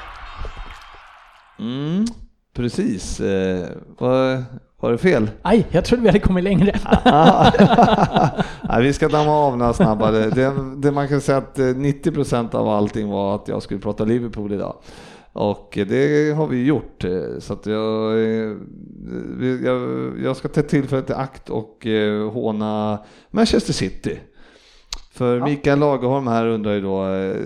[1.59, 2.05] Mm,
[2.55, 3.21] precis.
[3.21, 3.69] Eh,
[3.99, 4.45] vad,
[4.81, 5.31] var det fel?
[5.45, 6.73] Nej, jag trodde vi hade kommit längre.
[8.69, 10.31] Nej, vi ska damma av några snabbare.
[10.31, 14.05] Det, det, man kan säga att 90 procent av allting var att jag skulle prata
[14.05, 14.77] Liverpool idag.
[15.33, 17.05] Och det har vi gjort.
[17.39, 18.19] Så att jag,
[19.65, 22.99] jag, jag ska ta tillfället i akt och eh, håna
[23.31, 24.21] Manchester City.
[25.13, 27.45] För Mikael Lagerholm här undrar ju då, eh,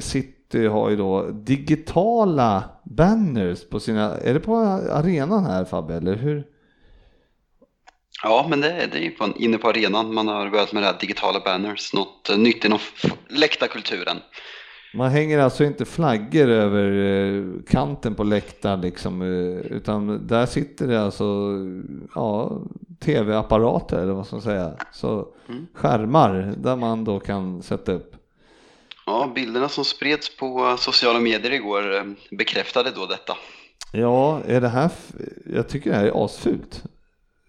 [0.53, 6.17] City har ju då digitala banners på sina, är det på arenan här Fabbe, eller
[6.17, 6.47] hur?
[8.23, 10.87] Ja, men det, det är ju på, inne på arenan man har börjat med det
[10.87, 12.79] här digitala banners, något uh, nytt inom
[13.29, 14.17] läktarkulturen.
[14.95, 20.87] Man hänger alltså inte flaggor över uh, kanten på läktaren liksom, uh, utan där sitter
[20.87, 21.59] det alltså
[22.15, 22.61] ja,
[23.01, 25.67] tv-apparater eller vad ska man säga, så mm.
[25.75, 28.22] skärmar där man då kan sätta upp.
[29.13, 31.83] Ja, bilderna som spreds på sociala medier igår
[32.37, 33.37] bekräftade då detta.
[33.93, 34.91] Ja, är det här,
[35.47, 36.83] jag tycker det här är asfult.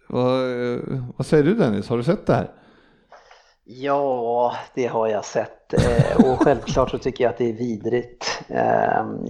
[0.08, 0.40] Vad,
[1.16, 2.50] vad säger du Dennis, har du sett det här?
[3.64, 8.42] Ja, det har jag sett eh, och självklart så tycker jag att det är vidrigt.
[8.48, 9.24] Ehm,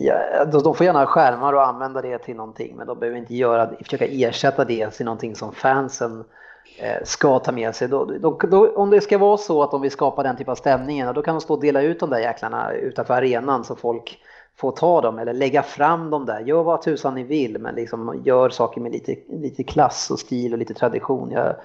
[0.53, 3.71] de får gärna ha skärmar och använda det till någonting men de behöver inte göra,
[3.85, 6.25] försöka ersätta det till någonting som fansen eh,
[6.79, 7.89] Eh, ska ta med sig.
[7.89, 10.57] Då, då, då, om det ska vara så att de vill skapa den typen av
[10.57, 14.19] stämningen, då kan de stå och dela ut de där jäklarna utanför arenan så folk
[14.57, 16.41] får ta dem eller lägga fram dem där.
[16.41, 20.53] Gör vad tusan ni vill men liksom gör saker med lite, lite klass och stil
[20.53, 21.31] och lite tradition.
[21.31, 21.57] Jag,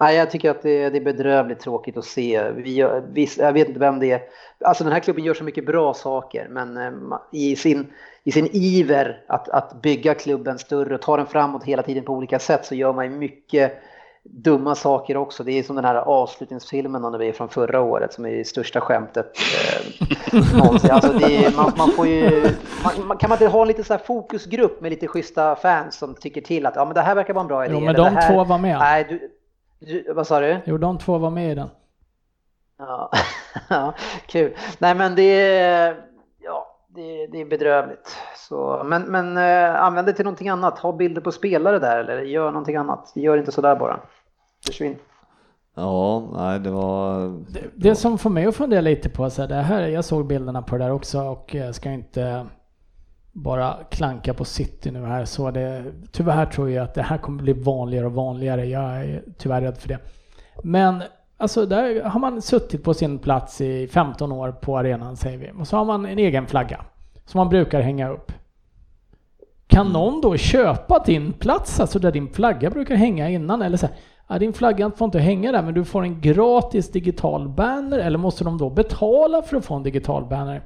[0.00, 2.50] nej, jag tycker att det, det är bedrövligt tråkigt att se.
[2.50, 4.22] Vi, vi, jag vet inte vem det är.
[4.64, 7.86] Alltså den här klubben gör så mycket bra saker men eh, i sin,
[8.24, 12.12] i sin iver att, att bygga klubben större och ta den framåt hela tiden på
[12.12, 13.82] olika sätt så gör man mycket
[14.24, 15.44] dumma saker också.
[15.44, 18.80] Det är som den här avslutningsfilmen om är från förra året som är det största
[18.80, 19.36] skämtet
[20.32, 20.90] eh, någonsin.
[20.90, 22.48] Alltså är, man, man, får ju,
[23.06, 26.40] man, kan man inte ha en liten så fokusgrupp med lite schyssta fans som tycker
[26.40, 27.74] till att ja, men det här verkar vara en bra idé.
[27.74, 28.78] Jo, men de här, två var med.
[28.78, 29.30] Nej, du,
[29.86, 30.60] du, vad sa du?
[30.64, 31.68] Jo, de två var med i den.
[32.78, 33.12] Ja,
[34.26, 34.56] kul.
[34.78, 35.96] Nej, men det är,
[36.94, 38.16] det, det är bedrövligt.
[38.36, 40.78] Så, men men eh, använd det till någonting annat.
[40.78, 43.12] Ha bilder på spelare där eller gör någonting annat.
[43.14, 44.00] Gör inte sådär bara.
[44.66, 44.96] Försvinn.
[45.74, 47.28] Ja, nej det var...
[47.28, 50.26] Det, det som får mig att fundera lite på, så här, det här, jag såg
[50.26, 52.46] bilderna på det där också och jag ska inte
[53.32, 55.24] bara klanka på City nu här.
[55.24, 58.64] Så det, tyvärr tror jag att det här kommer bli vanligare och vanligare.
[58.66, 59.98] Jag är tyvärr rädd för det.
[60.62, 61.02] Men
[61.42, 65.50] alltså där har man suttit på sin plats i 15 år på arenan säger vi.
[65.60, 66.84] Och så har man en egen flagga
[67.24, 68.32] som man brukar hänga upp.
[69.66, 73.62] Kan någon då köpa din plats, alltså där din flagga brukar hänga innan?
[73.62, 73.96] Eller så här,
[74.28, 78.18] ja, din flagga får inte hänga där men du får en gratis digital banner eller
[78.18, 80.62] måste de då betala för att få en digital banner?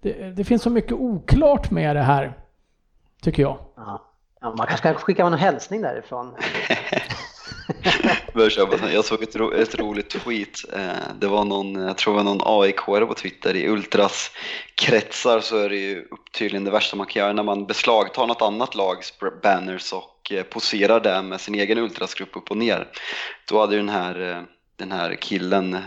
[0.00, 2.38] Det, det finns så mycket oklart med det här,
[3.22, 3.56] tycker jag.
[3.76, 4.02] Ja.
[4.40, 6.34] Ja, man kanske kan skicka en hälsning därifrån.
[8.92, 10.72] Jag såg ett, ro, ett roligt tweet.
[10.72, 13.56] Eh, det var någon, jag tror det var någon aik på Twitter.
[13.56, 14.30] I Ultras
[14.74, 16.06] kretsar så är det ju
[16.38, 20.42] tydligen det värsta man kan göra när man beslagtar något annat lags banners och eh,
[20.42, 22.88] poserar det med sin egen Ultrasgrupp upp och ner.
[23.48, 24.42] Då hade den här, eh,
[24.76, 25.78] den här killen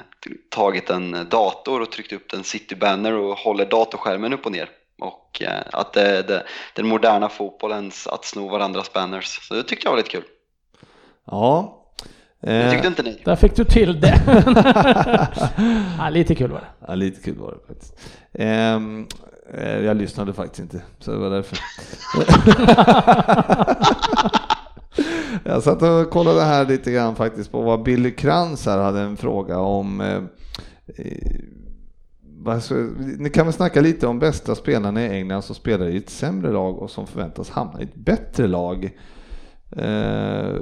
[0.50, 4.70] tagit en dator och tryckt upp en City-banner och håller datorskärmen upp och ner.
[5.00, 5.42] Och
[5.72, 9.48] att det, det, den moderna fotbollens att sno varandras banners.
[9.48, 10.24] Så det tyckte jag var lite kul.
[11.26, 11.82] Ja.
[12.42, 13.22] Det tyckte inte ni?
[13.26, 14.22] Där fick du till det.
[15.98, 16.86] ja, lite kul var det.
[16.88, 18.00] Ja, lite kul var det faktiskt.
[18.34, 19.08] Um,
[19.84, 21.60] jag lyssnade faktiskt inte, så det var därför.
[25.50, 29.18] jag satt och kollade här lite grann faktiskt på vad Billy Krantz här hade en
[29.18, 30.02] fråga om.
[30.02, 30.22] Eh,
[32.46, 32.74] alltså,
[33.20, 36.52] ni kan väl snacka lite om bästa spelarna i England som spelar i ett sämre
[36.52, 38.92] lag och som förväntas hamna i ett bättre lag.
[39.72, 40.56] Eh,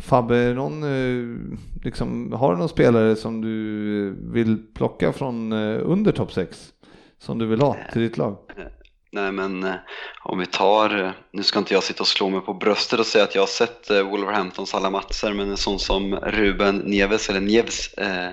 [0.00, 6.12] Fabbe, någon, eh, liksom, har du någon spelare som du vill plocka från eh, under
[6.12, 6.72] topp 6?
[7.18, 8.36] Som du vill ha till ditt lag?
[8.56, 8.64] Eh,
[9.12, 9.74] nej men eh,
[10.22, 13.06] om vi tar, eh, nu ska inte jag sitta och slå mig på bröstet och
[13.06, 17.40] säga att jag har sett Wolverhamptons alla matcher men en sån som Ruben Neves, eller
[17.40, 18.30] Neves, eh,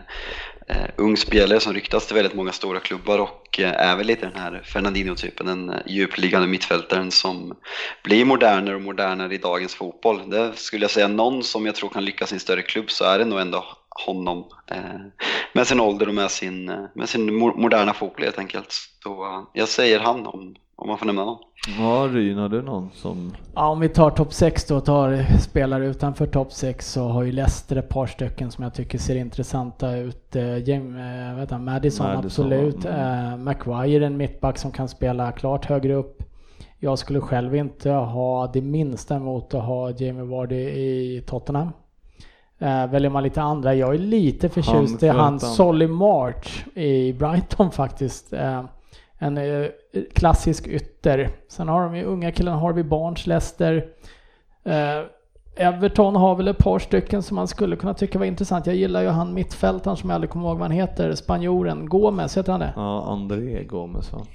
[0.69, 4.25] Eh, ung spelare som ryktas till väldigt många stora klubbar och eh, är väl lite
[4.25, 7.53] den här Fernandinho-typen, den djupliggande mittfältaren som
[8.03, 10.29] blir modernare och modernare i dagens fotboll.
[10.29, 13.05] Det skulle jag säga någon som jag tror kan lyckas i en större klubb så
[13.05, 13.65] är det nog ändå
[14.05, 15.01] honom eh,
[15.53, 18.71] med sin ålder och med sin, eh, med sin moderna fotboll helt enkelt.
[19.03, 21.37] Så jag säger han om, om man får nämna någon.
[21.79, 23.35] Ja, Ryn, har du någon som...
[23.55, 27.31] Ja, om vi tar topp 6 då, tar spelare utanför topp 6 så har ju
[27.31, 30.35] Leicester ett par stycken som jag tycker ser intressanta ut.
[30.35, 32.85] Eh, James, vet han, Madison, Madison absolut.
[32.85, 33.33] Mm.
[33.33, 36.23] Eh, Maguire en mittback som kan spela klart högre upp.
[36.79, 41.69] Jag skulle själv inte ha det minsta emot att ha Jamie Vardy i Tottenham.
[42.59, 47.71] Eh, väljer man lite andra, jag är lite förtjust i han Solly March i Brighton
[47.81, 48.33] faktiskt.
[48.33, 48.63] Eh,
[49.19, 49.65] en eh,
[50.13, 51.29] klassisk ytter.
[51.49, 53.85] Sen har de ju unga killarna, har vi Barnes, Leicester.
[54.65, 55.03] Eh,
[55.55, 58.65] Everton har väl ett par stycken som man skulle kunna tycka var intressant.
[58.65, 61.85] Jag gillar ju han mittfältaren som jag aldrig kommer ihåg vad han heter, spanjoren.
[61.89, 62.73] Gomes, heter han det?
[62.75, 64.25] Ja, André Gomes va?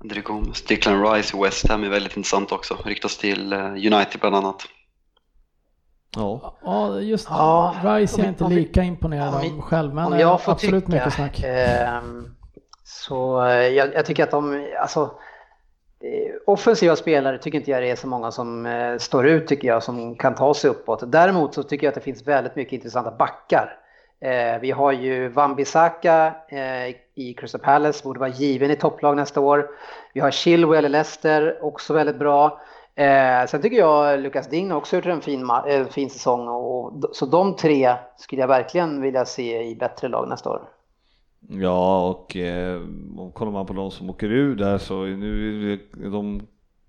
[0.00, 0.62] André Gomes.
[0.62, 2.76] Declan Rice i West Ham är väldigt intressant också.
[2.84, 4.62] Ryktas till eh, United bland annat.
[6.16, 6.58] Ja.
[6.64, 10.52] ja, just ja, Rice är jag inte lika imponerad av själv, men om jag får
[10.52, 11.42] absolut tycka, mycket snack.
[11.42, 11.98] Eh,
[13.08, 15.00] så eh, jag, jag, tycker att de, alltså
[16.00, 19.68] eh, offensiva spelare tycker inte jag det är så många som eh, står ut tycker
[19.68, 21.12] jag som kan ta sig uppåt.
[21.12, 23.78] Däremot så tycker jag att det finns väldigt mycket intressanta backar.
[24.20, 29.40] Eh, vi har ju Wan-Bissaka eh, i Crystal Palace, borde vara given i topplag nästa
[29.40, 29.70] år.
[30.14, 32.60] Vi har Chilwell i Leicester, också väldigt bra.
[32.94, 35.50] Eh, sen tycker jag Lukas Dign också gjort en fin,
[35.90, 36.48] fin säsong.
[36.48, 40.62] Och, så de tre skulle jag verkligen vilja se i bättre lag nästa år.
[41.48, 42.80] Ja, och eh,
[43.34, 46.40] kollar man på de som åker ur där så nu de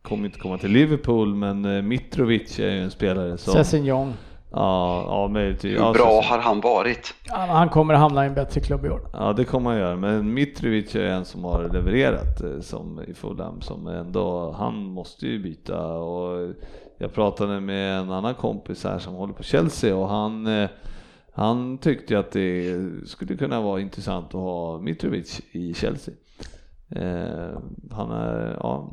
[0.02, 3.54] kommer inte komma till Liverpool, men eh, Mitrovic är ju en spelare som...
[3.54, 4.14] Sessignon.
[4.52, 5.80] Ja, ja möjligtvis.
[5.80, 7.14] Hur bra har han varit?
[7.30, 9.02] Han kommer hamna i en bättre klubb i år.
[9.14, 13.14] Ja, det kommer han göra, men Mitrovic är en som har levererat eh, som i
[13.14, 16.54] Fulham, som ändå, han måste ju byta och
[16.98, 20.70] jag pratade med en annan kompis här som håller på Chelsea och han eh,
[21.36, 26.14] han tyckte att det skulle kunna vara intressant att ha Mitrovic i Chelsea.
[26.96, 27.58] Eh,
[27.92, 28.92] han är, ja.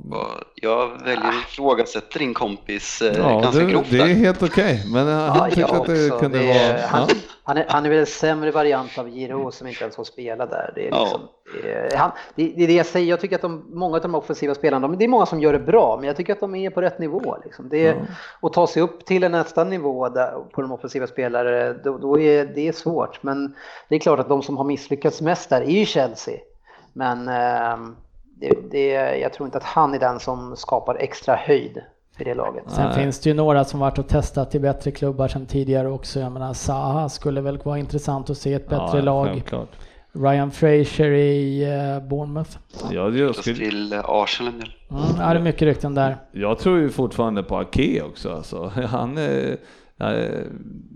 [0.55, 3.91] Jag väljer att ifrågasätta din kompis eh, ja, ganska det, grovt.
[3.91, 6.87] Det är helt okej, okay, men han ja, tyckte att det kunde det är, vara...
[6.87, 7.15] Han, ja.
[7.43, 10.47] han, är, han är väl en sämre variant av Giro som inte ens får spela
[10.47, 10.73] där.
[10.75, 11.21] Det är, liksom,
[11.63, 14.03] det, är, han, det, det, är det jag säger, jag tycker att de, många av
[14.03, 16.41] de offensiva spelarna, de, det är många som gör det bra, men jag tycker att
[16.41, 17.37] de är på rätt nivå.
[17.45, 17.69] Liksom.
[17.69, 18.07] Det är,
[18.43, 22.19] Att ta sig upp till en nästa nivå där, på de offensiva spelare, då, då
[22.19, 23.23] är det är svårt.
[23.23, 23.55] Men
[23.89, 26.39] det är klart att de som har misslyckats mest där är ju Chelsea.
[26.93, 27.79] Men eh,
[28.41, 28.89] det, det,
[29.19, 31.83] jag tror inte att han är den som skapar extra höjd
[32.17, 32.65] för det laget.
[32.67, 32.95] Sen Nej.
[32.95, 36.21] finns det ju några som varit och testat i bättre klubbar sen tidigare också.
[36.21, 39.27] Jag menar Zaha skulle väl vara intressant att se ett bättre Ja, lag.
[39.27, 39.69] självklart.
[40.13, 42.51] Ryan Fraser i eh, Bournemouth.
[42.91, 44.55] Ja, jag, skulle, till Arsenal.
[44.55, 46.17] Mm, ja, det är mycket rykten där.
[46.33, 48.33] jag tror ju fortfarande på Ake också.
[48.35, 48.73] Alltså.
[48.87, 49.57] Han är,
[50.01, 50.47] Ja, eh,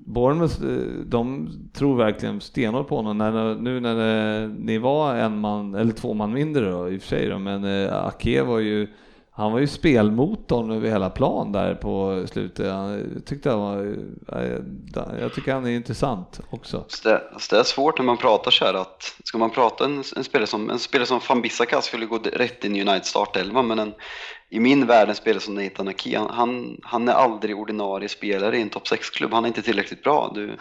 [0.07, 3.19] Bournemouth, eh, de tror verkligen stenhårt på honom.
[3.19, 7.03] När, nu när det, ni var en man, eller två man mindre då, i och
[7.03, 8.89] för sig då, men Ake var ju
[9.37, 12.73] han var ju spelmotorn över hela plan där på slutet.
[12.73, 13.97] Han tyckte han var,
[14.33, 16.85] eh, eh, jag tycker han är intressant också.
[16.89, 20.05] Så det, det är svårt när man pratar så här att ska man prata en,
[20.17, 23.79] en spelare som en spelare som Fambisaka skulle gå rätt in i United startelva men
[23.79, 23.95] en,
[24.51, 28.59] i min värld en spelare som Nathan Aki han, han, han är aldrig ordinarie spelare
[28.59, 29.33] i en topp 6-klubb.
[29.33, 30.33] Han är inte tillräckligt bra.
[30.35, 30.57] Du,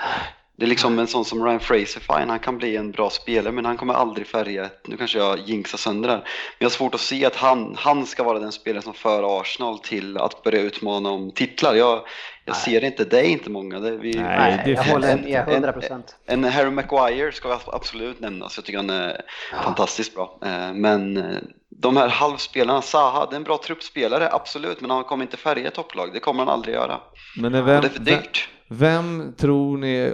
[0.56, 3.54] det är liksom en sån som Ryan Fraser, fine, han kan bli en bra spelare
[3.54, 6.26] men han kommer aldrig färga ett, nu kanske jag jinxar sönder där, men
[6.58, 9.80] jag har svårt att se att han, han ska vara den spelare som för Arsenal
[9.80, 11.76] till att börja utmana om titlar.
[11.76, 12.06] Jag,
[12.46, 13.80] jag ser inte, det är inte många.
[13.80, 16.16] Det, vi, Nej, det jag håller med 100 procent.
[16.26, 19.22] en Harry Maguire ska absolut nämnas, jag tycker han är
[19.64, 20.40] fantastiskt bra.
[20.46, 21.38] Eh, Men eh,
[21.70, 25.68] de här halvspelarna, Zaha, det är en bra truppspelare, absolut, men han kommer inte färga
[25.68, 27.00] ett topplag, det kommer han aldrig göra.
[27.38, 28.50] Men är Och vem, det är för vem, dyrt.
[28.68, 30.14] Vem tror ni,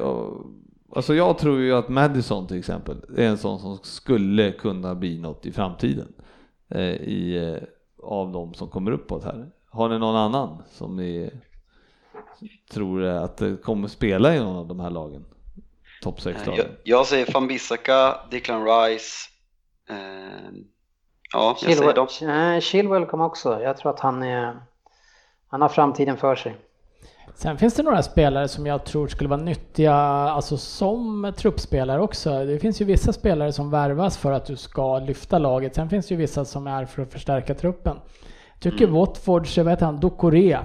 [0.95, 5.19] alltså jag tror ju att Madison till exempel är en sån som skulle kunna bli
[5.19, 6.13] något i framtiden
[6.69, 7.67] eh, i, eh,
[8.03, 9.49] av de som kommer uppåt här.
[9.69, 11.31] Har ni någon annan som ni
[12.71, 15.26] tror att det kommer spela i någon av de här lagen?
[16.01, 16.71] Topp 6 Jag, lagen?
[16.84, 19.30] jag säger Fambisaka, Declan Rice,
[19.89, 19.95] eh,
[21.34, 22.61] ja, jag säger dem.
[22.61, 23.61] Chilwell, kommer också.
[23.61, 24.59] Jag tror att han, är,
[25.47, 26.57] han har framtiden för sig.
[27.35, 32.45] Sen finns det några spelare som jag tror skulle vara nyttiga, alltså som truppspelare också.
[32.45, 35.76] Det finns ju vissa spelare som värvas för att du ska lyfta laget.
[35.76, 37.97] Sen finns det ju vissa som är för att förstärka truppen.
[38.53, 38.95] Jag tycker Mm.
[38.99, 40.57] Watfords, jag vet han, Ducoré.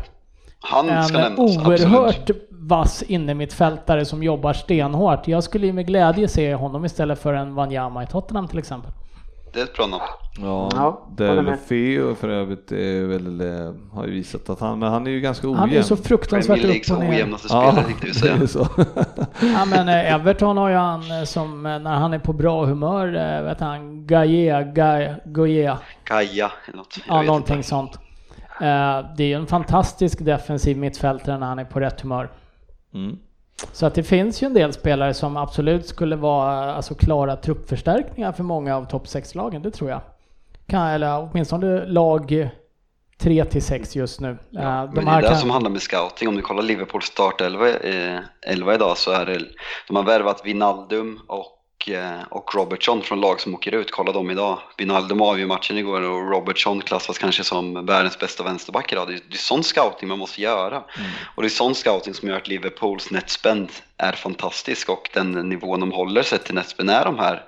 [0.60, 2.48] Han ska En nämnas, oerhört absolut.
[2.50, 5.28] vass innermittfältare som jobbar stenhårt.
[5.28, 8.90] Jag skulle ju med glädje se honom istället för en Wanyama i Tottenham till exempel.
[9.54, 10.02] Det är ett bra namn.
[10.40, 11.26] Ja, Ja, med.
[11.46, 15.20] Delfeo för övrigt är väl, eh, har ju visat att han, men han är ju
[15.20, 15.58] ganska ojämn.
[15.60, 17.10] Han är ju så fruktansvärt Premier Leagues upp och ner.
[17.10, 18.46] ojämnaste spelare, Ja, tänkte jag det är säga.
[18.46, 18.68] så.
[19.46, 23.42] Ja men eh, Everton har ju han eh, som när han är på bra humör,
[23.42, 26.98] vet han, Gaia, Gaia, Goya, Kaja eller något.
[27.08, 27.68] Jag ja någonting inte.
[27.68, 27.98] sånt.
[29.16, 32.30] Det är ju en fantastisk defensiv mittfältare när han är på rätt humör.
[32.94, 33.16] Mm.
[33.72, 38.32] Så att det finns ju en del spelare som absolut skulle vara alltså, klara truppförstärkningar
[38.32, 40.00] för många av topp 6-lagen, det tror jag.
[40.66, 42.48] Kan, eller åtminstone lag
[43.18, 44.38] 3 till 6 just nu.
[44.50, 46.28] Ja, Eh, men det är det kan- som handlar med scouting.
[46.28, 48.18] Om du kollar Liverpools startelva eh,
[48.74, 49.40] idag så är det,
[49.88, 51.46] de har värvat Vinaldum och,
[51.88, 53.90] eh, och Robertson från lag som åker ut.
[53.90, 54.58] Kolla dem idag.
[54.78, 59.08] Vinaldum avgör matchen igår och Robertson klassas kanske som världens bästa vänsterback idag.
[59.08, 60.82] Det är, det är sån scouting man måste göra.
[61.34, 65.80] Och det är sån scouting som gör att Liverpools netspend är fantastisk och den nivån
[65.80, 67.42] de håller sett till netspend är de här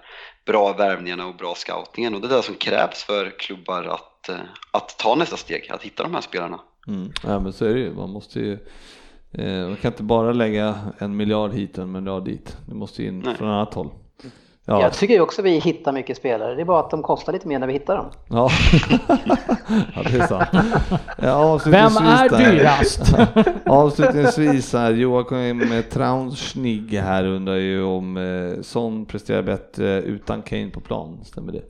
[0.47, 2.15] bra värvningarna och bra scoutingen.
[2.15, 4.37] Och det är det som krävs för klubbar att, eh,
[4.71, 6.61] att ta nästa steg, att hitta de här spelarna.
[6.89, 7.13] Mm.
[7.23, 8.53] Ja men så är det ju, man måste ju
[9.33, 12.57] eh, man kan inte bara lägga en miljard hit och en miljard dit.
[12.67, 13.35] Det måste in Nej.
[13.35, 13.91] från annat håll.
[14.69, 16.55] Ja, Jag tycker också vi hittar mycket spelare.
[16.55, 18.07] Det är bara att de kostar lite mer när vi hittar dem.
[18.29, 18.51] ja.
[19.95, 20.49] ja det är sant.
[21.23, 23.15] Ja, Vem avslutningsvis är där- dyrast?
[23.67, 30.81] Avslutningsvis här, Joakim Traunsnig här undrar ju om eh, Son presterar bättre utan Kane på
[30.81, 31.63] plan, stämmer det?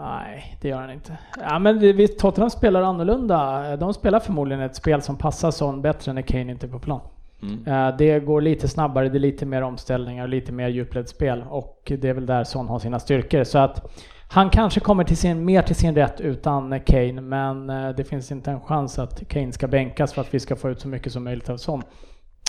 [0.00, 1.16] Nej, det gör han inte.
[1.40, 3.76] Ja, men vi- Tottenham spelar annorlunda.
[3.76, 7.00] De spelar förmodligen ett spel som passar Son bättre när Kane inte är på plan.
[7.42, 7.66] Mm.
[7.66, 11.92] Eh, Det går lite snabbare, det är lite mer omställningar och lite mer djupledsspel och
[12.00, 13.44] det är väl där Son har sina styrkor.
[13.44, 13.92] Så att
[14.28, 18.32] han kanske kommer till sin, mer till sin rätt utan Kane, men eh, det finns
[18.32, 21.12] inte en chans att Kane ska bänkas för att vi ska få ut så mycket
[21.12, 21.82] som möjligt av Son.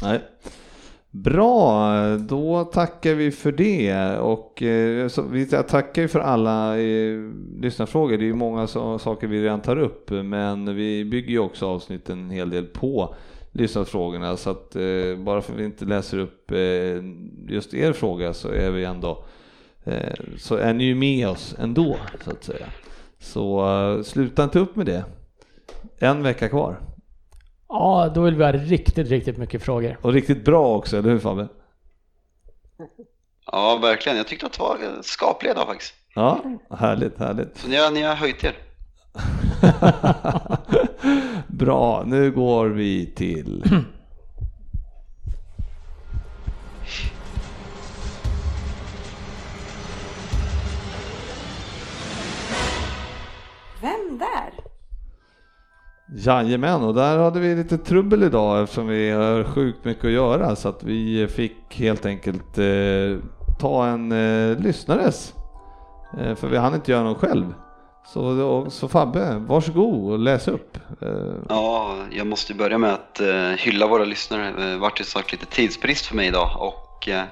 [0.03, 0.19] Nej.
[1.11, 6.75] Bra, då tackar vi för det och eh, vi tackar för alla
[7.61, 8.17] lyssnarfrågor.
[8.17, 12.09] Det är ju många saker vi redan tar upp men vi bygger ju också avsnitt
[12.09, 13.15] en hel del på
[13.53, 16.57] lyssnarfrågorna så att eh, bara för att vi inte läser upp eh,
[17.47, 19.23] just er fråga så är vi ändå
[19.83, 22.65] eh, så är ni ju med oss ändå så att säga.
[23.19, 25.05] Så eh, sluta inte upp med det.
[25.99, 26.79] En vecka kvar
[27.67, 29.97] Ja, då vill vi ha riktigt, riktigt mycket frågor.
[30.01, 31.47] och riktigt bra också, eller hur Fabbe?
[33.51, 34.17] Ja, verkligen.
[34.17, 35.93] Jag tyckte att det var skapliga idag faktiskt.
[36.15, 36.39] Ja,
[36.69, 37.57] härligt, härligt.
[37.57, 38.53] Så ni har, ni har höjt er.
[41.47, 43.63] Bra, nu går vi till
[53.81, 54.53] Vem där?
[56.15, 60.55] Jajamän, och där hade vi lite trubbel idag eftersom vi har sjukt mycket att göra
[60.55, 63.19] så att vi fick helt enkelt eh,
[63.59, 65.33] ta en eh, lyssnares.
[66.19, 67.53] Eh, för vi hann inte göra någon själv.
[68.05, 70.77] Så, så Fabbe, varsågod och läs upp.
[71.01, 71.09] Eh,
[71.49, 74.51] Ja, jag måste börja med att eh, hylla våra lyssnare.
[74.51, 77.23] Det vart ju sagt lite tidsbrist för mig idag och eh,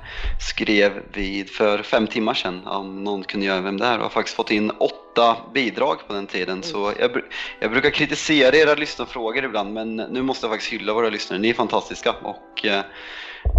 [0.50, 4.10] skrev vid för fem timmar sedan om någon kunde göra vem det är och har
[4.10, 6.64] faktiskt fått in åtta bidrag på den tiden.
[6.64, 7.12] Så jag,
[7.60, 11.40] jag brukar kritisera era lyssnarfrågor ibland men nu måste jag faktiskt hylla våra lyssnare.
[11.40, 12.82] Ni är fantastiska och eh,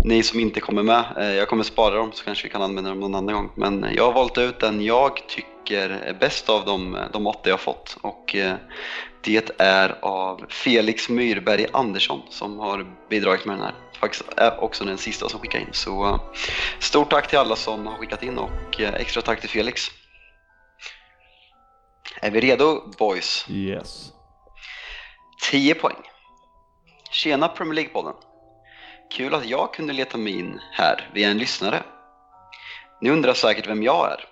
[0.05, 2.91] ni som inte kommer med, eh, jag kommer spara dem så kanske vi kan använda
[2.91, 3.51] dem någon annan gång.
[3.55, 7.53] Men jag har valt ut den jag tycker är bäst av de, de åtta jag
[7.53, 8.55] har fått och eh,
[9.25, 13.75] det är av Felix Myrberg Andersson som har bidragit med den här.
[14.01, 15.73] Faktiskt är också den sista som skickade in.
[15.73, 16.21] Så eh,
[16.79, 19.91] stort tack till alla som har skickat in och extra tack till Felix.
[22.21, 23.47] Är vi redo boys?
[23.51, 24.13] yes.
[25.51, 25.97] 10 poäng.
[27.11, 28.15] Tjena Premier League-podden.
[29.13, 31.83] Kul att jag kunde leta mig in här via en lyssnare.
[33.01, 34.25] Ni undrar säkert vem jag är.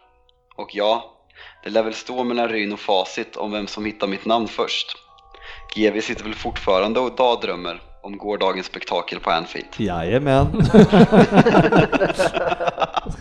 [0.57, 1.05] Och ja,
[1.65, 4.97] det lär väl stå mellan Ryn och Facit om vem som hittar mitt namn först.
[5.75, 9.69] GV sitter väl fortfarande och dagdrömmer om gårdagens spektakel på Anfield.
[9.77, 10.47] Jajamän.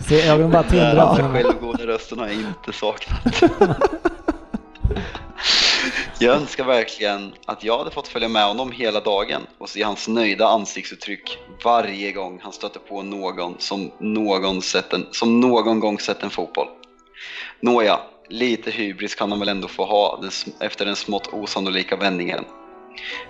[0.07, 1.15] Se ögonen bara tindra.
[1.15, 3.43] Den självgoda rösten har jag inte saknat.
[6.21, 10.07] Jag önskar verkligen att jag hade fått följa med honom hela dagen och se hans
[10.07, 15.99] nöjda ansiktsuttryck varje gång han stöter på någon som någon, sett en, som någon gång
[15.99, 16.67] sett en fotboll.
[17.59, 20.23] Nåja, lite hybris kan han väl ändå få ha
[20.59, 22.45] efter den smått osannolika vändningen.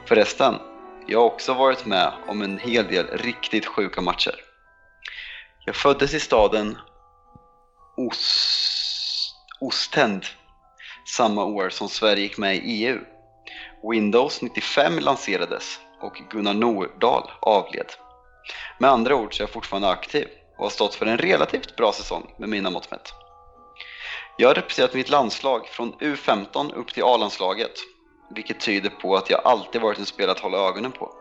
[0.07, 0.55] Förresten,
[1.07, 4.35] jag har också varit med om en hel del riktigt sjuka matcher.
[5.65, 6.77] Jag föddes i staden
[7.97, 10.25] Ost, Ostend
[11.09, 12.99] samma år som Sverige gick med i EU.
[13.91, 17.91] Windows 95 lanserades och Gunnar Nordahl avled.
[18.77, 20.27] Med andra ord så är jag fortfarande aktiv
[20.57, 23.13] och har stått för en relativt bra säsong med mina mått mätt.
[24.37, 27.71] Jag har representerat mitt landslag från U15 upp till A-landslaget,
[28.35, 31.11] vilket tyder på att jag alltid varit en spelare att hålla ögonen på.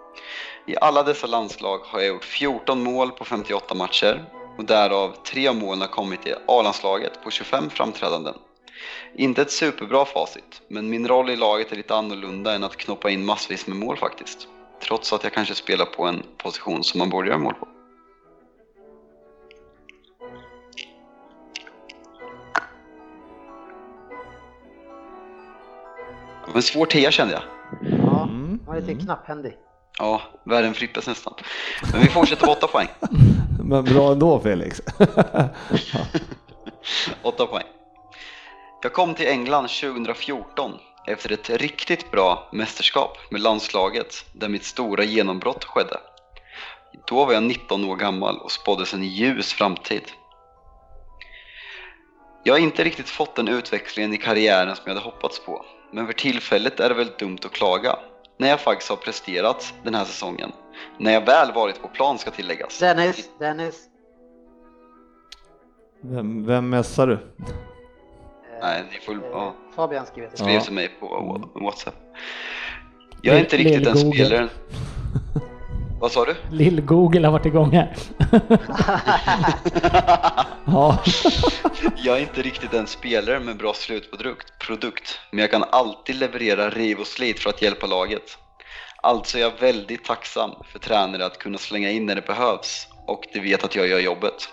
[0.66, 4.24] I alla dessa landslag har jag gjort 14 mål på 58 matcher
[4.59, 8.35] och därav tre av målen har kommit i A-landslaget på 25 framträdanden.
[9.14, 13.10] Inte ett superbra facit, men min roll i laget är lite annorlunda än att knoppa
[13.10, 14.48] in massvis med mål faktiskt.
[14.82, 17.68] Trots att jag kanske spelar på en position som man borde göra mål på.
[26.46, 27.42] Det var en svår tia kände jag.
[28.06, 28.60] Ja, Mm.
[28.66, 29.56] var lite knapphändig.
[29.98, 31.34] Ja, värre än Frippes nästan.
[31.92, 32.88] Men vi fortsätter på 8 poäng.
[33.64, 34.80] Men bra ändå Felix.
[37.22, 37.64] 8 poäng.
[38.82, 40.72] Jag kom till England 2014
[41.06, 46.00] efter ett riktigt bra mästerskap med landslaget där mitt stora genombrott skedde.
[47.06, 50.02] Då var jag 19 år gammal och spåddes en ljus framtid.
[52.44, 56.06] Jag har inte riktigt fått den utvecklingen i karriären som jag hade hoppats på, men
[56.06, 57.98] för tillfället är det väl dumt att klaga.
[58.36, 60.52] När jag faktiskt har presterat den här säsongen.
[60.98, 62.78] När jag väl varit på plan ska tilläggas.
[62.78, 63.88] Dennis, Dennis.
[66.00, 67.18] Vem, vem mässar du?
[68.62, 69.20] Nej, ni får...
[69.32, 69.55] Ja.
[69.76, 71.94] Fabian skriver till skrev till mig på Whatsapp.
[73.22, 74.48] Jag är inte riktigt den spelaren...
[76.01, 76.35] Vad sa du?
[76.51, 77.94] Lill-Google har varit igång här.
[80.66, 81.02] Ja.
[81.97, 86.70] Jag är inte riktigt en spelare med bra slutprodukt, produkt, men jag kan alltid leverera
[86.70, 88.39] riv och slit för att hjälpa laget.
[89.02, 93.24] Alltså är jag väldigt tacksam för tränare att kunna slänga in när det behövs och
[93.32, 94.48] de vet att jag gör jobbet.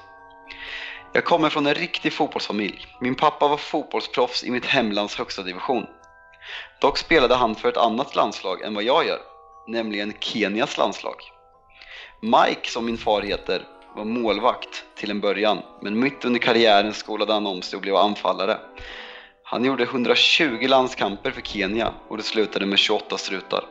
[1.15, 2.85] Jag kommer från en riktig fotbollsfamilj.
[2.99, 5.85] Min pappa var fotbollsproffs i mitt hemlands högsta division.
[6.81, 9.19] Dock spelade han för ett annat landslag än vad jag gör,
[9.67, 11.15] nämligen Kenias landslag.
[12.21, 17.33] Mike, som min far heter, var målvakt till en början, men mitt under karriären skolade
[17.33, 18.57] han om sig och blev anfallare.
[19.43, 23.63] Han gjorde 120 landskamper för Kenya och det slutade med 28 strutar.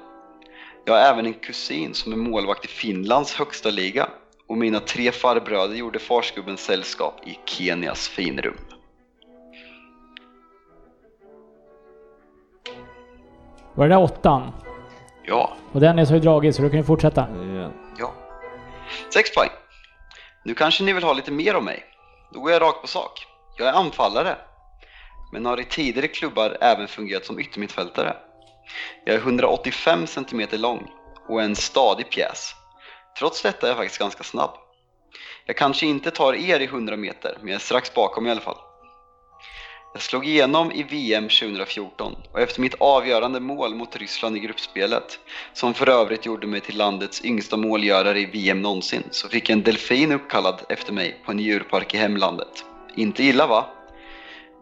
[0.84, 4.08] Jag har även en kusin som är målvakt i Finlands högsta liga
[4.48, 8.56] och mina tre farbröder gjorde farsgubbens sällskap i Kenias finrum.
[13.74, 14.52] Var det där åttan?
[15.26, 17.26] Ja, Och Dennis har ju dragit så du kan ju fortsätta.
[17.54, 17.70] Ja.
[17.98, 18.14] ja.
[19.14, 19.50] Sex poäng.
[20.44, 21.84] Nu kanske ni vill ha lite mer om mig.
[22.32, 23.26] Då går jag rakt på sak.
[23.58, 24.36] Jag är anfallare,
[25.32, 28.16] men har i tidigare klubbar även fungerat som yttermittfältare.
[29.04, 30.90] Jag är 185 cm lång
[31.28, 32.54] och är en stadig pjäs.
[33.18, 34.50] Trots detta är jag faktiskt ganska snabb.
[35.46, 38.40] Jag kanske inte tar er i 100 meter, men jag är strax bakom i alla
[38.40, 38.56] fall.
[39.92, 45.20] Jag slog igenom i VM 2014 och efter mitt avgörande mål mot Ryssland i gruppspelet,
[45.52, 49.56] som för övrigt gjorde mig till landets yngsta målgörare i VM någonsin, så fick jag
[49.56, 52.64] en delfin uppkallad efter mig på en djurpark i hemlandet.
[52.96, 53.66] Inte illa va?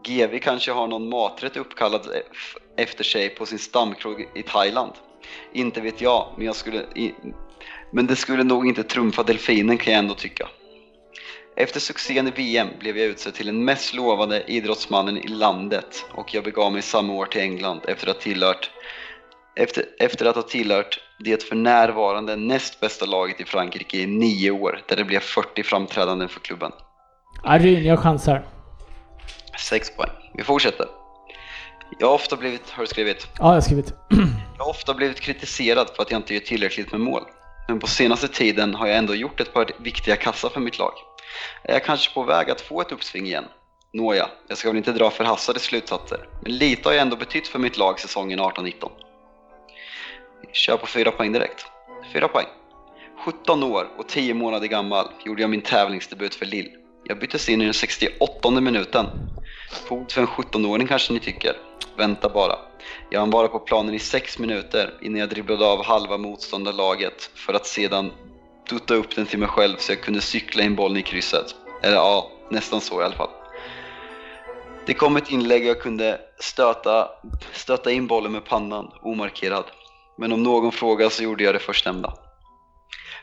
[0.06, 2.08] GV kanske har någon maträtt uppkallad
[2.76, 4.92] efter sig på sin stamkrog i Thailand.
[5.52, 6.86] Inte vet jag, men, jag skulle,
[7.92, 10.48] men det skulle nog inte trumfa delfinen kan jag ändå tycka.
[11.56, 16.34] Efter succén i VM blev jag utsedd till den mest lovande idrottsmannen i landet och
[16.34, 18.70] jag begav mig samma år till England efter att, tillhört,
[19.56, 24.50] efter, efter att ha tillhört det för närvarande näst bästa laget i Frankrike i nio
[24.50, 26.72] år, där det blev 40 framträdanden för klubben.
[27.44, 28.46] Arin, jag chansar.
[29.58, 30.10] Sex poäng.
[30.34, 30.86] Vi fortsätter.
[31.98, 33.26] Jag har ofta blivit, har du skrivit?
[33.38, 33.94] Ja, jag har skrivit.
[34.58, 37.22] Jag har ofta blivit kritiserad för att jag inte gör tillräckligt med mål.
[37.68, 40.92] Men på senaste tiden har jag ändå gjort ett par viktiga kassar för mitt lag.
[41.62, 43.44] Är jag kanske på väg att få ett uppsving igen?
[43.92, 47.58] Nåja, jag ska väl inte dra förhastade slutsatser, men lite har jag ändå betytt för
[47.58, 48.90] mitt lag säsongen 18-19.
[50.52, 51.66] Kör på fyra poäng direkt.
[52.12, 52.46] Fyra poäng.
[53.24, 56.70] 17 år och 10 månader gammal gjorde jag min tävlingsdebut för Lill.
[57.04, 59.06] Jag byttes in i den 68 minuten.
[59.88, 61.56] Fog för en 17-åring kanske ni tycker.
[61.96, 62.58] Vänta bara.
[63.10, 67.54] Jag hann vara på planen i 6 minuter innan jag dribblade av halva motståndarlaget för
[67.54, 68.12] att sedan
[68.70, 71.54] dutta upp den till mig själv så jag kunde cykla in bollen i krysset.
[71.82, 73.30] Eller ja, nästan så i alla fall.
[74.86, 77.08] Det kom ett inlägg och jag kunde stöta,
[77.52, 79.64] stöta in bollen med pannan omarkerad.
[80.18, 82.14] Men om någon frågar så gjorde jag det förstnämnda.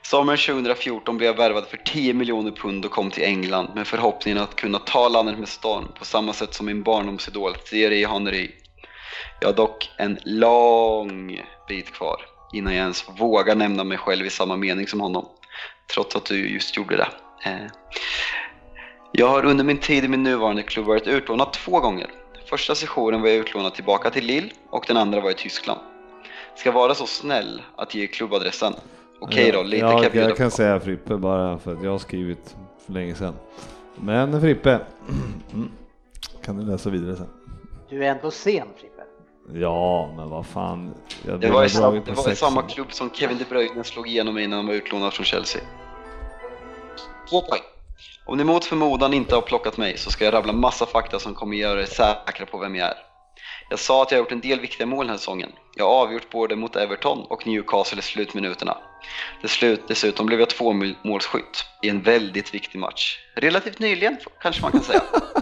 [0.02, 4.44] Sommaren 2014 blev jag värvad för 10 miljoner pund och kom till England med förhoppningen
[4.44, 8.52] att kunna ta landet med storm på samma sätt som min barndomsidol Thierry Henry.
[9.40, 12.22] Jag har dock en lång bit kvar
[12.54, 15.26] innan jag ens vågar nämna mig själv i samma mening som honom.
[15.94, 17.08] Trots att du just gjorde det.
[17.46, 17.68] Eh,
[19.12, 22.10] jag har under min tid i min nuvarande klubb varit utlånad två gånger.
[22.50, 25.80] Första sessionen var jag utlånad tillbaka till Lille och den andra var i Tyskland.
[26.56, 28.74] Ska vara så snäll att ge klubbadressen.
[29.22, 30.56] Okej då, lite ja, kan jag bjuda Jag kan på.
[30.56, 32.56] säga Frippe bara för att jag har skrivit
[32.86, 33.34] för länge sedan.
[33.96, 34.70] Men Frippe,
[35.54, 35.72] mm,
[36.44, 37.28] kan du läsa vidare sen?
[37.90, 38.99] Du är ändå sen Frippe.
[39.54, 40.94] Ja, men vad fan.
[41.28, 43.46] Jag Det var, i, har sam, dragit det var i samma klubb som Kevin De
[43.46, 45.62] Bruyne slog igenom innan han var utlånad från Chelsea.
[47.30, 47.62] Två poäng.
[48.26, 51.36] Om ni mot förmodan inte har plockat mig så ska jag rabbla massa fakta som
[51.36, 52.98] kommer göra er säkra på vem jag är.
[53.70, 55.52] Jag sa att jag har gjort en del viktiga mål den här säsongen.
[55.76, 58.78] Jag har avgjort både mot Everton och Newcastle i slutminuterna.
[59.44, 60.74] Slut, dessutom blev jag två
[61.04, 63.20] målskytt i en väldigt viktig match.
[63.36, 65.02] Relativt nyligen kanske man kan säga.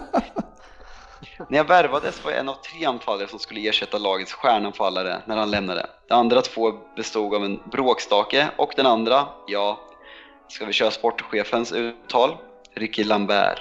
[1.50, 5.38] När jag värvades var jag en av tre anfallare som skulle ersätta lagets stjärnanfallare när
[5.38, 5.90] han lämnade.
[6.08, 9.80] De andra två bestod av en bråkstake och den andra, ja,
[10.48, 12.38] ska vi köra sportchefens uttal?
[12.74, 13.60] Ricky Lambert.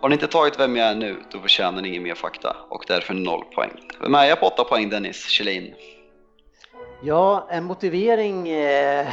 [0.00, 2.84] Har ni inte tagit vem jag är nu, då förtjänar ni ingen mer fakta och
[2.88, 3.70] därför noll poäng.
[4.00, 5.74] Vem är jag på åtta poäng Dennis Kjellin?
[7.00, 9.06] Ja, en motivering eh,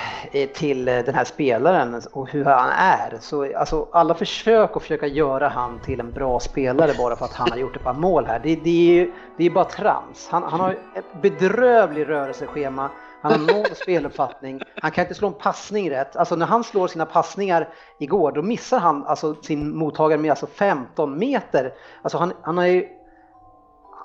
[0.53, 3.18] till eh, den här spelaren och hur han är.
[3.20, 7.34] Så, alltså, alla försök att försöka göra han till en bra spelare bara för att
[7.34, 10.28] han har gjort ett par mål här, det, det är ju det är bara trams.
[10.32, 12.90] Han, han har ett bedrövligt rörelseschema,
[13.22, 16.16] han har noll speluppfattning, han kan inte slå en passning rätt.
[16.16, 20.48] Alltså när han slår sina passningar igår, då missar han alltså sin mottagare med alltså
[20.48, 21.74] 15 meter.
[22.02, 22.88] Alltså han, han har ju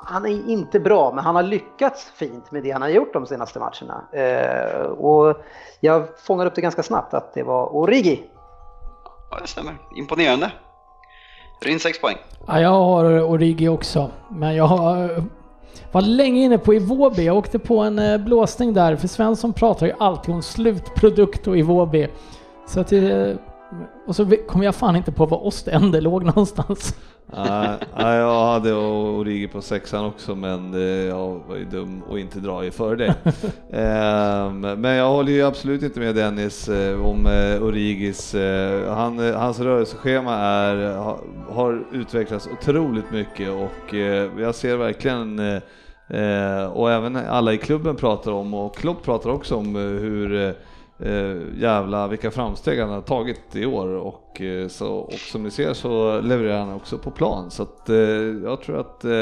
[0.05, 3.27] han är inte bra, men han har lyckats fint med det han har gjort de
[3.27, 4.05] senaste matcherna.
[4.13, 5.37] Eh, och
[5.81, 8.23] jag fångade upp det ganska snabbt att det var Origi.
[9.31, 9.75] Ja, det stämmer.
[9.97, 10.53] Imponerande.
[11.61, 12.17] Ryn 6 poäng.
[12.47, 15.25] Ja, jag har Origi också, men jag har,
[15.93, 17.27] var länge inne på Iwobi.
[17.27, 21.59] Jag åkte på en eh, blåsning där, för Svensson pratar ju alltid om slutprodukt och
[21.59, 22.09] Iwobi.
[22.67, 23.39] Så att det,
[24.07, 26.95] och så kom jag fan inte på var Ostende låg någonstans.
[27.37, 32.19] Nej, nej, jag hade Origi på sexan också, men eh, jag var ju dum och
[32.19, 33.15] inte dra i före det.
[33.79, 38.35] Ehm, Men jag håller ju absolut inte med Dennis eh, om eh, Origis.
[38.89, 41.19] Han, hans rörelseschema är, ha-
[41.51, 43.95] har utvecklats otroligt mycket och
[44.39, 45.39] jag ser verkligen
[46.73, 50.55] och även alla i klubben pratar om och Klopp pratar också om hur
[51.03, 55.43] eh, eh, jävla vilka framsteg han har tagit i år och, eh, så, och som
[55.43, 57.97] ni ser så levererar han också på plan så att eh,
[58.45, 59.13] jag tror att eh,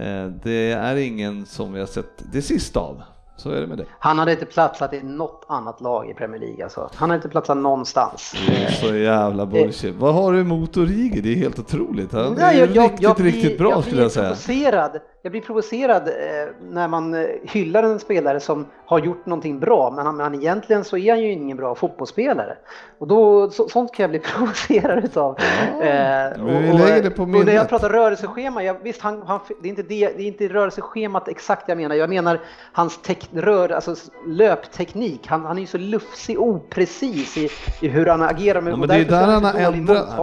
[0.00, 3.02] eh, det är ingen som vi har sett det sista av.
[3.36, 3.84] Så är det med det.
[3.98, 6.90] Han hade inte platsat i något annat lag i Premier League alltså.
[6.94, 8.34] Han hade inte platsat någonstans.
[8.80, 9.94] Så jävla bullshit.
[9.94, 11.20] Vad har du emot Origi?
[11.20, 12.12] Det är helt otroligt.
[12.12, 14.26] Han är Nej, ju riktigt, blir- riktigt bra jag skulle blir jag säga.
[14.28, 14.90] Provocerad.
[15.24, 16.14] Jag blir provocerad eh,
[16.60, 20.34] när man eh, hyllar en spelare som har gjort någonting bra, men han, men han
[20.34, 22.56] egentligen så är han ju ingen bra fotbollsspelare.
[22.98, 25.36] Och då, så, sånt kan jag bli provocerad utav.
[25.38, 29.70] Ja, Eh, det på och när jag pratar rörelseschema, jag, visst han, han, det, är
[29.70, 32.40] inte det, det är inte rörelseschemat exakt jag menar, jag menar
[32.72, 33.94] hans tek, rör, alltså
[34.26, 35.26] löpteknik.
[35.26, 37.48] Han, han är ju så lufsig och oprecis i,
[37.80, 40.16] i hur han agerar med Ja, och men det är därför där han har ändrat-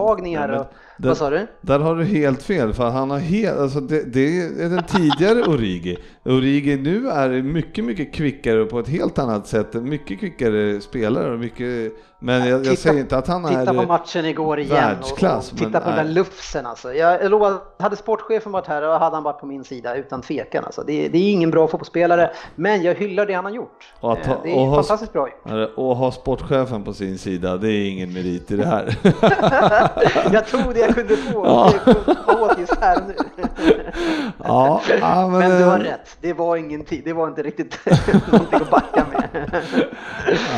[1.00, 1.48] det- vad sa du?
[1.62, 5.44] Där har du helt fel, för han har helt, alltså det, det är den tidigare
[5.44, 5.98] Origi.
[6.26, 11.34] Origi nu är mycket, mycket kvickare och på ett helt annat sätt, mycket kvickare spelare
[11.34, 14.60] och mycket, men jag, jag Titta- säger inte att han Titta på är matchen igår
[14.60, 16.94] igen och, och titta på den där lufsen alltså.
[16.94, 20.22] Jag, jag lovar, hade sportchefen varit här då hade han varit på min sida utan
[20.22, 20.84] tvekan alltså.
[20.84, 23.94] Det, är- det är ingen bra fotbollsspelare, men jag hyllar det han har gjort.
[24.00, 25.70] Och att ha- Eh, det och är ha- fantastiskt bra gjort.
[25.76, 28.96] och ha sportchefen på sin sida, det är ingen merit i det här.
[30.34, 31.74] jag tog det jag kunde få, Ja.
[32.28, 33.16] få just här nu.
[34.44, 37.44] ja, ja, men, Men du har eh, rätt, det var ingen tid, det var inte
[37.44, 37.80] riktigt
[38.32, 39.50] någonting att backa med.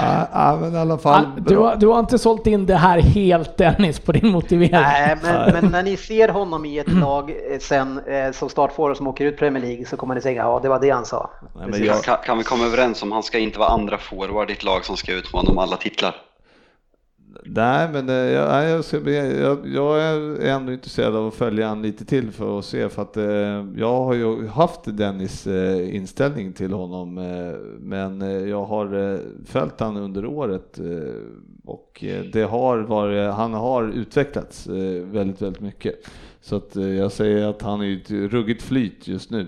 [0.02, 1.26] Ja, ja, men i alla fall.
[1.26, 4.72] Ah, Du, har- du har inte sålt in det här helt Dennis på din motivering.
[4.72, 8.98] Nej, men, men när ni ser honom i ett lag eh, sen eh, som startforward
[8.98, 11.30] som åker ut Premier League så kommer ni säga ja, det var det han sa.
[11.68, 14.54] Nej, jag, Kan, kan vi komma överens om han ska inte vara andra forward i
[14.54, 16.16] ett lag som ska utmana om alla titlar?
[17.46, 21.82] Nej, men eh, jag, jag, ska, jag, jag är ändå intresserad av att följa han
[21.82, 26.54] lite till för att se, för att eh, jag har ju haft Dennis eh, inställning
[26.54, 30.80] till honom, eh, men eh, jag har eh, följt han under året
[31.66, 32.04] och
[32.34, 34.68] det har varit, han har utvecklats
[35.04, 35.96] väldigt, väldigt mycket.
[36.42, 39.48] Så att jag säger att han är i ett ruggigt flyt just nu.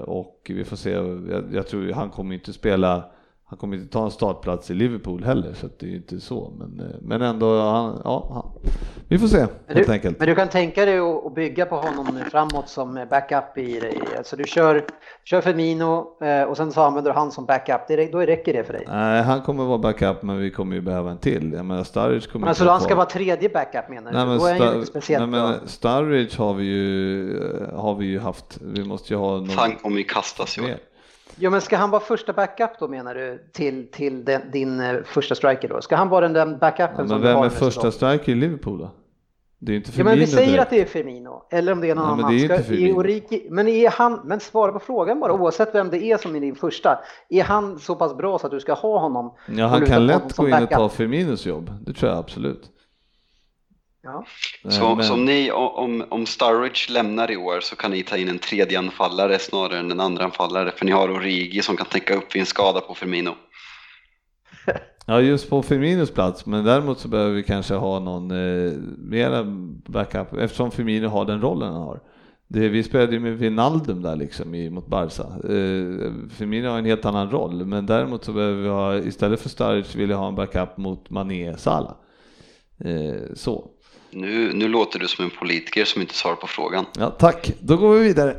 [0.00, 3.04] Och vi får se, jag, jag tror ju han kommer inte spela
[3.54, 6.20] han kommer inte ta en startplats i Liverpool heller, så att det är ju inte
[6.20, 6.52] så.
[6.58, 8.70] Men, eh, men ändå, han, ja, han,
[9.08, 10.18] vi får se Men helt du, enkelt.
[10.18, 13.92] men du kan tänka dig att, bygga på honom nu framåt som backup i, i
[14.18, 14.84] alltså du kör,
[15.24, 18.64] kör Firmino eh, och sen så använder du han som backup, det, då räcker det
[18.64, 18.84] för dig.
[18.88, 21.52] Nej, han kommer vara backup, men vi kommer ju behöva en till.
[21.52, 24.16] Jag menar, Sturridge kommer Men alltså han ska vara tredje backup menar du?
[24.16, 27.38] Nej, men, då är han ju Sta- inte speciellt nej, men Sturridge har vi ju,
[27.38, 28.58] eh, har vi ju haft.
[28.60, 30.78] Vi måste ju ha någon Han kommer ju kastas mer.
[31.36, 35.02] Jo men ska han vara första backup då menar du till, till den, din eh,
[35.04, 35.80] första striker då?
[35.80, 38.32] Ska han vara den där backupen Ja, som men du vem har är första striker
[38.32, 38.90] i Liverpool då?
[39.58, 40.62] Det är inte Ja Firmino men vi säger direkt.
[40.62, 42.36] att det är Firmino, eller om det är någon Nej, men annan.
[42.38, 46.04] det är Ska, inte men är han, men svara på frågan bara oavsett vem det
[46.04, 46.98] är som är din första.
[47.28, 49.34] Är han så pass bra så att du ska ha honom?
[49.48, 51.70] Ja, han kan lätt som gå in och ta Firminos jobb.
[51.86, 52.70] Det tror jag absolut.
[54.04, 54.24] Ja.
[54.68, 58.02] Så, Eh, men- så om, ni, om, om Sturridge lämnar i år så kan ni
[58.02, 61.76] ta in en tredje anfallare snarare än en andra anfallare för ni har Origi som
[61.76, 63.34] kan täcka upp vid en skada på Firmino.
[65.06, 69.44] Ja, just på Firminos plats, men däremot så behöver vi kanske ha någon eh, mera
[69.88, 72.00] backup eftersom Firmino har den rollen han har.
[72.48, 75.22] Det, vi spelade ju med Wijnaldum där liksom i, mot Barca.
[75.22, 79.48] Eh, Firmino har en helt annan roll, men däremot så behöver vi ha, istället för
[79.48, 81.94] Sturridge vill jag ha en backup mot Mané Salah.
[82.84, 83.70] Eh, så.
[84.14, 86.86] Nu, nu låter du som en politiker som inte svarar på frågan.
[86.98, 87.52] Ja, tack.
[87.60, 88.36] Då går vi vidare.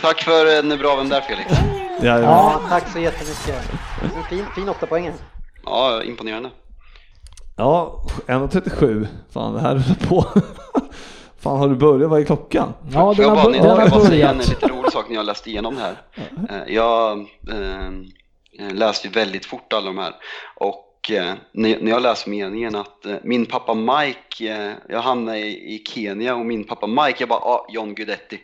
[0.00, 1.50] Tack för en bra vän där Felix.
[2.02, 2.18] Ja, ja.
[2.20, 3.70] ja, tack så jättemycket.
[4.16, 5.12] En fin, fin åtta poäng.
[5.64, 6.50] Ja, imponerande.
[7.56, 9.06] ja 1.37.
[9.32, 10.22] Fan, det här är på.
[11.40, 12.10] Fan, har du börjat?
[12.10, 12.72] Vad är klockan?
[12.92, 14.48] Ja, den jag har, bara, bör- ni- den jag bara säga en börjat.
[14.50, 15.96] lite rolig sak när jag läste igenom det här.
[16.66, 17.18] Eh, Jag
[17.50, 17.90] eh,
[18.72, 20.12] läste ju väldigt fort alla de här
[20.56, 25.74] och när när jag läste meningen att eh, min pappa Mike, eh, jag hamnade i
[25.74, 28.40] i Kenya och min pappa Mike, jag bara ah, John Guidetti.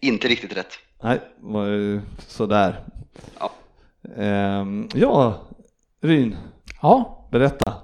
[0.00, 0.78] Inte riktigt rätt.
[1.02, 2.80] Nej, var ju sådär.
[3.38, 3.50] Ja.
[4.22, 5.34] Ehm, ja,
[6.02, 6.36] Ryn,
[6.82, 7.74] Ja, berätta.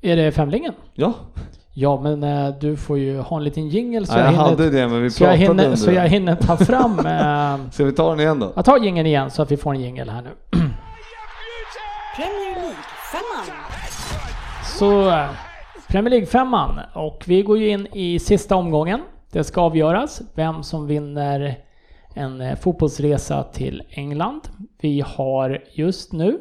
[0.00, 0.72] är det Femlingen?
[0.94, 1.14] Ja,
[1.74, 4.44] Ja, men eh, du får ju ha en liten jingle så, Nej, jag jag, hinner,
[4.50, 6.98] hade det men vi så, jag pratade hinner, under så jag hinner ta fram...
[6.98, 8.52] Eh, Ska vi ta den igen då?
[8.56, 10.30] jag tar jingeln igen så att vi får en jingle här nu.
[12.16, 12.49] Premier
[13.12, 13.46] League-femman.
[14.78, 15.12] Så
[15.88, 19.00] Premier League-femman och vi går ju in i sista omgången.
[19.32, 21.58] Det ska avgöras vem som vinner
[22.14, 24.40] en eh, fotbollsresa till England.
[24.80, 26.40] Vi har just nu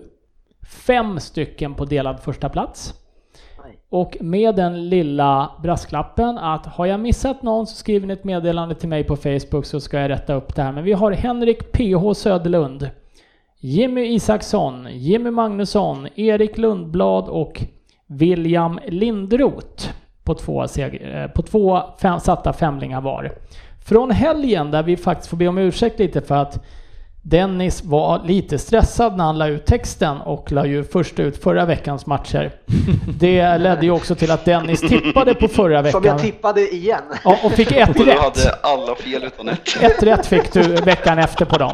[0.68, 2.94] fem stycken på delad första plats.
[3.90, 8.76] Och med den lilla brasklappen att har jag missat någon så skriver ni ett meddelande
[8.76, 10.72] till mig på Facebook så ska jag rätta upp det här.
[10.72, 12.90] Men vi har Henrik PH Söderlund,
[13.62, 17.62] Jimmy Isaksson, Jimmy Magnusson, Erik Lundblad och
[18.08, 19.90] William Lindroth
[20.24, 23.32] på två, eh, på två fem, satta femlingar var.
[23.86, 26.66] Från helgen där vi faktiskt får be om ursäkt lite för att
[27.22, 31.66] Dennis var lite stressad när han la ut texten och la ju först ut förra
[31.66, 32.52] veckans matcher.
[33.20, 36.02] Det ledde ju också till att Dennis tippade på förra veckan.
[36.02, 37.02] Som jag tippade igen.
[37.24, 38.20] Ja, och fick ett Och du rätt.
[38.20, 39.84] hade alla fel utan ett.
[39.84, 41.74] Ett rätt fick du veckan efter på dem.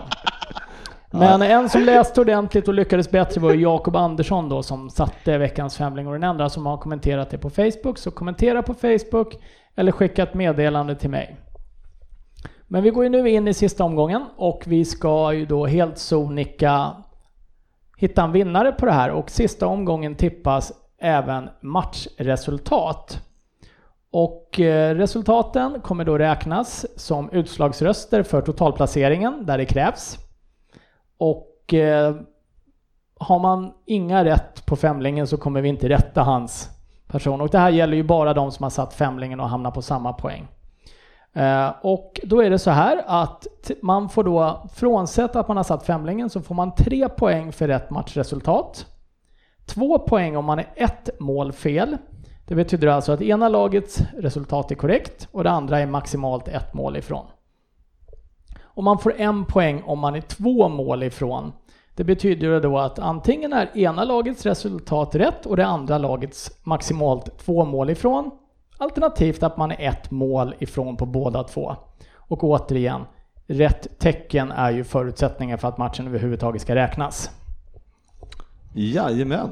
[1.19, 5.37] Men en som läste ordentligt och lyckades bättre var ju Jakob Andersson då som satte
[5.37, 7.97] veckans femling och den enda som har kommenterat det på Facebook.
[7.97, 9.37] Så kommentera på Facebook
[9.75, 11.37] eller skicka ett meddelande till mig.
[12.67, 15.97] Men vi går ju nu in i sista omgången och vi ska ju då helt
[15.97, 16.91] sonika
[17.97, 20.71] hitta en vinnare på det här och sista omgången tippas
[21.01, 23.21] även matchresultat.
[24.11, 30.24] Och eh, resultaten kommer då räknas som utslagsröster för totalplaceringen där det krävs.
[31.17, 32.15] Och eh,
[33.19, 36.69] har man inga rätt på femlingen så kommer vi inte rätta hans
[37.07, 37.41] person.
[37.41, 40.13] Och det här gäller ju bara de som har satt femlingen och hamnar på samma
[40.13, 40.47] poäng.
[41.33, 43.47] Eh, och då är det så här att
[43.81, 47.67] man får då, frånsett att man har satt femlingen, så får man tre poäng för
[47.67, 48.85] rätt matchresultat.
[49.65, 51.97] Två poäng om man är ett mål fel.
[52.47, 56.73] Det betyder alltså att ena lagets resultat är korrekt och det andra är maximalt ett
[56.73, 57.25] mål ifrån.
[58.75, 61.51] Och man får en poäng om man är två mål ifrån.
[61.95, 67.37] Det betyder då att antingen är ena lagets resultat rätt och det andra lagets maximalt
[67.37, 68.31] två mål ifrån.
[68.77, 71.75] Alternativt att man är ett mål ifrån på båda två.
[72.15, 73.01] Och återigen,
[73.47, 77.31] rätt tecken är ju förutsättningen för att matchen överhuvudtaget ska räknas.
[78.73, 79.49] Jajamän.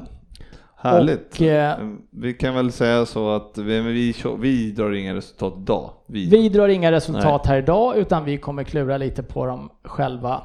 [0.84, 1.34] Härligt.
[1.34, 1.78] Och, eh,
[2.10, 5.90] vi kan väl säga så att vi, vi, vi drar inga resultat idag.
[6.06, 10.42] Vi, Vi drar inga resultat här idag utan vi kommer klura lite på dem själva.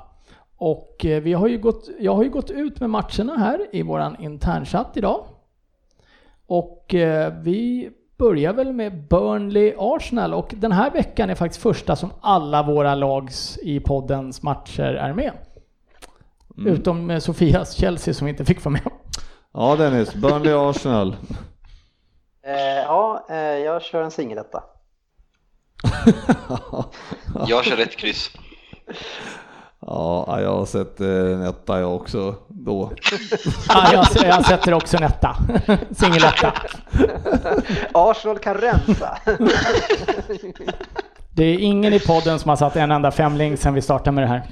[0.57, 3.82] Och eh, vi har ju gått, jag har ju gått ut med matcherna här i
[3.82, 5.26] våran internchatt idag.
[6.48, 12.10] Och eh, vi börjar väl med Burnley-Arsenal och den här veckan är faktiskt första som
[12.22, 15.32] alla våra lags i poddens matcher är med.
[16.66, 18.91] Utom eh, Sofias Chelsea som inte fick vara med.
[19.54, 21.16] Ja Dennis, Burnley Arsenal.
[22.46, 22.54] Eh,
[22.84, 24.64] ja, eh, jag kör en singeletta.
[27.48, 28.32] Jag kör ett kryss.
[29.80, 32.92] Ja, jag har sett eh, en etta jag också då.
[33.68, 35.36] Ja, jag, jag sätter också en etta.
[35.92, 36.54] Singeletta.
[37.94, 39.18] Arsenal kan rensa.
[41.36, 44.24] Det är ingen i podden som har satt en enda femling sedan vi startade med
[44.24, 44.44] det här.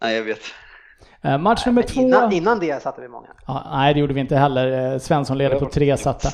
[0.00, 0.40] Nej, jag vet.
[1.22, 2.00] Eh, Match nummer två.
[2.00, 3.28] innan, innan det satte vi många.
[3.46, 4.92] Ja, nej, det gjorde vi inte heller.
[4.92, 6.28] Eh, Svensson leder på tre satta.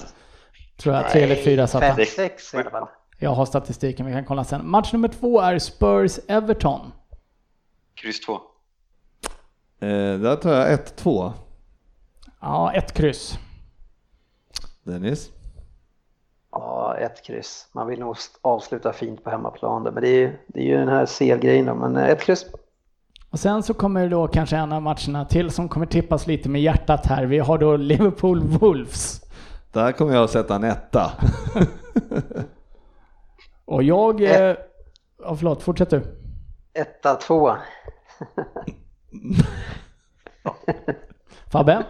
[0.76, 1.94] Tror jag, tre eller fyra satta.
[1.94, 2.88] Fem, sex i alla fall.
[3.18, 4.70] Jag har statistiken, vi kan kolla sen.
[4.70, 6.80] Match nummer två är Spurs-Everton.
[7.94, 8.32] Kryss två.
[9.80, 9.88] Eh,
[10.18, 11.32] där tar jag 1-2.
[12.40, 13.38] Ja, ett kryss.
[14.82, 15.30] Dennis?
[16.52, 17.68] Ja, ett kryss.
[17.72, 20.76] Man vill nog avsluta fint på hemmaplan där, men det är, ju- det är ju
[20.76, 21.64] den här CL-grejen.
[21.78, 22.46] Men eh, ett kryss.
[23.36, 26.48] Och sen så kommer det då kanske en av matcherna till som kommer tippas lite
[26.48, 27.26] med hjärtat här.
[27.26, 29.24] Vi har då Liverpool-Wolves.
[29.72, 31.12] Där kommer jag att sätta en etta.
[33.64, 34.22] Och jag...
[34.22, 34.56] Eh,
[35.22, 36.02] ja, förlåt, fortsätt du.
[36.74, 37.56] Etta, två.
[41.50, 41.84] Fabbe?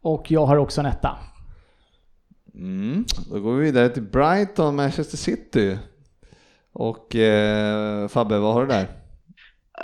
[0.00, 1.18] Och jag har också en etta.
[2.54, 3.04] Mm.
[3.30, 5.78] Då går vi vidare till Brighton, Manchester City.
[6.72, 9.03] Och eh, Fabbe, vad har du där?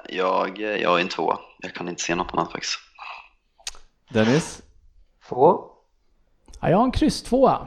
[0.08, 1.38] Jag, jag är en tvåa.
[1.58, 2.78] Jag kan inte se något annat faktiskt.
[4.08, 4.62] Dennis?
[5.28, 5.60] Två.
[6.60, 7.66] Ja, jag har en kryss tvåa.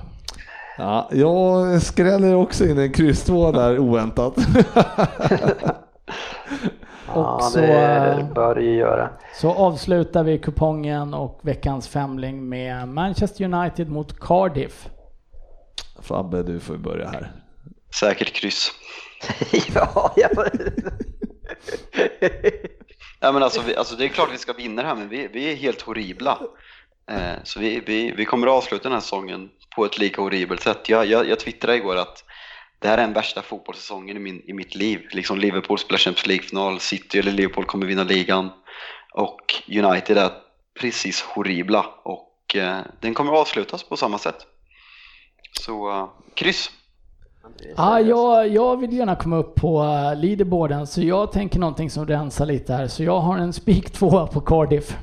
[0.78, 4.36] Ja, jag skräller också in en kryss två där oväntat.
[7.16, 9.10] Ja, Och så, det bör det ju göra.
[9.36, 14.90] Så avslutar vi kupongen och veckans femling med Manchester United mot Cardiff.
[16.00, 17.32] Fabbe, du får börja här.
[18.00, 18.72] Säkert kryss.
[19.76, 20.32] ja, jag...
[23.24, 25.28] Ja, men alltså, vi, alltså, det är klart vi ska vinna det här, men vi,
[25.28, 26.40] vi är helt horribla.
[27.12, 30.62] Eh, så vi, vi, vi kommer att avsluta den här säsongen på ett lika horribelt
[30.62, 30.90] sätt.
[30.90, 32.24] Jag, jag, jag twittrade igår att
[32.80, 35.08] det här är den värsta fotbollssäsongen i, min, i mitt liv.
[35.12, 38.50] Liksom Liverpool spelar Champions League-final, City eller Liverpool kommer vinna ligan
[39.14, 40.32] och United är
[40.80, 44.48] precis horribla och eh, den kommer att avslutas på samma sätt.
[45.62, 46.72] Så eh, kryss.
[47.78, 52.08] Ja, jag, jag vill gärna komma upp på uh, leaderboarden så jag tänker någonting som
[52.08, 52.88] rensar lite här.
[52.88, 54.98] Så jag har en spik tvåa på Cardiff.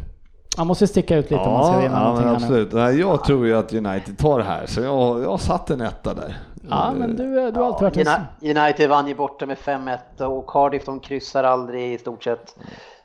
[0.59, 2.73] Man måste sticka ut lite om man ska Ja, vinna ja någonting men absolut.
[2.73, 6.15] Nej, jag tror ju att United tar det här, så jag, jag satt en etta
[6.15, 6.37] där.
[6.71, 8.07] Ja, men du, eh, du har alltid varit en...
[8.41, 12.57] Uni- United vann ju borta med 5-1 och Cardiff de kryssar aldrig i stort sett.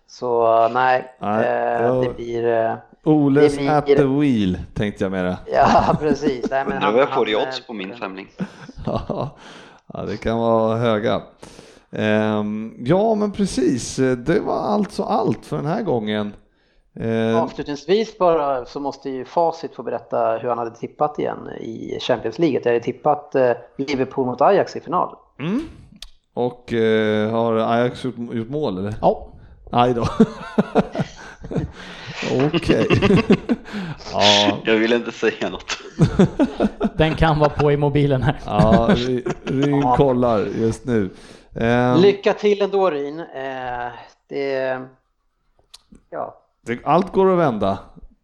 [0.07, 2.77] Så uh, nej, Nej, eh, jag- det blir...
[3.05, 5.37] eh, Oles at the wheel, tänkte jag mera.
[5.51, 6.45] Ja, precis.
[6.51, 8.27] Nej, men Nu var jag det han, odds eh, på min femling.
[8.85, 9.35] ja,
[10.07, 11.21] det kan vara höga.
[11.91, 13.95] Ehm, ja, men precis.
[14.17, 16.33] Det var alltså allt för den här gången.
[16.99, 21.99] Ehm, Avslutningsvis bara så måste ju Facit få berätta hur han hade tippat igen i
[22.01, 22.59] Champions League.
[22.63, 25.15] Jag hade tippat eh, Liverpool mot Ajax i final.
[25.39, 25.61] mm.
[26.33, 28.93] Och eh, har Ajax gjort, gjort mål eller?
[29.01, 29.27] Ja,
[29.71, 30.05] Aj då.
[32.31, 32.87] Okej.
[34.13, 35.77] ja, Jag vill inte säga något.
[36.97, 38.39] den kan vara på i mobilen här.
[38.45, 41.09] ja, Ry- Ryn kollar just nu.
[41.55, 43.19] Ehm, Lycka till ändå Ryn.
[43.19, 43.91] Eh,
[44.29, 44.79] det,
[46.09, 47.79] ja, det, allt går att vända,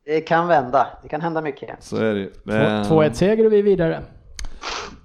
[0.05, 0.87] det kan vända.
[1.03, 1.69] Det kan hända mycket.
[1.83, 2.29] så är det ju.
[2.29, 4.01] Två- Ehm, 2-1 seger och vi är vidare.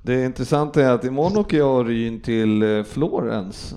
[0.02, 3.74] Det intressanta är att imorgon åker jag och Ryn till eh, Florens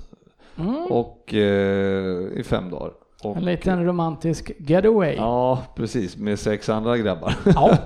[0.58, 0.76] Mm.
[0.84, 2.90] och eh, i fem dagar.
[3.24, 5.14] Och, En liten romantisk getaway.
[5.14, 7.34] Ja, precis, med sex andra grabbar.
[7.54, 7.76] Ja.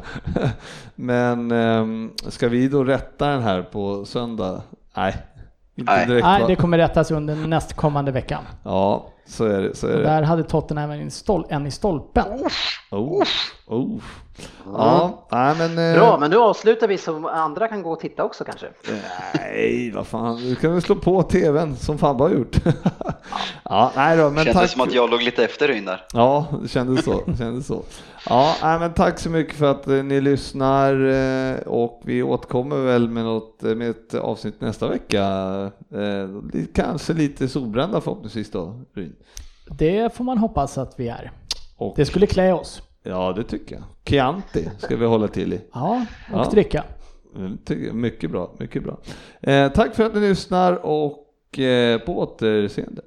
[0.95, 4.63] Men ehm, ska vi då rätta den här på söndag?
[4.97, 5.17] Nej,
[5.75, 6.07] inte Nej.
[6.07, 6.47] direkt Nej, va?
[6.49, 8.43] det kommer rättas under nästkommande veckan.
[8.63, 9.77] Ja, så är det.
[9.77, 10.03] Så är det.
[10.03, 12.25] där hade Tottenham en stol- en i stolpen.
[12.91, 13.23] Oh,
[13.67, 14.01] oh.
[14.73, 15.79] Ja, nej men...
[15.95, 18.67] eh, Bra, men nu avslutar vi så andra kan gå och titta också kanske.
[19.35, 22.57] Nej, vad fan, du kan väl slå på tvn som Fabbe har gjort.
[23.65, 24.71] ja, nej då, men Kändes tack.
[24.71, 26.05] som att jag låg lite efter Ryn där.
[26.13, 27.23] Ja, det kändes så.
[27.27, 27.83] det kändes så.
[28.29, 31.07] Ja, nej, men tack så mycket för att eh, ni lyssnar
[31.53, 35.25] eh, och vi återkommer väl med, något, med ett avsnitt nästa vecka.
[36.75, 39.13] Kanske lite solbrända förhoppningsvis då, Ryn.
[39.79, 41.33] Det får man hoppas att vi är.
[41.77, 42.83] Och, Det skulle klä oss.
[43.07, 43.85] Ja, det tycker jag.
[44.09, 45.61] Chianti ska vi hålla till i.
[45.73, 46.49] Ja, och Ja.
[46.51, 46.85] dricka.
[47.37, 47.59] Mm.
[48.01, 48.99] Mycket bra, mycket bra.
[49.41, 53.03] Eh, tack för att ni lyssnar och eh, på återseende.